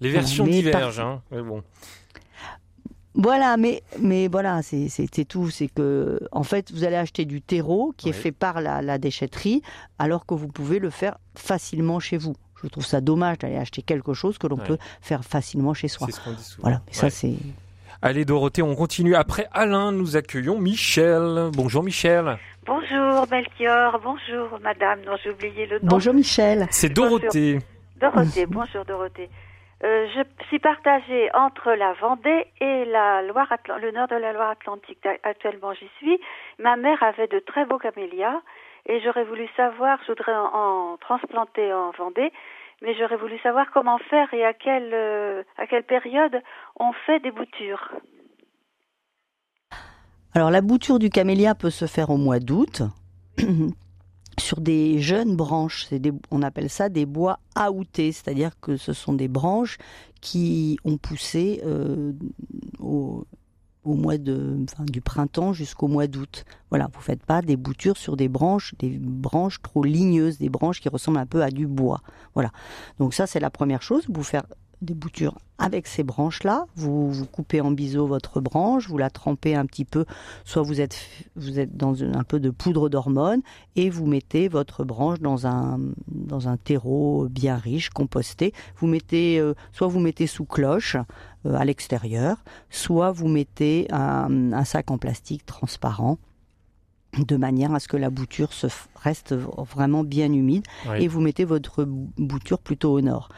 [0.00, 1.22] Les versions mais divergent, hein.
[1.30, 1.62] Mais bon.
[3.14, 5.50] Voilà, mais mais voilà, c'est tout.
[5.50, 8.98] C'est que en fait, vous allez acheter du terreau qui est fait par la, la
[8.98, 9.62] déchetterie,
[9.98, 12.34] alors que vous pouvez le faire facilement chez vous.
[12.62, 14.66] Je trouve ça dommage d'aller acheter quelque chose que l'on Ouais.
[14.66, 16.06] peut faire facilement chez soi.
[16.10, 16.62] C'est ce qu'on dit souvent.
[16.62, 17.34] Voilà, mais ça c'est.
[18.02, 19.14] Allez Dorothée, on continue.
[19.14, 21.50] Après Alain, nous accueillons Michel.
[21.54, 22.38] Bonjour Michel.
[22.66, 25.88] Bonjour Melchior, bonjour madame, non j'ai oublié le nom.
[25.88, 26.66] Bonjour Michel.
[26.70, 27.58] C'est Dorothée.
[28.00, 29.28] Dorothée, bonjour Dorothée.
[29.82, 33.48] Euh, je suis partagée entre la Vendée et la Loire
[33.80, 34.98] le nord de la Loire-Atlantique.
[35.22, 36.18] Actuellement j'y suis.
[36.58, 38.40] Ma mère avait de très beaux camélias
[38.86, 42.32] et j'aurais voulu savoir, je voudrais en, transplanter en Vendée,
[42.82, 46.40] mais j'aurais voulu savoir comment faire et à quelle, euh, à quelle période
[46.78, 47.90] on fait des boutures.
[50.34, 52.82] Alors la bouture du camélia peut se faire au mois d'août
[54.38, 55.86] sur des jeunes branches.
[56.30, 59.76] On appelle ça des bois aoutés, c'est-à-dire que ce sont des branches
[60.20, 62.12] qui ont poussé euh,
[62.78, 63.24] au,
[63.84, 66.44] au mois de, enfin, du printemps jusqu'au mois d'août.
[66.68, 70.80] Voilà, vous faites pas des boutures sur des branches, des branches trop ligneuses, des branches
[70.80, 72.00] qui ressemblent un peu à du bois.
[72.34, 72.50] Voilà.
[72.98, 74.04] Donc ça c'est la première chose.
[74.08, 74.44] Vous faire
[74.82, 76.64] des boutures avec ces branches-là.
[76.74, 80.06] Vous, vous coupez en biseau votre branche, vous la trempez un petit peu,
[80.44, 80.96] soit vous êtes,
[81.36, 83.42] vous êtes dans une- un peu de poudre d'hormone
[83.76, 85.78] et vous mettez votre branche dans un,
[86.08, 88.54] dans un terreau bien riche, composté.
[88.78, 90.96] Vous mettez, euh, soit vous mettez sous cloche
[91.44, 92.38] euh, à l'extérieur,
[92.70, 96.16] soit vous mettez un, un sac en plastique transparent
[97.18, 101.02] de manière à ce que la bouture se reste vraiment bien humide Oui.
[101.04, 103.28] et vous mettez votre bouture plutôt au nord.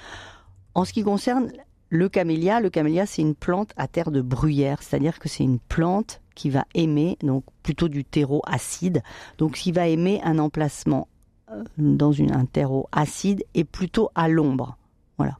[0.74, 1.50] En ce qui concerne
[1.90, 5.58] le camélia, le camélia c'est une plante à terre de bruyère, c'est-à-dire que c'est une
[5.58, 9.02] plante qui va aimer donc plutôt du terreau acide,
[9.36, 11.08] donc qui va aimer un emplacement
[11.50, 14.78] euh, dans une, un terreau acide et plutôt à l'ombre.
[15.18, 15.36] Voilà.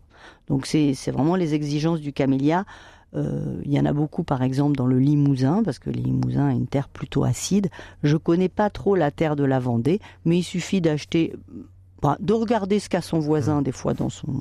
[0.48, 2.66] Donc c'est c'est vraiment les exigences du camélia.
[3.14, 6.48] Euh, il y en a beaucoup, par exemple, dans le Limousin, parce que le Limousin
[6.50, 7.68] est une terre plutôt acide.
[8.02, 11.34] Je connais pas trop la terre de la Vendée, mais il suffit d'acheter
[12.00, 14.34] bah, de regarder ce qu'a son voisin des fois dans son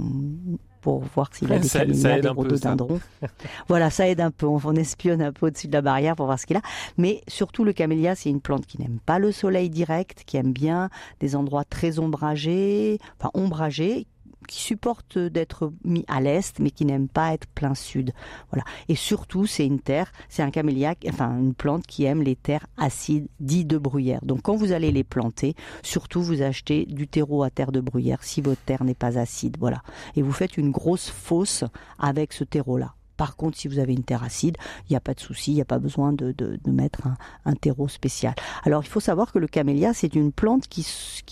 [0.82, 3.00] pour voir s'il a des Ça- ça aide des rhododendrons.
[3.68, 4.46] voilà, ça aide un peu.
[4.48, 6.62] On, on espionne un peu au-dessus de la barrière pour voir ce qu'il a.
[6.98, 10.52] Mais surtout, le camélia, c'est une plante qui n'aime pas le soleil direct, qui aime
[10.54, 10.90] bien
[11.20, 14.08] des endroits très ombragés, enfin ombragés,
[14.48, 18.14] qui supporte d'être mis à l'est, mais qui n'aime pas être plein sud.
[18.52, 18.64] Voilà.
[18.90, 22.68] Et surtout, c'est une terre, c'est un camélia, enfin une plante qui aime les terres
[22.78, 24.20] acides, dites de bruyère.
[24.24, 28.24] Donc, quand vous allez les planter, surtout vous achetez du terreau à terre de bruyère
[28.24, 29.58] si votre terre n'est pas acide.
[29.60, 29.82] Voilà.
[30.16, 31.64] Et vous faites une grosse fosse
[32.00, 32.96] avec ce terreau-là.
[33.22, 34.58] Par contre, si vous avez une terre acide,
[34.90, 36.34] il n'y a pas de souci, il n'y a pas besoin de,
[36.66, 37.04] mettre
[37.46, 38.34] un, terreau spécial.
[38.64, 40.82] Alors, il faut savoir que le camélia, c'est une plante qui,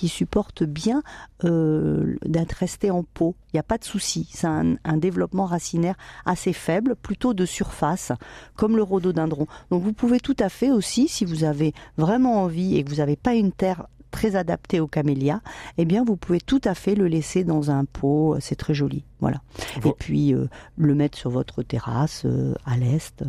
[0.08, 1.02] supporte bien
[1.46, 3.34] euh, d'être restée en pot.
[3.48, 4.30] Il n'y a pas de souci.
[4.32, 5.96] C'est un, un développement racinaire
[6.28, 8.12] assez faible, plutôt de surface,
[8.56, 9.48] comme le rhododendron.
[9.72, 12.98] Donc, vous pouvez tout à fait aussi, si vous avez vraiment envie et que vous
[12.98, 15.42] n'avez pas une terre très adaptée au camélia,
[15.78, 18.38] eh bien, vous pouvez tout à fait le laisser dans un pot.
[18.40, 19.04] C'est très joli.
[19.20, 19.42] Voilà.
[19.86, 23.22] Et puis, euh, le mettre sur votre terrasse, euh, à l'est.
[23.22, 23.26] euh,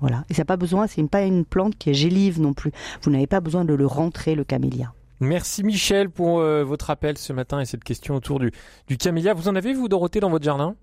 [0.00, 0.24] voilà.
[0.30, 2.72] Et ça n'a pas besoin, c'est pas une plante qui est gélive non plus.
[3.02, 4.92] Vous n'avez pas besoin de le rentrer, le camélia.
[5.20, 8.52] Merci Michel pour euh, votre appel ce matin et cette question autour du,
[8.88, 9.34] du camélia.
[9.34, 10.74] Vous en avez, vous, Dorothée, dans votre jardin?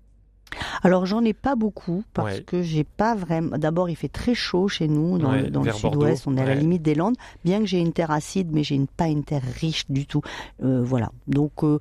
[0.82, 2.42] Alors j'en ai pas beaucoup parce Ouais.
[2.42, 3.58] que j'ai pas vraiment.
[3.58, 6.54] D'abord il fait très chaud chez nous dans, Ouais, le, sud-ouest, on est à la
[6.54, 7.16] limite des Landes.
[7.44, 10.22] Bien que j'ai une terre acide, mais j'ai une, pas une terre riche du tout.
[10.62, 11.10] Euh, voilà.
[11.26, 11.78] Donc euh,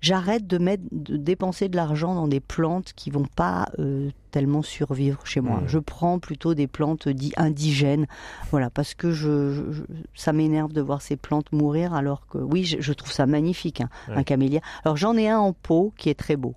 [0.00, 4.62] j'arrête de mettre, de dépenser de l'argent dans des plantes qui vont pas euh, tellement
[4.62, 5.60] survivre chez moi.
[5.60, 5.68] Mmh.
[5.68, 8.06] Je prends plutôt des plantes dites indigènes.
[8.50, 9.82] Voilà, parce que je, je-
[10.14, 13.80] ça m'énerve de voir ces plantes mourir alors que oui, je, je trouve ça magnifique,
[13.80, 14.60] hein, un camélia.
[14.84, 16.54] Alors j'en ai un en pot qui est très beau.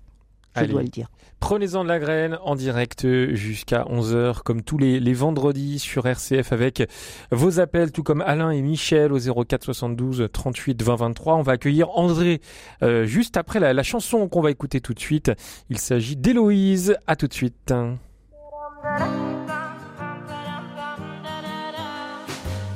[0.57, 0.73] Je Allez.
[0.73, 1.07] dois le dire.
[1.39, 3.05] Prenez-en de la graine en direct
[3.35, 6.89] jusqu'à 11h, comme tous les, les vendredis sur RCF avec
[7.31, 11.35] vos appels, tout comme Alain et Michel au 04 72 38 20 23.
[11.35, 12.41] On va accueillir André
[12.81, 15.31] euh, juste après la, la chanson qu'on va écouter tout de suite.
[15.69, 16.95] Il s'agit d'Héloïse.
[17.05, 17.71] À tout de suite.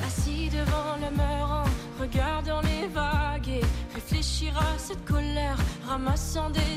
[0.06, 3.62] Assis devant le mur en regardant les vagues et
[3.94, 6.71] réfléchir à cette colère, ramassant des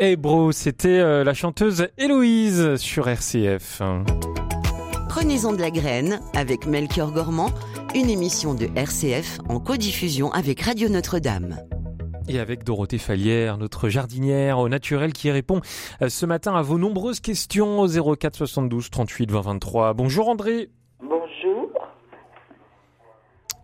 [0.00, 0.10] Voilà.
[0.10, 3.82] Hey bro, c'était euh, la chanteuse Héloïse sur RCF.
[5.08, 7.50] Prenez-en de la graine avec Melchior Gormand,
[7.94, 11.58] une émission de RCF en codiffusion avec Radio Notre-Dame.
[12.28, 15.60] Et avec Dorothée Fallière, notre jardinière au naturel qui répond
[16.00, 19.94] euh, ce matin à vos nombreuses questions au 04 72 38 20 23.
[19.94, 20.70] Bonjour André.
[21.02, 21.68] Bonjour.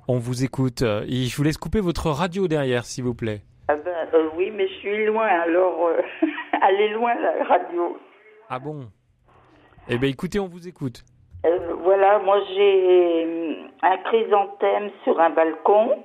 [0.09, 0.83] On vous écoute.
[0.83, 3.43] Euh, Et je vous laisse couper votre radio derrière, s'il vous plaît.
[4.15, 6.01] Euh, oui, mais je suis loin, alors euh,
[6.63, 7.99] elle est loin la radio.
[8.49, 8.89] Ah bon?
[9.89, 11.05] Eh bien, écoutez, on vous écoute.
[11.45, 16.03] Euh, voilà, moi j'ai euh, un chrysanthème sur un balcon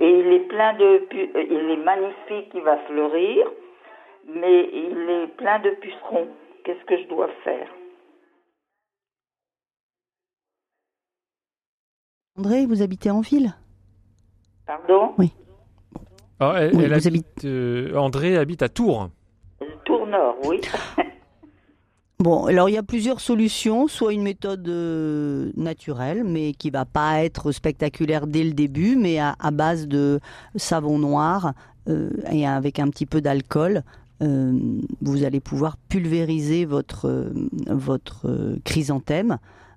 [0.00, 3.46] et il est plein de, pu- il est magnifique, il va fleurir,
[4.26, 6.28] mais il est plein de pucerons.
[6.64, 7.68] Qu'est-ce que je dois faire?
[12.36, 13.52] André, vous habitez en ville?
[14.66, 15.14] Pardon?
[15.18, 15.32] Oui.
[16.40, 19.10] Ah, elle, Oui, elle vous habite, euh, André habite à Tours.
[19.84, 20.60] Tour Nord, oui.
[22.18, 26.86] Bon, alors il y a plusieurs solutions, soit une méthode euh, naturelle, mais qui va
[26.86, 30.18] pas être spectaculaire dès le début, mais à, à base de
[30.56, 31.52] savon noir
[31.90, 33.82] euh, et avec un petit peu d'alcool.
[34.22, 34.58] euh,
[35.02, 37.32] vous allez pouvoir pulvériser votre, euh,
[37.66, 39.36] votre euh, chrysanthème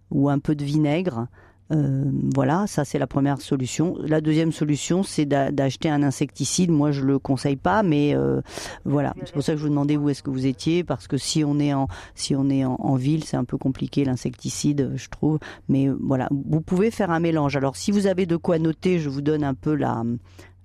[0.10, 1.27] ou un peu de vinaigre.
[1.71, 2.03] Euh,
[2.35, 3.95] voilà, ça c'est la première solution.
[4.03, 6.71] La deuxième solution, c'est d'a- d'acheter un insecticide.
[6.71, 8.41] Moi, je le conseille pas, mais euh,
[8.85, 9.13] voilà.
[9.25, 11.43] C'est pour ça que je vous demandais où est-ce que vous étiez, parce que si
[11.43, 15.09] on est en si on est en, en ville, c'est un peu compliqué l'insecticide, je
[15.09, 15.37] trouve.
[15.67, 17.55] Mais euh, voilà, vous pouvez faire un mélange.
[17.55, 20.03] Alors, si vous avez de quoi noter, je vous donne un peu la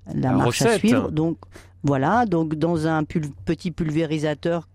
[0.06, 0.78] la La marche à recette.
[0.80, 1.10] suivre.
[1.10, 1.36] Donc
[1.82, 4.68] voilà, donc dans un pul- petit pulvérisateur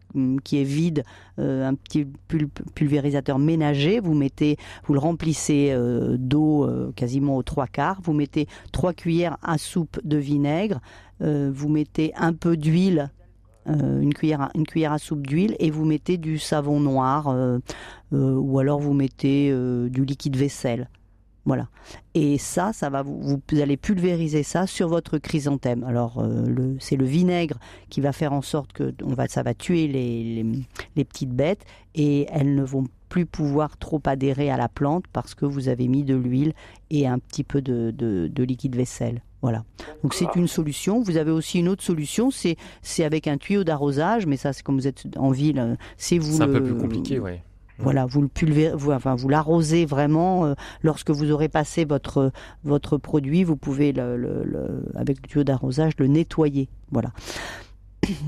[0.44, 1.03] qui est vide,
[1.40, 7.38] euh, un petit pul- pulvérisateur ménager, vous mettez, vous le remplissez euh, d'eau euh, quasiment
[7.38, 10.80] aux trois quarts, vous mettez trois cuillères à soupe de vinaigre,
[11.22, 13.11] vous mettez un peu d'huile,
[13.65, 17.36] une cuillère à, soupe d'huile et vous mettez du savon noir
[18.14, 19.53] ou alors vous mettez
[19.90, 20.88] du liquide vaisselle.
[21.45, 21.68] Voilà.
[22.14, 25.84] Et ça, ça va vous, vous allez pulvériser ça sur votre chrysanthème.
[25.84, 27.57] Alors, euh, c'est le vinaigre
[27.90, 30.45] qui va faire en sorte que on va, ça va tuer les, les,
[30.95, 35.34] les petites bêtes et elles ne vont plus pouvoir trop adhérer à la plante parce
[35.34, 36.53] que vous avez mis de l'huile
[36.91, 39.22] et un petit peu de, de, de liquide vaisselle.
[39.41, 39.64] Voilà.
[40.03, 41.02] Donc c'est une solution.
[41.02, 44.64] Vous avez aussi une autre solution, c'est c'est avec un tuyau d'arrosage, mais ça c'est
[44.64, 47.41] comme vous êtes en ville, euh, c'est vous C'est un peu plus compliqué, ouais.
[47.80, 50.45] Voilà, vous le pulvé, vous, enfin, vous l'arrosez vraiment.
[50.45, 50.53] euh,
[50.84, 52.31] lorsque vous aurez passé votre
[52.64, 56.68] votre produit, vous pouvez le, le- le- avec le tuyau d'arrosage le nettoyer.
[56.91, 57.11] Voilà.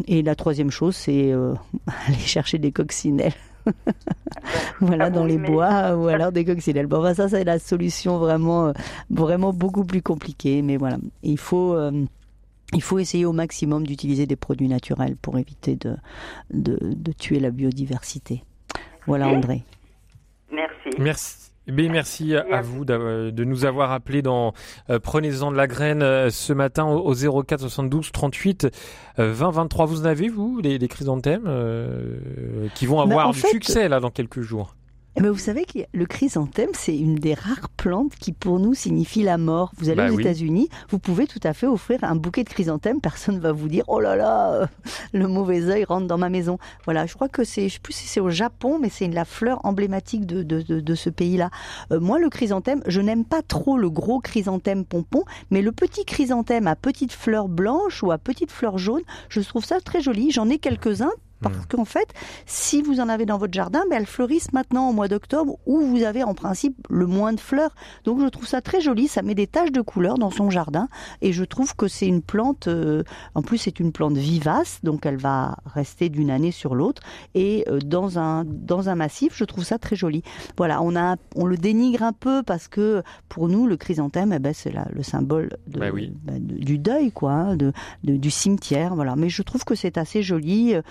[0.08, 1.54] Et la troisième chose, c'est euh,
[2.08, 3.34] aller chercher des coccinelles.
[4.80, 6.88] voilà, dans les bois ou alors des coccinelles.
[6.88, 8.72] Bon, bah, ça, c'est la solution vraiment, euh,
[9.10, 10.62] vraiment beaucoup plus compliquée.
[10.62, 11.74] Mais voilà, il faut.
[11.76, 11.92] euh,
[12.74, 15.98] il faut essayer au maximum d'utiliser des produits naturels pour éviter de,
[16.54, 18.46] de, de tuer la biodiversité.
[19.08, 19.64] Voilà, André.
[20.52, 20.90] Merci.
[21.00, 21.38] Merci.
[21.68, 22.98] Eh bien, merci à- à vous d'a-
[23.32, 24.54] de nous avoir appelé dans
[24.90, 28.68] euh, Prenez-en de la graine euh, ce matin au, au 04 72 38
[29.20, 29.86] euh, 20 23.
[29.86, 32.18] Vous en avez, vous, des, des chrysanthèmes euh,
[32.74, 34.76] qui vont avoir du fait- succès là dans quelques jours?
[35.18, 39.24] Ben, vous savez que le chrysanthème, c'est une des rares plantes qui, pour nous, signifie
[39.24, 39.72] la mort.
[39.78, 40.24] Vous allez Bah aux oui.
[40.24, 43.02] États-Unis, vous pouvez tout à fait offrir un bouquet de chrysanthème.
[43.02, 44.70] Personne va vous dire, oh là là,
[45.14, 46.58] le mauvais œil rentre dans ma maison.
[46.86, 49.26] Voilà, je crois que c'est, je sais plus si c'est au Japon, mais c'est la
[49.26, 51.50] fleur emblématique de, de, de, de ce pays-là.
[51.92, 56.06] Euh, moi, le chrysanthème, je n'aime pas trop le gros chrysanthème pompon, mais le petit
[56.06, 60.32] chrysanthème à petites fleurs blanches ou à petites fleurs jaunes, je trouve ça très joli.
[60.32, 61.12] J'en ai quelques-uns.
[61.42, 62.08] Parce qu'en fait,
[62.46, 65.80] si vous en avez dans votre jardin, ben elles fleurissent maintenant au mois d'octobre où
[65.82, 67.74] vous avez en principe le moins de fleurs.
[68.04, 70.88] Donc je trouve ça très joli, ça met des taches de couleur dans son jardin
[71.22, 73.04] et je trouve que c'est une plante, euh,
[73.36, 77.02] en plus c'est une plante vivace, donc elle va rester d'une année sur l'autre
[77.34, 80.24] et euh, dans un dans un massif, je trouve ça très joli.
[80.58, 84.40] Voilà, on a on le dénigre un peu parce que pour nous le chrysanthème, eh
[84.40, 86.14] ben c'est le symbole de, Bah oui.
[86.24, 87.74] bah, de- du deuil quoi, hein, de,
[88.04, 89.16] de- du cimetière, voilà.
[89.16, 90.76] Mais je trouve que c'est assez joli.
[90.76, 90.82] euh,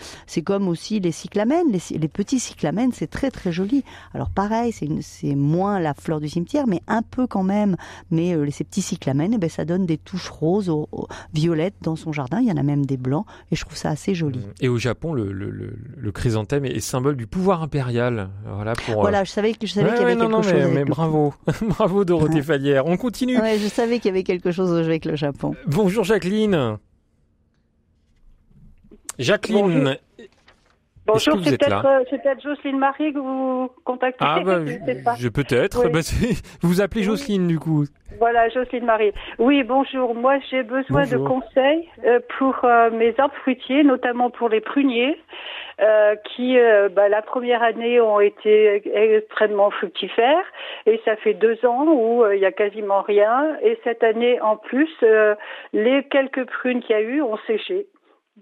[0.40, 3.84] C'est comme aussi les cyclamènes, les, petits cyclamènes, c'est très très joli.
[4.14, 7.76] Alors pareil, c'est moins la fleur du cimetière, mais un peu quand même.
[8.10, 11.74] Mais euh, ces petits cyclamènes, eh ben ça donne des touches roses, au- au- violettes
[11.82, 12.40] dans son jardin.
[12.40, 14.40] Il y en a même des blancs, et je trouve ça assez joli.
[14.62, 18.30] Et au Japon, le, le, le, le chrysanthème est, est symbole du pouvoir impérial.
[18.46, 18.94] Voilà pour.
[18.94, 20.42] euh, Voilà, je savais que je savais Ouais, qu'il y avait ouais, non, quelque non,
[20.42, 20.52] chose.
[20.54, 21.34] mais, avec mais le- bravo,
[21.68, 22.86] bravo Dorothée Fallière.
[22.86, 23.38] On continue.
[23.38, 25.54] Ouais, je savais qu'il y avait quelque chose avec le Japon.
[25.66, 26.78] Bonjour Jacqueline.
[29.18, 29.60] Jacqueline.
[29.60, 29.94] Bonjour,
[31.14, 34.24] Vous c'est peut-être euh, c'est peut-être Jocelyne Marie que vous contactez.
[34.26, 35.14] Ah bah, je ne sais pas.
[35.18, 35.84] je peut-être.
[35.84, 35.92] Oui.
[35.92, 36.00] Bah,
[36.62, 37.84] vous vous appelez Jocelyne du coup.
[38.18, 39.12] Voilà, Jocelyne Marie.
[39.38, 40.14] Oui, bonjour.
[40.14, 41.40] Moi, j'ai besoin de Bonjour.
[41.40, 45.16] conseils euh, pour euh, mes arbres fruitiers, notamment pour les pruniers,
[45.80, 48.82] euh, qui, euh, bah, la première année, ont été
[49.16, 50.44] extrêmement fructifères.
[50.86, 53.56] Et ça fait deux ans où euh, il y a quasiment rien.
[53.62, 55.34] Et cette année, en plus, euh,
[55.72, 57.86] les quelques prunes qu'il y a eu ont séché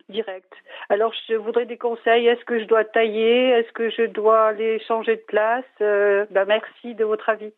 [0.09, 0.53] direct.
[0.89, 2.27] Alors, je voudrais des conseils.
[2.27, 3.51] Est-ce que je dois tailler?
[3.51, 5.65] Est-ce que je dois les changer de place?
[5.81, 7.53] Euh, bah, Merci de votre avis.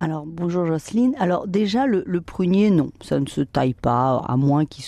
[0.00, 1.14] Alors, bonjour Jocelyne.
[1.18, 4.84] Alors, déjà, le, prunier, non, ça ne se taille pas, à moins qu'il.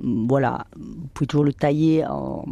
[0.00, 2.04] Voilà, vous pouvez toujours le tailler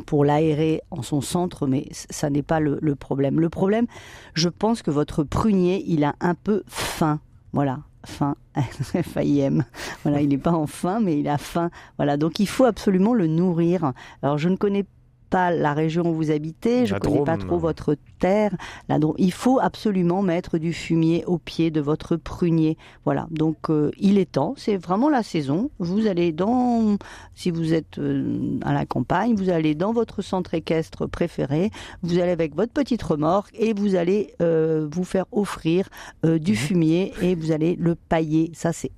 [0.06, 3.40] pour l'aérer en son centre, mais ça n'est pas le problème.
[3.40, 3.86] Le problème,
[4.34, 7.20] je pense que votre prunier, il a un peu faim.
[7.52, 8.36] Voilà, faim.
[8.56, 9.64] F-A-I-M.
[10.02, 11.70] Voilà, il n'est pas en faim, mais il a faim.
[11.96, 13.92] Voilà, donc il faut absolument le nourrir.
[14.22, 14.84] Alors, je ne connais
[15.32, 18.54] pas la région où vous habitez, je ne connais pas trop votre terre.
[18.90, 19.14] La Drôme.
[19.16, 22.76] Il faut absolument mettre du fumier au pied de votre prunier.
[23.06, 25.70] Voilà, donc euh, il est temps, c'est vraiment la saison.
[25.78, 26.98] Vous allez dans,
[27.34, 31.70] si vous êtes euh, à la campagne, vous allez dans votre centre équestre préféré,
[32.02, 35.88] vous allez avec votre petite remorque et vous allez euh, vous faire offrir
[36.22, 38.50] du fumier et vous allez le pailler.
[38.52, 38.90] Ça, c'est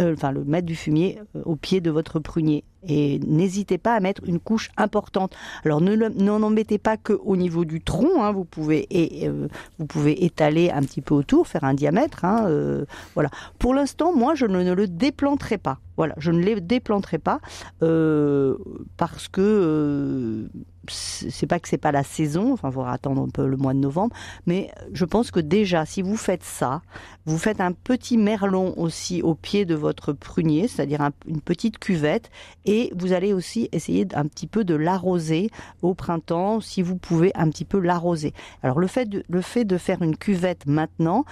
[0.00, 2.64] enfin le mettre du fumier au pied de votre prunier.
[2.88, 5.34] Et n'hésitez pas à mettre une couche importante.
[5.64, 8.22] Alors ne n'en en mettez pas que au niveau du tronc.
[8.22, 8.32] hein.
[8.32, 9.48] Vous pouvez et, euh,
[9.78, 12.24] vous pouvez étaler un petit peu autour, faire un diamètre.
[12.24, 12.84] hein, euh,
[13.14, 13.30] voilà.
[13.58, 15.78] Pour l'instant, moi, je ne, le déplanterai pas.
[15.96, 17.40] Voilà, je ne les déplanterai pas
[17.82, 18.56] euh,
[18.96, 20.48] parce que
[20.88, 22.52] c'est pas que c'est pas la saison.
[22.52, 24.14] Enfin, il faudra attendre un peu le mois de novembre.
[24.46, 26.82] Mais je pense que déjà, si vous faites ça,
[27.24, 31.78] vous faites un petit merlon aussi au pied de votre prunier, c'est-à-dire un- une petite
[31.78, 32.30] cuvette,
[32.64, 35.50] et vous allez aussi essayer un petit peu de l'arroser
[35.82, 38.34] au printemps, si vous pouvez un petit peu l'arroser.
[38.62, 41.24] Alors le fait de, le fait de faire une cuvette maintenant,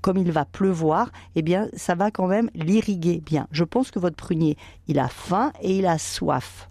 [0.00, 3.46] comme il va pleuvoir, eh bien ça va quand même l'irriguer bien.
[3.52, 4.56] Je pense que votre prunier,
[4.88, 6.68] il a faim et il a soif.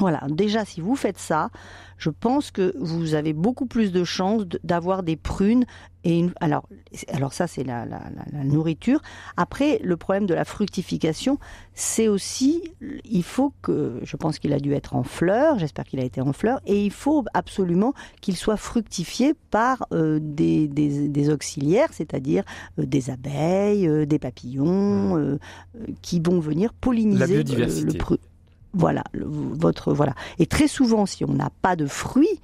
[0.00, 1.50] Voilà, déjà si vous faites ça,
[1.98, 5.64] je pense que vous avez beaucoup plus de chances d'avoir des prunes
[6.02, 6.32] et une...
[6.40, 6.68] alors
[7.12, 8.02] alors ça c'est la, la-
[8.32, 9.00] la- nourriture.
[9.36, 11.38] Après le problème de la fructification,
[11.74, 12.60] c'est aussi
[13.04, 16.20] il faut que je pense qu'il a dû être en fleurs, j'espère qu'il a été
[16.20, 21.88] en fleurs et il faut absolument qu'il soit fructifié par euh, des, des, des auxiliaires,
[21.92, 22.42] c'est-à-dire
[22.80, 25.38] euh, des abeilles, euh, des papillons euh,
[25.76, 27.86] euh, qui vont venir polliniser La le- biodiversité.
[27.86, 28.18] le pru-
[28.74, 30.14] voilà, votre voilà.
[30.38, 32.40] Et très souvent, si on n'a pas de fruits,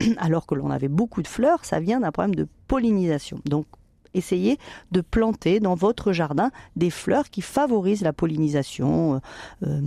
[0.18, 3.40] alors que l'on avait beaucoup de fleurs, ça vient d'un problème de pollinisation.
[3.44, 3.66] Donc,
[4.14, 4.58] essayez
[4.90, 9.14] de planter dans votre jardin des fleurs qui favorisent la pollinisation.
[9.14, 9.18] euh,
[9.66, 9.80] euh,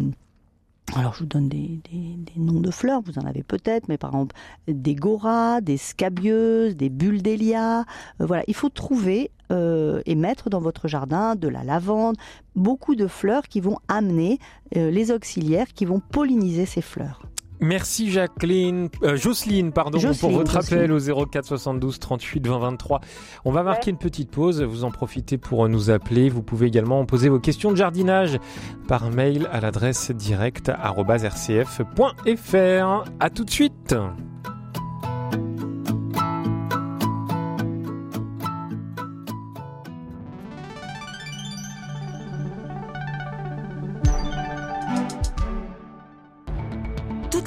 [0.98, 3.98] alors, je vous donne des, des- des noms de fleurs, vous en avez peut-être, mais
[3.98, 4.36] par exemple,
[4.68, 7.82] des goras, des scabieuses, des bulldélias.
[8.20, 12.18] Euh, voilà, il faut trouver euh, et mettre dans votre jardin de la lavande,
[12.56, 14.40] beaucoup de fleurs qui vont amener
[14.76, 17.22] euh, les auxiliaires qui vont polliniser ces fleurs.
[17.62, 20.80] Merci Jacqueline, euh, Jocelyne, pardon, Jocelyne, pour votre Jocelyne.
[20.80, 23.02] appel au 04 72 38 20 23.
[23.46, 26.30] On va marquer une petite pause, vous en profitez pour nous appeler.
[26.30, 28.40] Vous pouvez également poser vos questions de jardinage
[28.88, 33.04] par mail à l'adresse direct@rcf.fr.
[33.20, 33.96] À tout de suite.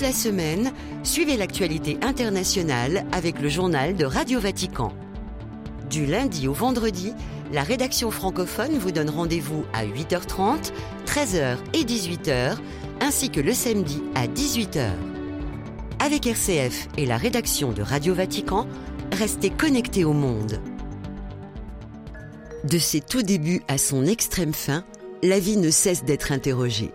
[0.05, 0.71] La semaine,
[1.03, 4.93] suivez l'actualité internationale avec le journal de Radio Vatican.
[5.89, 7.15] Du lundi au vendredi,
[7.55, 10.73] la rédaction francophone vous donne rendez-vous à 8h30,
[11.07, 12.59] 13h et 18h,
[13.01, 14.91] ainsi que le samedi à 18h.
[16.01, 18.69] Avec RCF et la rédaction de Radio Vatican,
[19.11, 20.61] restez connectés au monde.
[22.65, 24.85] De ses tout débuts à son extrême fin,
[25.23, 26.93] la vie ne cesse d'être interrogée.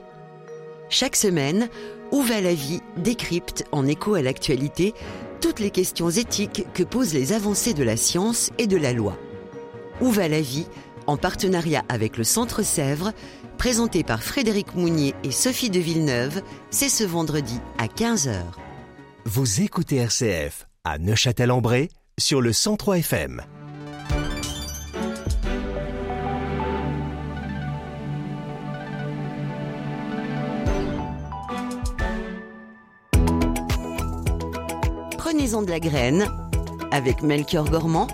[0.90, 1.69] Chaque semaine,
[2.11, 4.94] Où va la vie décrypte, en écho à l'actualité,
[5.41, 9.18] toutes les questions éthiques que posent les avancées de la science et de la loi.
[10.02, 10.65] Où va la vie
[11.07, 13.14] en partenariat avec le Centre Sèvres,
[13.57, 18.36] présenté par Frédéric Mounier et Sophie de Villeneuve, c'est ce vendredi à 15h.
[19.26, 23.41] Vous écoutez RCF à Neuchâtel-en-Bray sur le 103 FM.
[35.31, 36.26] Prenez-en de la graine
[36.89, 38.07] avec Melchior Gormand,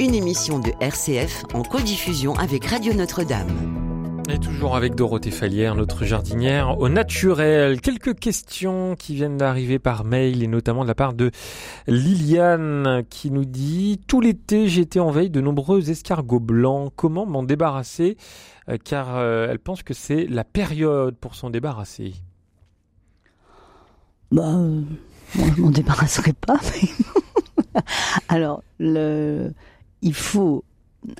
[0.00, 4.24] une émission de RCF en codiffusion avec Radio Notre-Dame.
[4.28, 7.80] Et toujours avec Dorothée Fallière, notre jardinière au naturel.
[7.80, 11.30] Quelques questions qui viennent d'arriver par mail et notamment de la part de
[11.86, 16.92] Liliane qui nous dit Tout l'été, j'étais en veille de nombreux escargots blancs.
[16.96, 18.16] Comment m'en débarrasser?
[18.68, 22.14] Euh, Car euh, elle pense que c'est la période pour s'en débarrasser.
[24.32, 24.58] Bah,
[25.34, 26.58] je m'en débarrasserai pas.
[27.74, 27.80] mais-
[28.28, 30.64] Alors, il faut,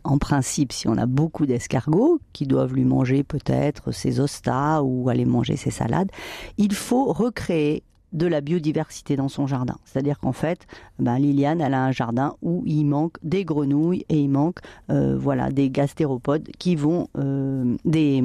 [0.04, 5.08] en principe, si on a beaucoup d'escargots qui doivent lui manger peut-être ses ostas ou
[5.08, 6.10] aller manger ses salades,
[6.56, 7.82] il faut recréer
[8.12, 9.76] de la biodiversité dans son jardin.
[9.84, 10.66] C'est-à-dire qu'en fait,
[10.98, 14.58] ben, Liliane, elle a un jardin où il manque des grenouilles et il manque
[14.90, 18.22] euh, voilà, des gastéropodes qui vont, euh, des,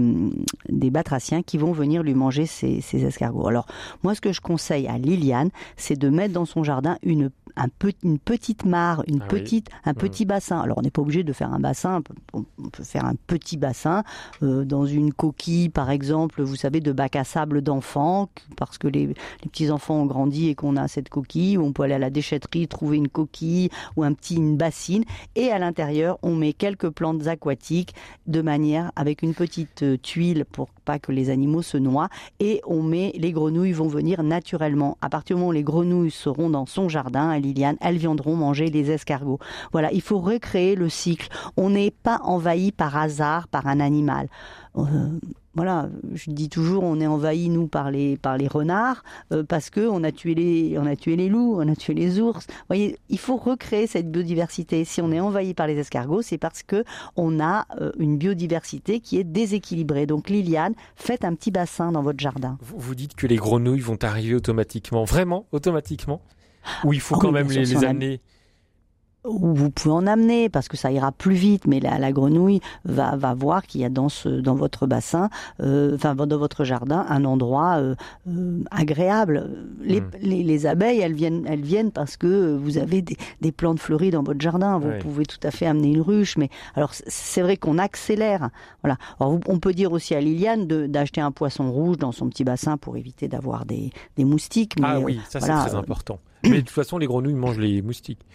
[0.70, 3.48] des batraciens qui vont venir lui manger ses, ses escargots.
[3.48, 3.66] Alors,
[4.04, 7.68] moi, ce que je conseille à Liliane, c'est de mettre dans son jardin une un
[7.68, 9.64] peu, une petite mare, une Ah oui.
[9.86, 10.60] un petit bassin.
[10.60, 12.14] Alors on n'est pas obligé de faire un bassin, on peut,
[12.58, 14.04] on peut faire un petit bassin
[14.42, 18.88] euh, dans une coquille, par exemple, vous savez, de bac à sable d'enfants, parce que
[18.88, 21.58] les, les petits enfants ont grandi et qu'on a cette coquille.
[21.58, 25.04] On peut aller à la déchetterie trouver une coquille ou un petit une bassine,
[25.36, 27.94] et à l'intérieur on met quelques plantes aquatiques
[28.28, 32.10] de manière avec une petite euh, tuile pour pas que les animaux se noient,
[32.40, 34.98] et on met les grenouilles vont venir naturellement.
[35.02, 38.36] À partir du moment où les grenouilles seront dans son jardin, à Liliane, elles viendront
[38.36, 39.40] manger les escargots.
[39.72, 41.30] Voilà, il faut recréer le cycle.
[41.58, 44.30] On n'est pas envahi par hasard par un animal.
[44.78, 45.20] Euh,
[45.56, 49.70] voilà, je dis toujours, on est envahi nous par les par les renards euh, parce
[49.70, 52.48] que on a tué les on a tué les loups, on a tué les ours.
[52.48, 54.84] Vous voyez, il faut recréer cette biodiversité.
[54.84, 56.84] Si on est envahi par les escargots, c'est parce que
[57.16, 60.08] on a euh, une biodiversité qui est déséquilibrée.
[60.08, 62.58] Donc Liliane, faites un petit bassin dans votre jardin.
[62.62, 65.04] Vous, dites que les grenouilles vont arriver automatiquement.
[65.04, 66.22] Vraiment Automatiquement?
[66.84, 68.22] Ou il faut Oh quand même les, amener
[69.26, 72.60] Ou vous pouvez en amener parce que ça ira plus vite, mais la, la grenouille
[72.84, 75.30] va, va voir qu'il y a dans, ce, dans votre bassin,
[75.62, 77.96] euh, enfin dans votre jardin, un endroit euh,
[78.28, 79.50] euh, agréable.
[79.82, 80.10] Les, Mm.
[80.22, 84.12] les, les abeilles, elles viennent, elles viennent parce que vous avez des, des plantes fleuries
[84.12, 84.78] dans votre jardin.
[84.78, 88.50] Vous pouvez tout à fait amener une ruche, mais alors c'est vrai qu'on accélère.
[88.84, 88.98] Voilà.
[89.20, 92.44] Alors on peut dire aussi à Liliane de- d'acheter un poisson rouge dans son petit
[92.44, 94.74] bassin pour éviter d'avoir des, des moustiques.
[94.80, 96.20] Mais Ah oui, ça c'est voilà, très euh, important.
[96.44, 98.26] Mais de toute façon, les grenouilles mangent les moustiques.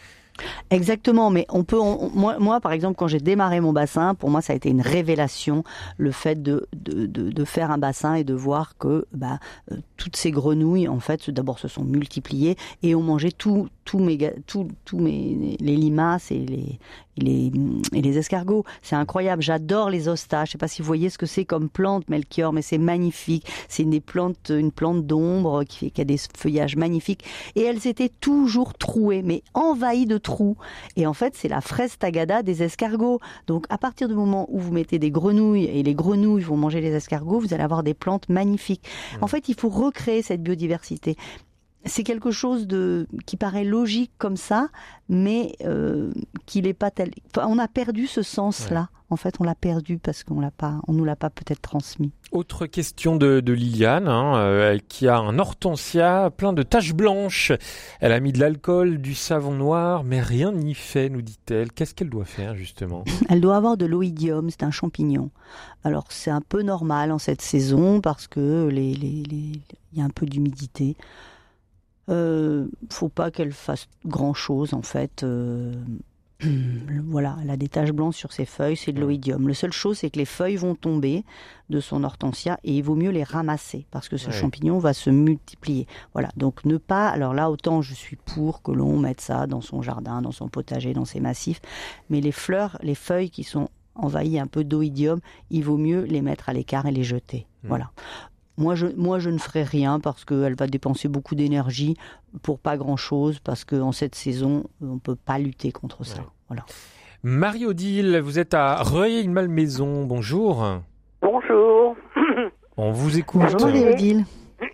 [0.71, 1.79] Exactement, mais on peut,
[2.15, 5.65] moi, par exemple, quand j'ai démarré mon bassin, pour moi, ça a été une révélation,
[5.97, 9.39] le fait de, de, de, de faire un bassin et de voir que bah,
[9.73, 14.01] euh, toutes ces grenouilles, en fait, d'abord se sont multipliées et ont mangé tous tous
[14.01, 16.79] mes, tous mes, les limaces et les,
[17.17, 17.53] et les,
[17.95, 18.65] et les escargots.
[18.83, 20.49] C'est incroyable, j'adore les ostaches.
[20.49, 23.47] Je sais pas si vous voyez ce que c'est comme plante, Melchior, mais c'est magnifique.
[23.67, 27.25] C'est une des plantes, une plante d'ombre qui, qui a des feuillages magnifiques.
[27.57, 30.59] Et elles étaient toujours trouées, mais envahies de trous.
[30.97, 33.21] Et en fait, c'est la fraise tagada des escargots.
[33.47, 36.83] Donc, à partir du moment où vous mettez des grenouilles et les grenouilles vont manger
[36.83, 38.85] les escargots, vous allez avoir des plantes magnifiques.
[39.23, 41.17] En fait, il faut recréer cette biodiversité.
[41.89, 44.69] C'est quelque chose de qui paraît logique comme ça,
[45.09, 46.13] mais euh,
[46.47, 47.11] qui n'est pas tel.
[47.37, 48.89] Enfin, on a perdu ce sens-là.
[49.11, 52.13] En fait, on l'a perdu parce qu'on l'a pas, on nous l'a pas peut-être transmis.
[52.31, 57.53] Autre question de, de Liliane, hein, euh, qui a un hortensia plein de taches blanches.
[58.01, 61.73] Elle a mis de l'alcool, du savon noir, mais rien n'y fait, nous dit-elle.
[61.73, 63.03] Qu'est-ce qu'elle doit faire, justement?
[63.31, 65.31] Elle doit avoir de l'oïdium, c'est un champignon.
[65.85, 69.53] Alors c'est un peu normal en cette saison parce que les, les, les-
[69.95, 70.97] il y a un peu d'humidité.
[72.09, 75.23] Euh, faut pas qu'elle fasse grand chose en fait.
[75.23, 75.75] Euh,
[77.09, 79.49] voilà, elle a des taches blanches sur ses feuilles, c'est de l'oïdium.
[79.49, 81.25] La seule chose, c'est que les feuilles vont tomber
[81.69, 84.33] de son hortensia et il vaut mieux les ramasser parce que ce Ouais.
[84.33, 85.87] champignon va se multiplier.
[86.13, 87.09] Voilà, donc ne pas.
[87.09, 90.49] Alors là, autant je suis pour que l'on mette ça dans son jardin, dans son
[90.49, 91.61] potager, dans ses massifs,
[92.09, 95.19] mais les fleurs, les feuilles qui sont envahies un peu d'oïdium,
[95.51, 97.49] il vaut mieux les mettre à l'écart et les jeter.
[97.65, 97.69] Hmm.
[97.69, 97.91] Voilà.
[98.59, 101.97] Moi je, moi, je ne ferai rien parce qu'elle va dépenser beaucoup d'énergie
[102.43, 106.19] pour pas grand-chose, parce qu'en cette saison, on ne peut pas lutter contre ça.
[106.49, 106.65] Voilà.
[107.23, 110.05] Marie-Odile, vous êtes à Rueil-Malmaison.
[110.05, 110.67] Bonjour.
[111.23, 111.97] Bonjour.
[112.77, 113.43] On vous écoute.
[113.43, 114.25] Bonjour Marie-Odile.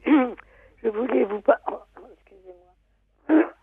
[0.82, 1.60] Je voulais vous pas.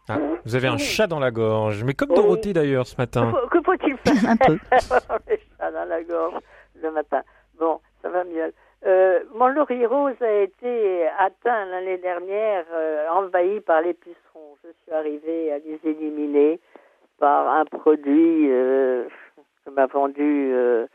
[0.07, 3.33] Ah, vous avez un chat dans la gorge, mais comme Dorothée d'ailleurs ce matin.
[3.51, 4.53] Que faut-il faire Un peu.
[5.27, 6.35] Les chats dans la gorge
[6.81, 7.21] le matin.
[7.59, 8.53] Bon, ça va mieux.
[8.85, 14.57] Euh, mon laurier rose a été atteint l'année dernière, euh, envahi par les pucerons.
[14.63, 16.59] Je suis arrivée à les éliminer
[17.19, 19.05] par un produit euh,
[19.65, 20.87] que m'a vendu euh,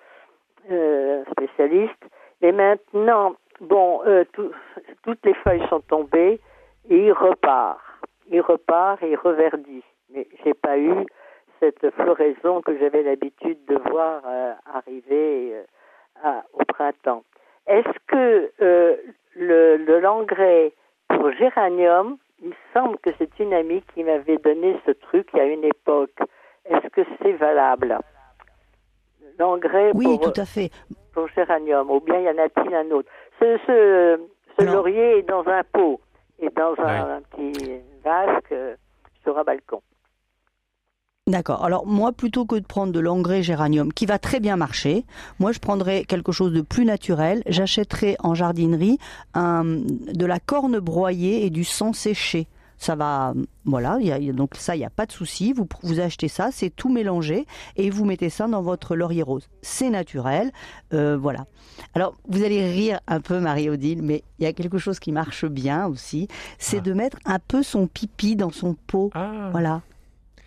[0.69, 2.03] un spécialiste.
[2.43, 4.01] Et maintenant, bon,
[4.33, 4.53] tout-
[5.05, 6.41] toutes les feuilles sont tombées
[6.91, 7.81] et il repart.
[8.29, 9.85] Il repart et il reverdit.
[10.11, 11.07] Mais j'ai pas eu
[11.61, 14.23] cette floraison que j'avais l'habitude de voir
[14.75, 15.63] arriver
[16.23, 17.23] à- au printemps.
[17.67, 18.97] Est-ce que euh,
[19.35, 20.73] le, le l'engrais
[21.09, 25.65] pour géranium, il semble que c'est une amie qui m'avait donné ce truc a une
[25.65, 26.17] époque.
[26.65, 27.99] Est-ce que c'est valable?
[29.39, 30.71] L'engrais Oui, pour, tout à fait.
[31.13, 33.11] pour géranium, ou bien y en a-t-il un autre?
[33.41, 34.21] Ce, ce,
[34.59, 36.01] ce laurier est dans un pot
[36.39, 38.77] et dans un, un petit vase que-
[39.23, 39.83] sur un balcon.
[41.29, 41.65] D'accord.
[41.65, 45.05] Alors moi, plutôt que de prendre de l'engrais géranium, qui va très bien marcher,
[45.41, 47.43] moi je prendrais quelque chose de plus naturel.
[47.49, 48.99] J'achèterais en jardinerie
[49.35, 52.47] un, de la corne broyée et du sang séché.
[52.79, 53.35] Ça va,
[53.65, 53.97] voilà.
[54.01, 55.53] il y a- il y a- donc ça, il n'y a pas de souci.
[55.53, 57.45] Vous vous achetez ça, c'est tout mélangé
[57.75, 59.49] et vous mettez ça dans votre laurier rose.
[59.63, 60.53] C'est naturel,
[60.95, 61.47] euh, voilà.
[61.95, 65.45] Alors vous allez rire un peu, Marie-Odile, mais il y a quelque chose qui marche
[65.47, 66.29] bien aussi,
[66.59, 69.11] c'est de mettre un peu son pipi dans son pot.
[69.51, 69.81] Voilà.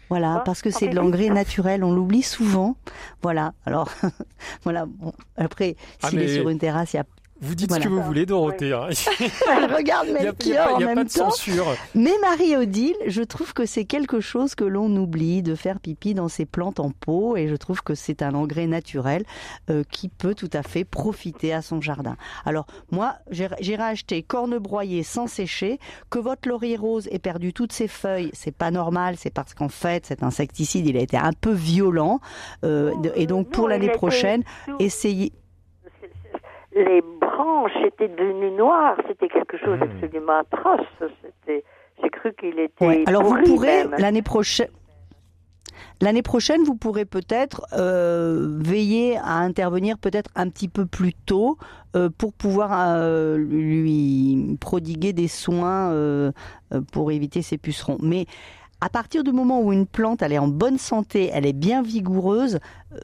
[0.10, 2.76] Voilà, parce que c'est de l'engrais naturel, on l'oublie souvent.
[3.22, 3.90] Voilà, alors,
[4.64, 7.06] voilà, bon, après, Ah, s'il est sur une terrasse, il y a...
[7.42, 7.84] Vous dites Voilà.
[7.84, 8.74] ce que vous voulez, Dorothée.
[8.74, 8.88] hein.
[9.50, 11.30] Elle regarde Il y a- il y a Melchior en même pas de temps.
[11.30, 11.68] censure.
[11.96, 16.28] Mais Marie-Odile, je trouve que c'est quelque chose que l'on oublie de faire pipi dans
[16.28, 19.24] ses plantes en pot et je trouve que c'est un engrais naturel
[19.70, 22.18] euh, qui peut tout à fait profiter à son jardin.
[22.46, 25.80] Alors moi, j'ai- j'irai acheter corne broyée sans sécher,
[26.10, 29.70] que votre laurier rose ait perdu toutes ses feuilles, c'est pas normal, c'est parce qu'en
[29.70, 32.20] fait cet insecticide il a été un peu violent
[32.66, 34.44] euh, et donc pour non, il l'année prochaine,
[34.80, 35.32] essayez.
[36.80, 38.96] Les branches étaient devenues noires.
[39.08, 40.88] C'était quelque chose d'absolument atroce.
[41.00, 41.64] C'était,
[42.02, 42.86] j'ai cru qu'il était.
[42.86, 44.70] Ouais, Alors vous pourrez l'année prochaine.
[46.02, 51.58] L'année prochaine, vous pourrez peut-être euh, veiller à intervenir peut-être un petit peu plus tôt
[51.96, 55.94] euh, pour pouvoir euh, lui prodiguer des soins
[56.94, 57.98] pour éviter ces pucerons.
[58.02, 58.26] Mais
[58.82, 61.82] à partir du moment où une plante elle est en bonne santé, elle est bien
[61.82, 62.60] vigoureuse,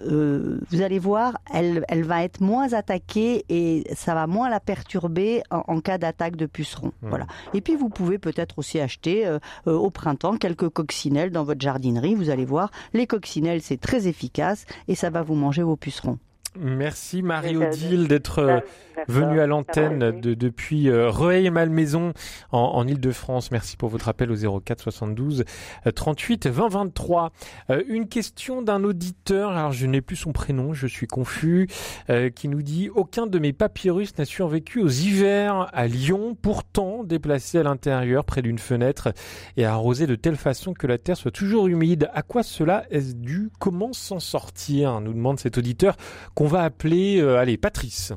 [0.07, 4.60] euh, vous allez voir, elle, elle va être moins attaquée et ça va moins la
[4.60, 6.91] perturber en, en cas d'attaque de pucerons.
[7.02, 7.27] Voilà.
[7.53, 11.61] Et puis vous pouvez peut-être aussi acheter euh, euh, au printemps quelques coccinelles dans votre
[11.61, 12.15] jardinerie.
[12.15, 16.19] Vous allez voir, les coccinelles c'est très efficace et ça va vous manger vos pucerons.
[16.57, 18.60] Merci Marie-Odile d'être euh,
[19.07, 22.14] venue à l'antenne de, depuis euh, Rueil-Malmaison
[22.52, 23.52] en, en Ile-de-France.
[23.52, 25.45] Merci pour votre appel au 04 72
[25.86, 27.32] euh, 38 20 23.
[27.69, 31.68] Euh, une question d'un auditeur, alors je n'ai plus son prénom, je suis confus,
[32.10, 37.03] euh, qui nous dit «Aucun de mes papyrus n'a survécu aux hivers à Lyon, pourtant
[37.03, 39.14] déplacé à l'intérieur près d'une fenêtre
[39.57, 42.10] et arrosé de telle façon que la terre soit toujours humide.
[42.14, 43.49] À quoi cela est-ce dû?
[43.60, 45.95] Comment s'en sortir?» nous demande cet auditeur
[46.34, 48.13] qu'on va appeler, euh, allez, Patrice.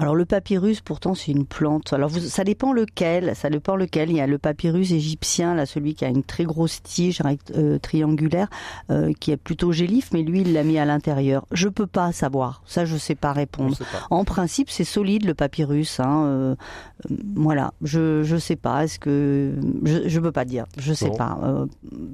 [0.00, 1.92] Alors le papyrus, pourtant, c'est une plante.
[1.92, 3.36] Alors vous, ça dépend lequel.
[3.36, 4.10] Ça dépend lequel.
[4.10, 7.22] Il y a le papyrus égyptien, là, celui qui a une très grosse tige
[7.54, 8.48] euh, triangulaire,
[8.90, 11.46] euh, qui est plutôt gélif, mais lui, il l'a mis à l'intérieur.
[11.52, 12.62] Je peux pas savoir.
[12.66, 13.76] Ça, je sais pas répondre.
[13.76, 14.04] sait pas.
[14.10, 16.00] En principe, c'est solide le papyrus.
[16.00, 16.54] Hein, euh,
[17.36, 17.72] voilà.
[17.82, 18.84] Je je sais pas.
[18.84, 19.54] Est-ce que
[19.84, 20.64] je je peux pas dire.
[20.76, 21.16] Je sais Bon.
[21.16, 21.38] pas.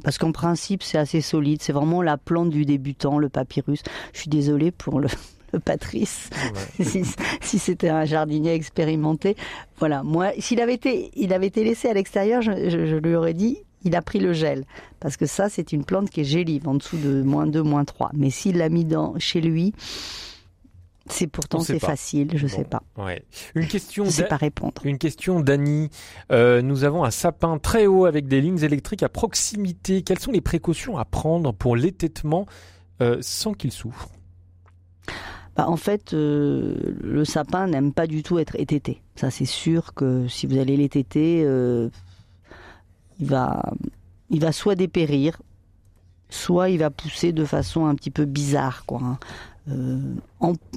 [0.05, 1.62] Parce qu'en principe, c'est assez solide.
[1.62, 3.82] C'est vraiment la plante du débutant, le papyrus.
[4.12, 5.09] Je suis désolée pour le
[5.52, 6.31] le Patrice,
[6.81, 7.02] si,
[7.40, 9.36] si c'était un jardinier expérimenté.
[9.78, 13.14] Voilà, moi, s'il avait été, il avait été laissé à l'extérieur, je, je- je lui
[13.14, 14.64] aurais dit, il a pris le gel.
[15.01, 17.85] Parce que ça, c'est une plante qui est gélive, en dessous de moins 2, moins
[17.85, 18.10] 3.
[18.14, 19.72] Mais s'il l'a mis dans, chez lui,
[21.06, 22.82] c'est pourtant c'est facile, je Bon, sais pas.
[22.97, 23.24] Ouais.
[23.56, 24.05] Une question.
[24.05, 24.74] Je sais pas répondre.
[24.85, 25.89] Une question d'Annie.
[26.31, 30.02] Euh, nous avons un sapin très haut avec des lignes électriques à proximité.
[30.02, 32.47] Quelles sont les précautions à prendre pour l'étêtement
[33.02, 34.09] euh, sans qu'il souffre?
[35.61, 39.03] Bah, en fait, euh, le sapin n'aime pas du tout être étêté.
[39.15, 41.91] Ça, c'est sûr que si vous allez l'étêter, euh,
[43.19, 43.62] il va,
[44.31, 45.37] il va soit dépérir,
[46.31, 49.01] soit il va pousser de façon un petit peu bizarre, quoi.
[49.03, 49.19] hein.
[49.70, 50.01] Euh,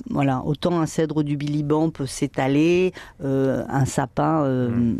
[0.09, 2.91] voilà, autant un cèdre du Biliban peut s'étaler,
[3.21, 4.43] un sapin.
[4.43, 4.95] euh,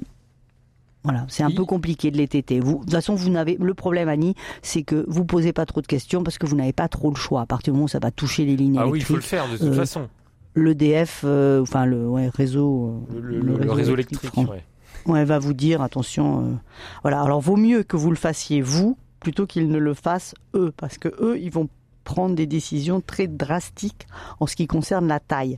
[1.03, 2.59] Voilà, c'est un peu compliqué de l'étêter.
[2.61, 5.81] Vous, de toute façon, vous n'avez le problème, Annie, c'est que vous posez pas trop
[5.81, 7.41] de questions parce que vous n'avez pas trop le choix.
[7.41, 9.19] À partir du moment où ça va toucher les lignes Ah oui, il faut le
[9.19, 10.07] électriques, faire de toute euh, façon.
[10.55, 14.63] L'EDF, euh, enfin le ouais, réseau, euh, Le, le- le réseau électrique, ouais.
[15.07, 16.41] ouais, va vous dire attention.
[16.45, 16.51] euh,
[17.01, 20.71] voilà, alors vaut mieux que vous le fassiez vous plutôt qu'ils ne le fassent eux,
[20.77, 21.69] parce que eux, ils vont
[22.03, 24.05] prendre des décisions très drastiques
[24.39, 25.57] en ce qui concerne la taille.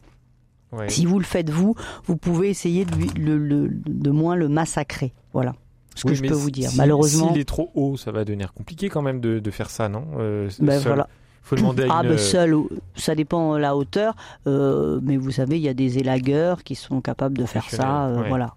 [0.88, 1.76] Si vous le faites vous,
[2.06, 5.14] vous pouvez essayer de, le, le- de moins le massacrer.
[5.34, 5.53] Voilà
[5.97, 6.69] ce que Oui, je peux vous dire.
[6.76, 9.88] Malheureusement, S'il est trop haut, ça va devenir compliqué quand même de, de faire ça,
[9.88, 11.07] non Euh, Ben voilà.
[11.41, 12.10] faut demander à ah une...
[12.10, 12.53] ben seul,
[12.95, 14.14] ça dépend de la hauteur,
[14.45, 18.07] euh, mais vous savez, il y a des élagueurs qui sont capables de faire ça,
[18.07, 18.27] euh, ouais.
[18.27, 18.56] voilà.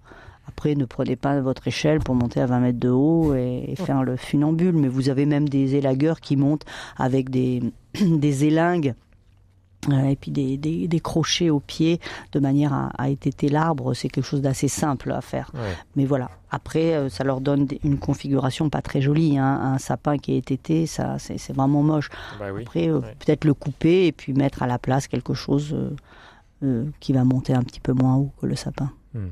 [0.48, 3.76] Après, ne prenez pas votre échelle pour monter à 20 mètres de haut et, et
[3.76, 6.64] faire le funambule, mais vous avez même des élagueurs qui montent
[6.96, 7.62] avec des,
[8.00, 9.07] des élingues euh,
[9.90, 12.00] et puis des, des, des crochets aux pieds
[12.32, 13.94] de manière à, à étêter l'arbre.
[13.94, 15.50] C'est quelque chose d'assez simple à faire.
[15.54, 15.60] Ouais.
[15.96, 16.30] Mais voilà.
[16.50, 19.38] Après, euh, ça leur donne une configuration pas très jolie.
[19.38, 19.60] hein.
[19.74, 22.08] Un sapin qui est étêté, ça, c'est c'est vraiment moche.
[22.38, 22.62] Bah oui.
[22.62, 25.94] Après, euh, peut-être le couper et puis mettre à la place quelque chose euh,
[26.64, 28.90] euh, qui va monter un petit peu moins haut que le sapin.
[29.14, 29.28] Hmm.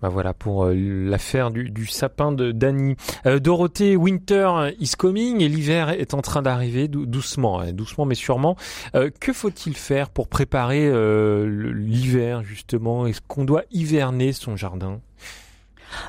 [0.00, 2.96] Bah voilà pour euh, l'affaire du, sapin de Dany.
[3.26, 8.04] Euh, Dorothée, Winter is coming et l'hiver est en train d'arriver dou- doucement, hein, doucement
[8.04, 8.56] mais sûrement.
[8.94, 10.88] Euh, que faut-il faire pour préparer
[11.46, 13.06] l'hiver justement?
[13.06, 15.00] Est-ce qu'on doit hiverner son jardin?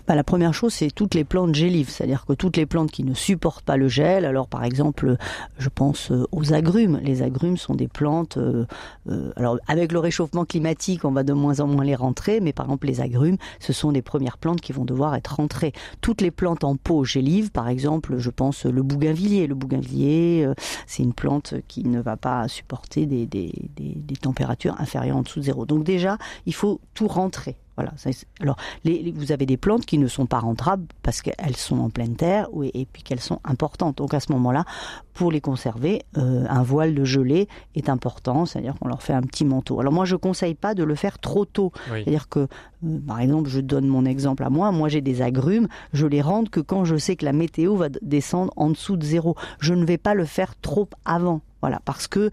[0.07, 3.03] Bah, la première chose, c'est toutes les plantes gélives, c'est-à-dire que toutes les plantes qui
[3.03, 4.25] ne supportent pas le gel.
[4.25, 5.17] Alors, par exemple,
[5.57, 6.99] je pense euh, aux agrumes.
[7.03, 8.37] Les agrumes sont des plantes.
[8.37, 8.65] euh,
[9.09, 12.53] euh, alors, avec le réchauffement climatique, on va de moins en moins les rentrer, mais
[12.53, 15.73] par exemple, les agrumes, ce sont des premières plantes qui vont devoir être rentrées.
[16.01, 19.47] Toutes les plantes en pot gélives, par exemple, je pense le bougainvillier.
[19.47, 20.47] Le bougainvillier,
[20.87, 25.45] c'est une plante qui ne va pas supporter des, des températures inférieures en dessous de
[25.45, 25.65] zéro.
[25.65, 27.57] Donc déjà, il faut tout rentrer.
[27.79, 27.93] Voilà.
[28.41, 31.79] Alors, les, les- vous avez des plantes qui ne sont pas rentrables parce qu'elles sont
[31.79, 33.97] en pleine terre et puis qu'elles sont importantes.
[33.97, 34.65] Donc à ce moment-là,
[35.13, 39.21] pour les conserver, euh, un voile de gelée est important, c'est-à-dire qu'on leur fait un
[39.21, 39.79] petit manteau.
[39.79, 41.71] Alors moi, je conseille pas de le faire trop tôt.
[41.91, 42.01] Oui.
[42.03, 42.47] C'est-à-dire que,
[42.85, 44.71] euh, par exemple, je donne mon exemple à moi.
[44.71, 47.87] Moi, j'ai des agrumes, je les rentre que quand je sais que la météo va
[48.01, 49.35] descendre en dessous de zéro.
[49.59, 51.41] Je ne vais pas le faire trop avant.
[51.61, 52.31] Voilà, parce que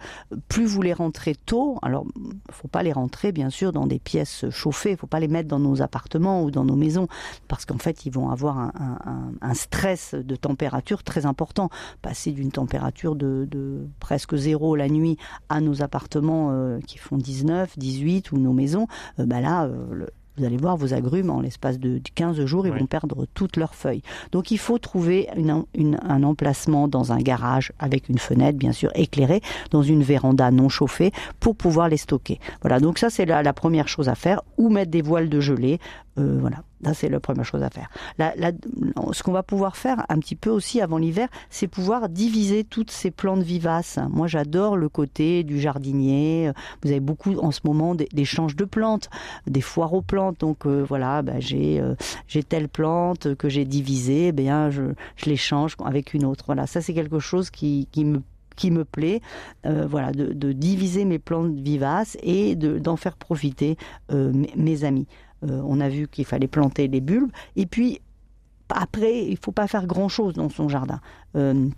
[0.48, 2.07] plus vous les rentrez tôt, alors
[2.51, 5.59] faut pas les rentrer bien sûr dans des pièces chauffées, faut pas les mettre dans
[5.59, 7.09] nos appartements ou dans nos maisons,
[7.48, 11.70] parce qu'en fait ils vont avoir un, stress de température très important.
[12.03, 15.16] Passer d'une température de, presque zéro la nuit
[15.48, 18.86] à nos appartements euh, qui font 19, 18 ou nos maisons,
[19.19, 20.07] euh, bah là euh,
[20.39, 23.75] vous allez voir vos agrumes en l'espace de 15 jours, ils vont perdre toutes leurs
[23.75, 24.03] feuilles.
[24.33, 28.73] Donc il faut trouver une- une- un emplacement dans un garage avec une fenêtre bien
[28.73, 29.41] sûr éclairée,
[29.71, 32.39] dans une véranda non chauffée pour pouvoir les stocker.
[32.63, 35.41] Voilà, donc ça c'est la, la première chose à faire, ou mettre des voiles de
[35.41, 35.79] gelée.
[36.19, 37.91] Euh, voilà, ça c'est la première chose à faire.
[39.13, 42.91] Ce qu'on va pouvoir faire un petit peu aussi avant l'hiver, c'est pouvoir diviser toutes
[42.91, 43.99] ces plantes vivaces.
[44.11, 46.53] Moi j'adore le côté du jardinier.
[46.83, 49.11] Vous avez beaucoup en ce moment d'échanges de plantes,
[49.47, 50.41] des foires aux plantes.
[50.41, 51.95] Donc euh, voilà, bah, j'ai euh,
[52.29, 54.83] j'ai telle plante que j'ai divisée, eh bien je,
[55.17, 56.45] je l'échange avec une autre.
[56.47, 58.23] Voilà, ça c'est quelque chose qui, qui me
[58.57, 59.21] qui me plaît,
[59.65, 63.77] voilà, de, diviser mes plantes vivaces et de- d'en faire profiter
[64.11, 65.07] mes amis.
[65.48, 68.01] Euh, on a vu qu'il fallait planter les bulbes et puis
[68.68, 71.01] après, il faut pas faire grand chose dans son jardin.
[71.36, 71.68] Euh,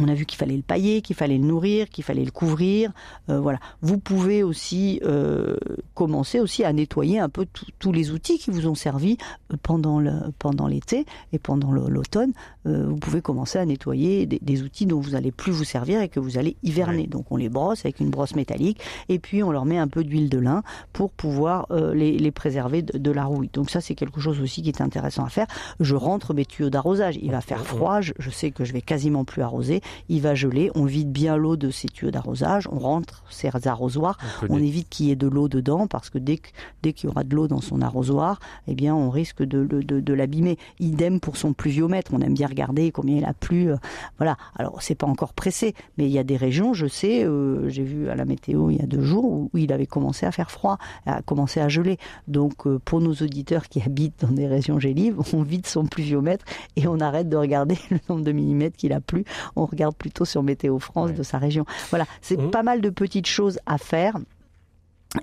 [0.00, 2.92] on a vu qu'il fallait le pailler, qu'il fallait le nourrir, qu'il fallait le couvrir.
[3.28, 3.58] Euh, voilà.
[3.82, 5.56] Vous pouvez aussi euh,
[5.94, 7.46] commencer aussi à nettoyer un peu
[7.78, 9.16] tous les outils qui vous ont servi
[9.52, 12.32] euh, pendant le pendant l'été et pendant l'automne.
[12.66, 16.00] Euh, vous pouvez commencer à nettoyer des, des outils dont vous allez plus vous servir
[16.00, 17.06] et que vous allez hiverner.
[17.06, 20.04] Donc on les brosse avec une brosse métallique et puis on leur met un peu
[20.04, 20.62] d'huile de lin
[20.92, 23.50] pour pouvoir les, les préserver de, de la rouille.
[23.52, 25.46] Donc ça c'est quelque chose aussi qui est intéressant à faire.
[25.80, 27.18] Je rentre mes tuyaux d'arrosage.
[27.22, 28.00] Il va faire froid.
[28.00, 29.80] Je, je sais que je vais quasiment plus arroser.
[30.08, 30.70] Il va geler.
[30.74, 32.68] On vide bien l'eau de ces tuyaux d'arrosage.
[32.72, 34.18] On rentre ces arrosoirs.
[34.48, 36.40] On évite qu'il y ait de l'eau dedans parce que dès
[36.82, 39.82] dès qu'il y aura de l'eau dans son arrosoir, eh bien on risque de, de,
[39.82, 40.58] de, de l'abîmer.
[40.80, 42.12] Idem pour son pluviomètre.
[42.14, 43.70] On aime bien regarder combien il a plu.
[43.72, 43.76] euh,
[44.18, 44.36] voilà.
[44.56, 47.84] Alors c'est pas encore pressé, mais il y a des régions, je sais, euh, j'ai
[47.84, 50.32] vu à la météo il y a deux jours où, où il avait commencé à
[50.32, 51.98] faire froid, à commencer à geler.
[52.26, 56.44] Donc euh, pour nos auditeurs qui habitent dans des régions gélives, on vide son pluviomètre
[56.76, 59.24] et on arrête de regarder le nombre de millimètres qu'il a plu.
[59.56, 61.64] On regarde plutôt sur Météo France de sa région.
[61.90, 64.14] Voilà, c'est pas mal de petites choses à faire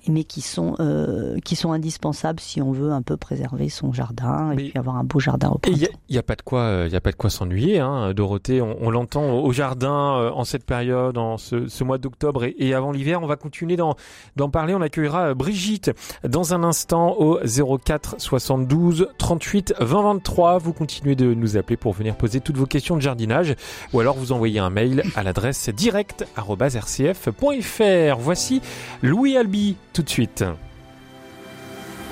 [0.08, 4.52] mais qui sont euh, qui sont indispensables si on veut un peu préserver son jardin
[4.52, 5.94] et puis avoir un beau jardin au Et il printemps.
[6.10, 8.12] y a, y a pas de quoi, euh, y a pas de quoi s'ennuyer, hein,
[8.16, 8.62] Dorothée.
[8.62, 12.56] On, on l'entend au jardin euh, en cette période, en ce, ce mois d'octobre et,
[12.58, 13.22] et avant l'hiver.
[13.22, 13.96] On va continuer d'en
[14.36, 14.74] d'en parler.
[14.74, 15.92] On accueillera euh, Brigitte
[16.28, 17.38] dans un instant au
[17.78, 20.58] 04 72 38 20 23.
[20.58, 23.56] Vous continuez de nous appeler pour venir poser toutes vos questions de jardinage
[23.94, 28.18] ou alors vous envoyez un mail à l'adresse direct@rcf.fr.
[28.20, 28.62] Voici
[29.04, 30.44] Louis Albi tout de suite.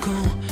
[0.00, 0.43] Quand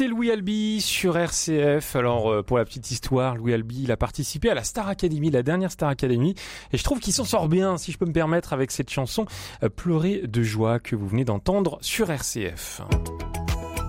[0.00, 1.94] C'était Louis Albi sur RCF.
[1.94, 5.30] Alors euh, pour la petite histoire, Louis Albi, il a participé à la Star Academy,
[5.30, 6.34] la dernière Star Academy,
[6.72, 9.26] et je trouve qu'il s'en sort bien, si je peux me permettre, avec cette chanson
[9.62, 12.80] euh, Pleurer de joie que vous venez d'entendre sur RCF.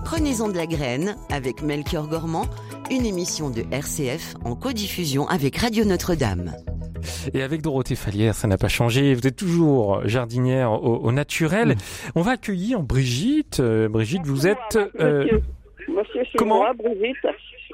[0.04, 2.44] Prenez-en de la graine avec Melchior Gormand,
[2.90, 6.54] une émission de RCF en codiffusion avec Radio Notre-Dame.
[7.32, 9.14] Et avec Dorothée Falière, ça n'a pas changé.
[9.14, 11.76] Vous êtes toujours jardinière au, au naturel.
[12.14, 13.60] On va accueillir Brigitte.
[13.60, 15.40] Euh, Brigitte, vous êtes euh,
[16.02, 17.26] Monsieur, Monsieur c'est comment moi, Brigitte.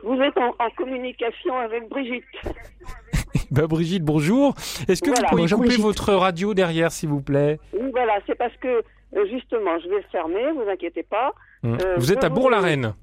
[0.03, 2.25] Vous êtes en, en communication avec Brigitte.
[3.51, 4.55] bah, Brigitte, bonjour.
[4.89, 5.29] Est-ce que Voilà.
[5.31, 5.81] vous pouvez couper Brigitte.
[5.83, 7.59] votre radio derrière, s'il vous plaît?
[7.73, 8.83] Oui, voilà, c'est parce que
[9.17, 11.33] euh, justement, je vais le fermer, vous inquiétez pas.
[11.65, 11.79] Hum.
[11.81, 12.95] Euh, Vous êtes à Bourg-la-Reine.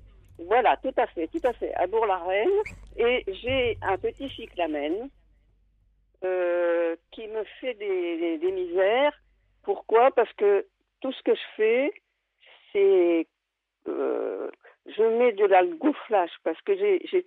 [0.48, 2.50] Voilà, tout à fait, tout à fait, à Bourg-la-Reine.
[2.98, 5.10] Et j'ai un petit cyclamène
[6.24, 9.14] euh, qui me fait des, des- des misères.
[9.64, 10.12] Pourquoi?
[10.12, 10.66] Parce que
[11.02, 11.92] tout ce que je fais,
[12.72, 13.28] c'est
[13.88, 14.50] euh,
[14.86, 16.76] je mets de l'algoflash parce que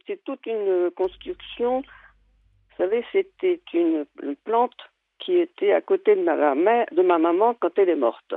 [0.06, 1.80] fait toute une construction.
[1.80, 4.06] Vous savez, c'était une,
[4.36, 4.76] plante
[5.18, 8.34] qui était à côté de ma, ma- de ma maman quand elle est morte.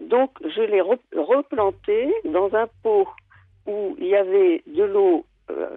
[0.00, 3.06] Donc, je l'ai re- replantée dans un pot
[3.66, 5.76] où il y avait de l'eau euh,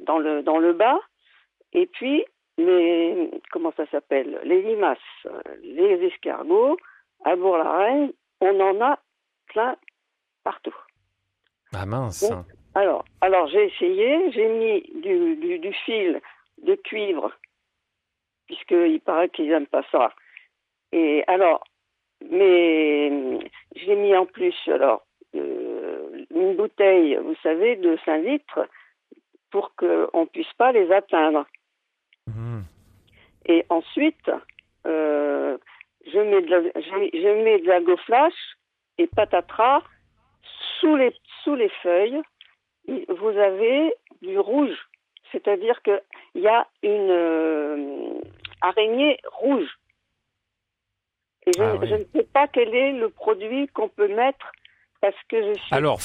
[0.00, 1.00] dans, le, dans le bas,
[1.72, 2.24] et puis
[2.56, 6.76] les comment ça s'appelle les limaces, euh, les escargots
[7.24, 8.98] à Bourg-la-Reine, on en a
[9.48, 9.76] plein
[10.46, 10.78] partout.
[11.74, 12.22] Ah mince.
[12.30, 12.46] Donc,
[12.76, 16.20] alors, alors j'ai essayé, j'ai mis du, du, du fil
[16.62, 17.32] de cuivre,
[18.46, 20.12] puisqu'il paraît qu'ils n'aiment pas ça.
[20.92, 21.64] Et alors,
[22.30, 23.10] mais
[23.74, 25.02] j'ai mis en plus alors
[25.34, 28.68] euh, une bouteille, vous savez, de 5 litres
[29.50, 31.44] pour qu'on ne puisse pas les atteindre.
[33.48, 34.30] Et ensuite,
[34.86, 35.56] euh,
[36.12, 38.38] je mets de la, je, je mets de la goflash
[38.98, 39.82] et patatras
[40.80, 41.12] sous les,
[41.44, 42.20] sous les feuilles.
[42.88, 44.76] Vous avez du rouge,
[45.32, 46.00] c'est-à-dire qu'il
[46.42, 48.20] y a une euh,
[48.60, 49.68] araignée rouge.
[51.46, 51.88] Et je, Ah oui.
[51.88, 54.52] je ne sais pas quel est le produit qu'on peut mettre
[55.00, 55.74] parce que je suis.
[55.74, 56.00] Alors,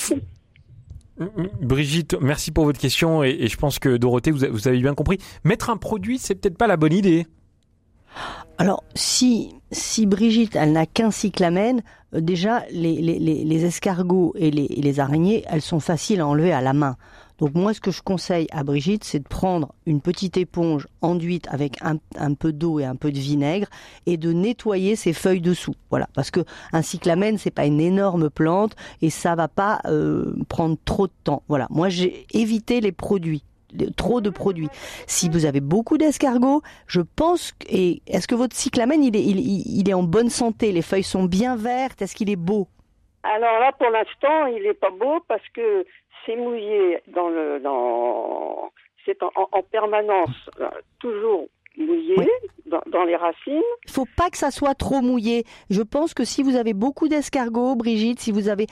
[1.62, 4.96] Brigitte, merci pour votre question et, et je pense que Dorothée, vous, vous avez bien
[4.96, 5.20] compris.
[5.44, 7.26] Mettre un produit, c'est peut-être pas la bonne idée.
[8.58, 11.82] Alors, si, si Brigitte, elle n'a qu'un cyclamène,
[12.14, 16.54] euh, déjà, les, les, les, escargots et les, les araignées, elles sont faciles à enlever
[16.54, 16.98] à la main.
[17.42, 21.48] Donc moi, ce que je conseille à Brigitte, c'est de prendre une petite éponge enduite
[21.50, 23.68] avec un, un peu d'eau et un peu de vinaigre
[24.06, 25.74] et de nettoyer ses feuilles dessous.
[25.90, 30.36] Voilà, parce que un cyclamène, c'est pas une énorme plante et ça va pas euh,
[30.50, 31.42] prendre trop de temps.
[31.48, 33.44] Voilà, moi j'ai évité les produits
[33.96, 34.70] trop de produits.
[35.08, 39.40] Si vous avez beaucoup d'escargots, je pense et est-ce que votre cyclamène il est, il,
[39.40, 40.72] il- est en bonne santé?
[40.72, 42.02] Les feuilles sont bien vertes?
[42.02, 42.68] Est-ce qu'il est beau?
[43.24, 45.86] Alors là, pour l'instant, il n'est pas beau parce que
[46.26, 48.70] c'est mouillé dans le dans
[49.06, 50.70] c'est en, en- en permanence euh,
[51.00, 52.16] toujours mouillé
[52.66, 53.62] dans, dans les racines.
[53.86, 55.46] Il faut pas que ça soit trop mouillé.
[55.70, 58.68] Je pense que si vous avez beaucoup d'escargots, Brigitte, si vous avez,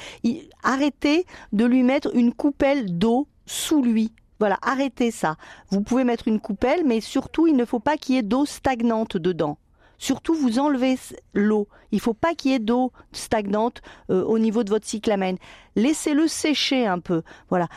[0.64, 4.12] arrêtez de lui mettre une coupelle d'eau sous lui.
[4.40, 5.36] Voilà, arrêtez ça.
[5.70, 8.46] Vous pouvez mettre une coupelle, mais surtout, il ne faut pas qu'il y ait d'eau
[8.46, 9.58] stagnante dedans.
[9.98, 10.96] Surtout, vous enlevez
[11.34, 11.68] l'eau.
[11.92, 15.38] Il faut pas qu'il y ait d'eau stagnante euh, au niveau de votre cyclamène.
[15.76, 17.22] Laissez-le sécher un peu.
[17.50, 17.68] Voilà.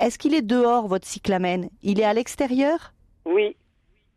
[0.00, 2.92] Est-ce qu'il est dehors, votre cyclamène Il est à l'extérieur?
[3.26, 3.56] Oui,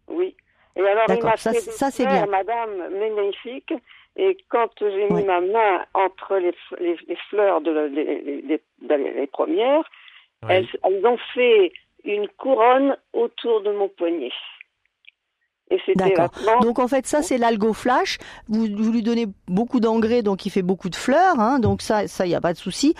[0.07, 0.35] oui.
[0.77, 2.25] Et alors il m'a ça, ça, c'est bien.
[2.27, 3.73] Madame, magnifique.
[4.15, 8.03] Et quand j'ai mis ma main entre les, f- les, les fleurs de la- les,
[8.03, 8.61] les- les-
[8.97, 9.83] les- les premières,
[10.47, 11.73] elles, elles ont fait
[12.03, 14.31] une couronne autour de mon poignet.
[15.95, 16.31] D'accord.
[16.63, 18.17] Donc en fait ça c'est l'algoflash.
[18.47, 21.39] Vous, vous lui donnez beaucoup d'engrais donc il fait beaucoup de fleurs.
[21.39, 22.95] Hein, donc ça ça y a pas de souci.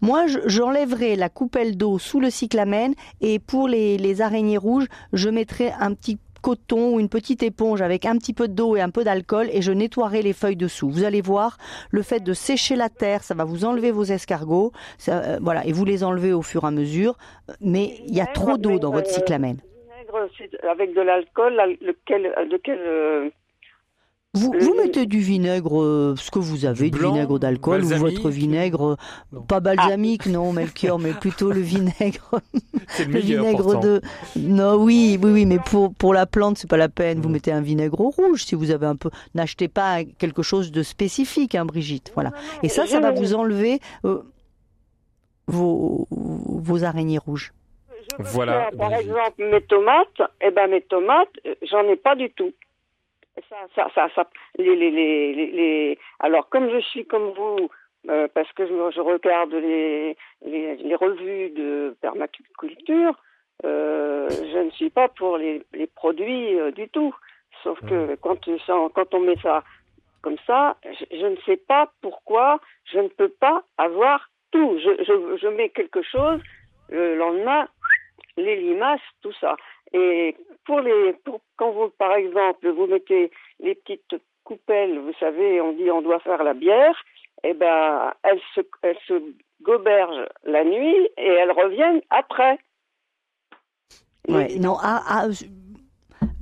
[0.00, 4.86] Moi je- j'enlèverai la coupelle d'eau sous le cyclamène et pour les, les araignées rouges
[5.12, 8.82] je mettrai un petit coton ou une petite éponge avec un petit peu d'eau et
[8.82, 10.90] un peu d'alcool et je nettoierai les feuilles dessous.
[10.90, 11.56] Vous allez voir,
[11.90, 15.64] le fait de sécher la terre, ça va vous enlever vos escargots, ça, euh, voilà,
[15.64, 17.16] et vous les enlevez au fur et à mesure.
[17.62, 19.56] Mais il y a trop d'eau dans votre euh, cyclamène.
[20.70, 23.32] Avec de l'alcool, lequel, lequel
[24.34, 27.88] Vous, vous mettez du vinaigre, euh, ce que vous avez, du blanc, vinaigre d'alcool ou
[27.88, 28.96] votre vinaigre,
[29.46, 32.40] pas balsamique, non, Melchior, mais plutôt le vinaigre.
[32.88, 33.80] C'est le vinaigre pourtant.
[33.80, 34.00] de.
[34.36, 37.20] Non, oui, oui, oui, mais pour, pour la plante, c'est pas la peine.
[37.20, 39.10] Vous mettez un vinaigre rouge si vous avez un peu.
[39.34, 42.10] N'achetez pas quelque chose de spécifique, hein, Brigitte.
[42.14, 42.32] Voilà.
[42.62, 44.22] Et ça, ça va vous enlever euh,
[45.46, 47.52] vos, vos araignées rouges.
[48.18, 48.70] Voilà.
[48.76, 51.28] Par exemple, mes tomates, eh ben mes tomates,
[51.62, 52.52] j'en ai pas du tout.
[53.48, 57.68] Ça, ça, ça, ça- les, les, les, les, Alors, comme je suis comme vous,
[58.08, 63.14] euh, parce que je, je regarde les, les, les revues de permaculture,
[63.64, 67.14] euh, je ne suis pas pour les, les produits euh, du tout.
[67.62, 69.64] Sauf que quand, ça- quand on met ça
[70.22, 74.78] comme ça, je, je ne sais pas pourquoi je ne peux pas avoir tout.
[74.78, 76.40] Je, je, je mets quelque chose,
[76.88, 77.68] le lendemain,
[78.36, 79.56] les limaces, tout ça.
[79.94, 83.30] Et pour les, pour, quand vous, par exemple, vous mettez
[83.60, 86.96] les petites coupelles, vous savez, on dit on doit faire la bière,
[87.44, 89.22] eh ben, elles se, elles se
[89.62, 92.58] gobergent la nuit et elles reviennent après.
[94.28, 95.44] Ouais, non, ah, ah, je-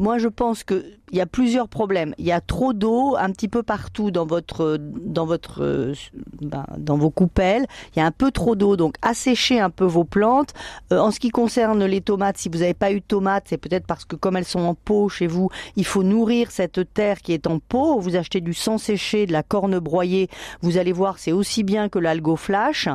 [0.02, 2.14] moi je pense que il y a plusieurs problèmes.
[2.16, 5.94] Il y a trop d'eau un petit peu partout dans votre dans votre euh,
[6.40, 7.66] ben, dans vos coupelles.
[7.94, 10.54] Il y a un peu trop d'eau, donc asséchez un peu vos plantes.
[10.92, 13.58] Euh, en ce qui concerne les tomates, si vous n'avez pas eu de tomates, c'est
[13.58, 17.20] peut-être parce que comme elles sont en pot chez vous, il faut nourrir cette terre
[17.20, 18.00] qui est en pot.
[18.00, 20.28] Vous achetez du sang séché, de la corne broyée.
[20.62, 22.88] Vous allez voir, c'est aussi bien que l'algo flash.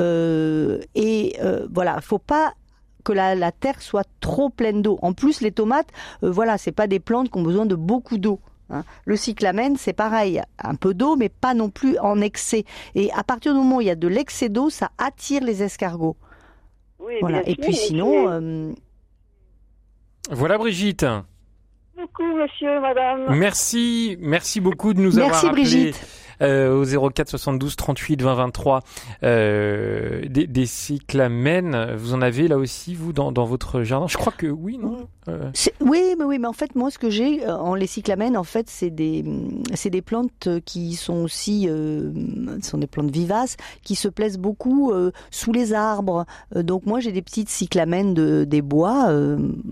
[0.00, 2.54] Euh, et euh, voilà, faut pas
[3.08, 4.98] que la, la terre soit trop pleine d'eau.
[5.02, 5.88] En plus, les tomates,
[6.22, 8.38] euh, voilà, c'est pas des plantes qui ont besoin de beaucoup d'eau.
[8.70, 8.84] hein.
[9.06, 12.64] Le cyclamen, c'est pareil, un peu d'eau, mais pas non plus en excès.
[12.94, 15.62] Et à partir du moment où il y a de l'excès d'eau, ça attire les
[15.62, 16.16] escargots.
[17.00, 17.40] Oui, voilà.
[17.48, 18.72] Et sûr, puis sinon, euh,
[20.30, 21.06] Voilà Brigitte.
[21.96, 23.34] beaucoup, monsieur, madame.
[23.36, 26.06] Merci, merci beaucoup de nous Merci, avoir appelé Brigitte.
[26.42, 28.82] Euh, au 04 72 38 20 23
[29.22, 31.94] euh, des, des cyclamènes.
[31.96, 34.06] Vous en avez là aussi vous dans, dans votre jardin?
[34.08, 35.08] Je crois que oui, non?
[35.28, 35.50] Euh,
[35.80, 38.44] Oui, mais oui, mais en fait, moi, ce que j'ai euh, en les cyclamènes, en
[38.44, 39.24] fait, c'est des,
[39.74, 44.92] c'est des plantes qui sont aussi, ce sont des plantes vivaces, qui se plaisent beaucoup
[45.30, 46.24] sous les arbres.
[46.54, 49.12] Donc moi, j'ai des petites cyclamènes de, des bois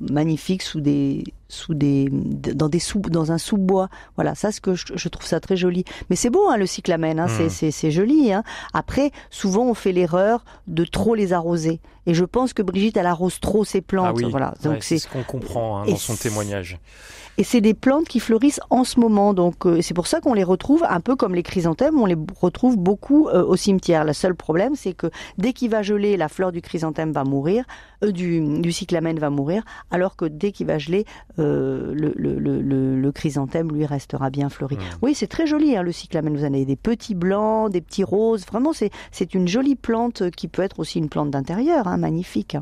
[0.01, 3.89] magnifiques sous des, sous des, dans des sous, dans un sous-bois.
[4.17, 5.85] Voilà, ça, ce que je, je trouve ça très joli.
[6.11, 7.51] Mais c'est beau, hein, le cyclamène, hein, c'est, Mm.
[7.51, 8.33] c'est, c'est joli.
[8.33, 8.43] Hein.
[8.75, 11.81] Après, souvent, on fait l'erreur de trop les arroser.
[12.07, 14.07] Et je pense que Brigitte, elle arrose trop ses plantes.
[14.11, 14.55] ah oui, Voilà.
[14.65, 16.79] ouais, Donc c'est ce qu'on comprend hein, dans son témoignage.
[17.39, 20.33] et c'est des plantes qui fleurissent en ce moment, donc euh, c'est pour ça qu'on
[20.35, 24.05] les retrouve un peu comme les chrysanthèmes, on les retrouve beaucoup euh, au cimetière.
[24.05, 27.65] Le seul problème, c'est que dès qu'il va geler, la fleur du chrysanthème va mourir,
[28.05, 31.05] euh, du, du cyclamen va mourir, alors que dès qu'il va geler,
[31.37, 34.79] le, le, le, le- le chrysanthème lui restera bien fleuri.
[35.03, 36.35] Oui, c'est très joli hein, le cyclamen.
[36.37, 38.45] Vous en avez des petits blancs, des petits roses.
[38.47, 42.57] Vraiment, c'est c'est une jolie plante qui peut être aussi une plante d'intérieur, hein, magnifique.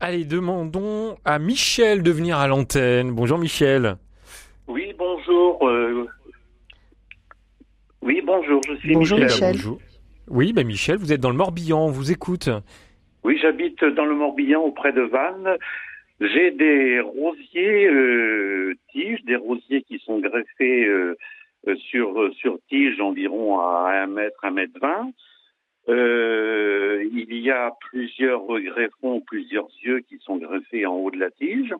[0.00, 3.10] Allez, demandons à Michel de venir à l'antenne.
[3.12, 3.96] Bonjour Michel.
[4.68, 5.66] Oui, bonjour.
[5.68, 6.06] euh,
[8.02, 9.52] Oui, bonjour, je suis Bonjour Michel.
[9.56, 9.78] Bonjour.
[10.28, 12.48] Oui, ben Michel, vous êtes dans le Morbihan, on vous écoute.
[13.24, 15.56] Oui, j'habite dans le Morbihan auprès de Vannes.
[16.20, 21.16] J'ai des rosiers euh, tiges, des rosiers qui sont greffés euh,
[21.90, 25.10] sur, sur tige environ à 1 mètre, 1 mètre 20.
[25.88, 31.30] Euh, il y a plusieurs greffons, plusieurs yeux qui sont greffés en haut de la
[31.30, 31.74] tige.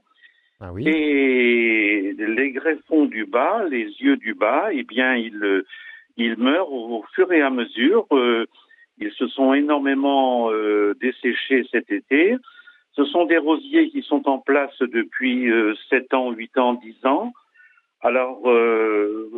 [0.60, 0.86] Ah oui.
[0.88, 5.66] Et les greffons du bas, les yeux du bas, eh bien, ils, euh,
[6.16, 8.06] ils meurent au fur et à mesure.
[8.12, 8.46] Euh,
[8.98, 12.36] ils se sont énormément euh, desséchés cet été.
[12.92, 17.06] Ce sont des rosiers qui sont en place depuis euh, 7 ans, 8 ans, 10
[17.06, 17.32] ans.
[18.00, 19.30] Alors, euh,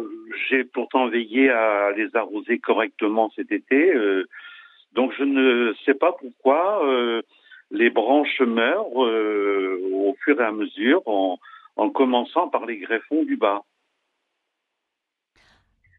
[0.48, 3.94] j'ai pourtant veillé à les arroser correctement cet été.
[4.96, 7.20] Donc, je ne sais pas pourquoi euh,
[7.70, 11.38] les branches meurent euh, au fur et à mesure, en,
[11.76, 13.62] en commençant par les greffons du bas.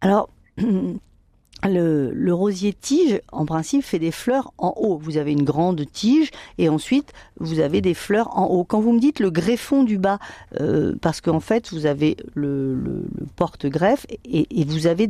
[0.02, 0.30] Alors,
[1.64, 4.98] le, rosier tige, en principe, fait des fleurs en haut.
[4.98, 8.64] Vous avez une grande tige et ensuite, vous avez des fleurs en haut.
[8.64, 10.18] Quand vous me dites le greffon du bas,
[10.60, 13.06] euh, parce qu'en fait, vous avez le,
[13.36, 15.10] porte-greffe et vous avez...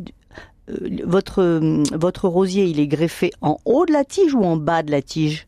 [0.70, 4.58] euh, votre, euh, votre rosier, il est greffé en haut de la tige ou en
[4.58, 5.48] bas de la tige?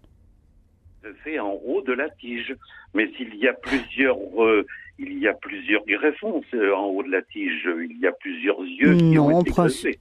[1.23, 2.55] Fait en haut de la tige.
[2.93, 4.65] Mais s'il y a plusieurs, euh,
[4.97, 6.41] il y a plusieurs greffons
[6.75, 7.67] en haut de la tige.
[7.89, 9.99] Il y a plusieurs yeux qui ont été greffés.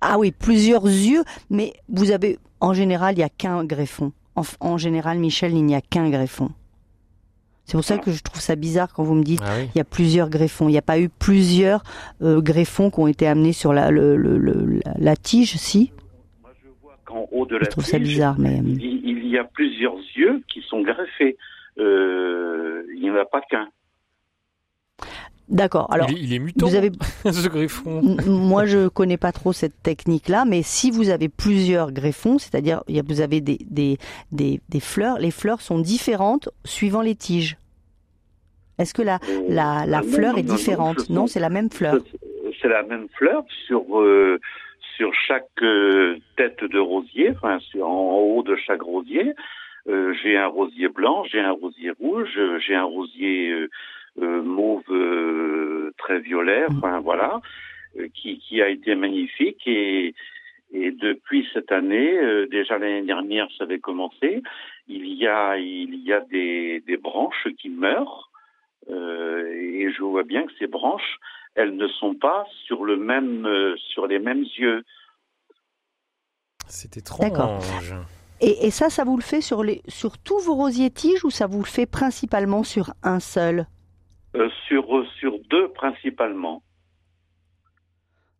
[0.00, 4.12] Ah oui, plusieurs yeux, mais vous avez, en général, il n'y a qu'un greffon.
[4.34, 6.50] En, en général, Michel, il n'y a qu'un greffon.
[7.70, 9.68] C'est pour ça que je trouve ça bizarre quand vous me dites Ah oui.
[9.74, 10.68] il y a plusieurs greffons.
[10.68, 11.82] Il n'y a pas eu plusieurs
[12.20, 15.92] euh, greffons qui ont été amenés sur la, le- le- le- la, la tige, si?
[17.08, 19.94] En haut de la Je trouve ça bizarre, mais euh, il, il y a plusieurs
[20.16, 21.36] yeux qui sont greffés.
[21.78, 23.68] Euh, il n'y en a pas qu'un.
[25.48, 25.92] d'accord.
[25.92, 26.92] Alors, il, est, il est mutant, vous avez
[27.24, 28.00] ce griffon.
[28.00, 32.82] M- Moi, je connais pas trop cette technique-là, mais si vous avez plusieurs greffons, c'est-à-dire
[32.88, 33.98] vous avez des, des,
[34.30, 37.56] des, des fleurs, les fleurs sont différentes suivant les tiges.
[38.80, 41.96] Est-ce que la, la, la non, fleur non, est différente Non, c'est la même fleur.
[42.60, 44.38] C'est la même fleur sur euh,
[44.96, 49.32] sur chaque euh, tête de rosier, enfin sur, en haut de chaque rosier.
[49.88, 53.68] euh, j'ai un rosier blanc, j'ai un rosier rouge, euh, j'ai un rosier euh,
[54.20, 57.40] euh, mauve euh, très violet, enfin voilà,
[57.98, 60.14] euh, qui, qui a été magnifique et
[60.72, 64.40] et depuis cette année, euh, déjà l'année dernière, ça avait commencé.
[64.86, 68.29] Il y a il y a des, des branches qui meurent euh,
[68.88, 71.18] et je vois bien que ces branches,
[71.54, 74.84] elles ne sont pas sur le même euh, sur les mêmes yeux.
[76.66, 77.94] C'est étrange.
[78.40, 81.30] Et, et ça, ça vous le fait sur, les, sur tous vos rosiers tiges ou
[81.30, 83.66] ça vous le fait principalement sur un seul?
[84.36, 84.86] Euh, sur
[85.18, 86.62] sur deux principalement.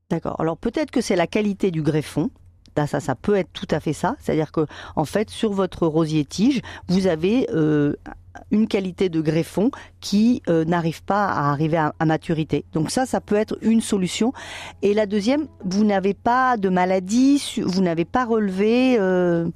[0.08, 0.40] D'accord.
[0.40, 2.30] Alors peut-être que c'est la qualité du greffon.
[2.76, 4.14] Ça, ça, ça peut être tout à fait ça.
[4.20, 4.64] C'est-à-dire que,
[4.96, 7.94] en fait, sur votre rosier tige, vous avez euh,
[8.50, 12.64] une qualité de greffon qui euh, n'arrive pas à arriver à, à maturité.
[12.72, 14.32] Donc ça, ça peut être une solution.
[14.82, 19.48] Et la deuxième, vous n'avez pas de maladie, vous n'avez pas relevé, euh,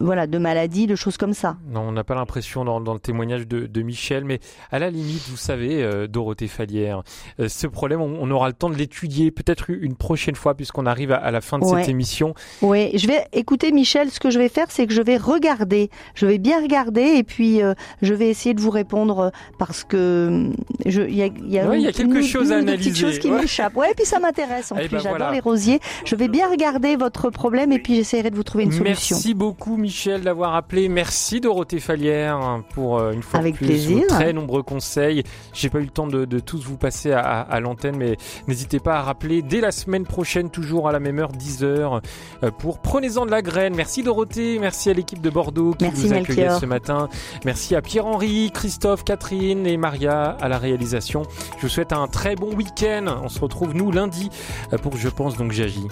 [0.00, 1.56] voilà, de maladie, de choses comme ça.
[1.70, 4.90] Non, on n'a pas l'impression dans, dans le témoignage de, de Michel, mais à la
[4.90, 7.02] limite, vous savez, euh, Dorothée Fallière,
[7.40, 10.86] euh, ce problème, on, on aura le temps de l'étudier peut-être une prochaine fois, puisqu'on
[10.86, 11.80] arrive à, à la fin de Ouais.
[11.80, 12.34] cette émission.
[12.62, 14.10] Oui, je vais écouter Michel.
[14.10, 15.90] Ce que je vais faire, c'est que je vais regarder.
[16.14, 20.50] Je vais bien regarder et puis euh, je vais essayer de vous répondre parce que
[20.86, 23.18] il y a, y a, Ouais, il y a une- quelque une- chose une analyser.
[23.18, 23.40] qui Ouais.
[23.40, 23.76] m'échappent.
[23.76, 24.72] Ouais, et puis ça m'intéresse.
[24.72, 25.32] En Eh plus, ben j'adore voilà.
[25.32, 25.80] les rosiers.
[26.04, 29.16] Je vais bien regarder votre problème et puis j'essaierai de vous trouver une solution.
[29.16, 29.87] Merci beaucoup Michel
[30.22, 30.88] d'avoir appelé.
[30.88, 33.98] Merci Dorothée Fallière pour euh, une fois Avec de plus plaisir.
[34.00, 35.22] vos très nombreux conseils.
[35.52, 38.16] J'ai pas eu le temps de, de tous vous passer à, à- à l'antenne, mais
[38.46, 42.00] n'hésitez pas à rappeler dès la semaine prochaine, toujours à la même heure, 10h,
[42.44, 43.74] euh, pour Prenez-en de la graine.
[43.74, 46.60] Merci Dorothée, merci à l'équipe de Bordeaux qui Merci, vous accueillait Melchior.
[46.60, 47.08] ce matin.
[47.44, 51.22] Merci à Pierre-Henri, Christophe, Catherine et Maria à la réalisation.
[51.56, 53.06] Je vous souhaite un très bon week-end.
[53.22, 54.28] On se retrouve nous lundi
[54.72, 55.86] euh, pour Je pense donc j'agis.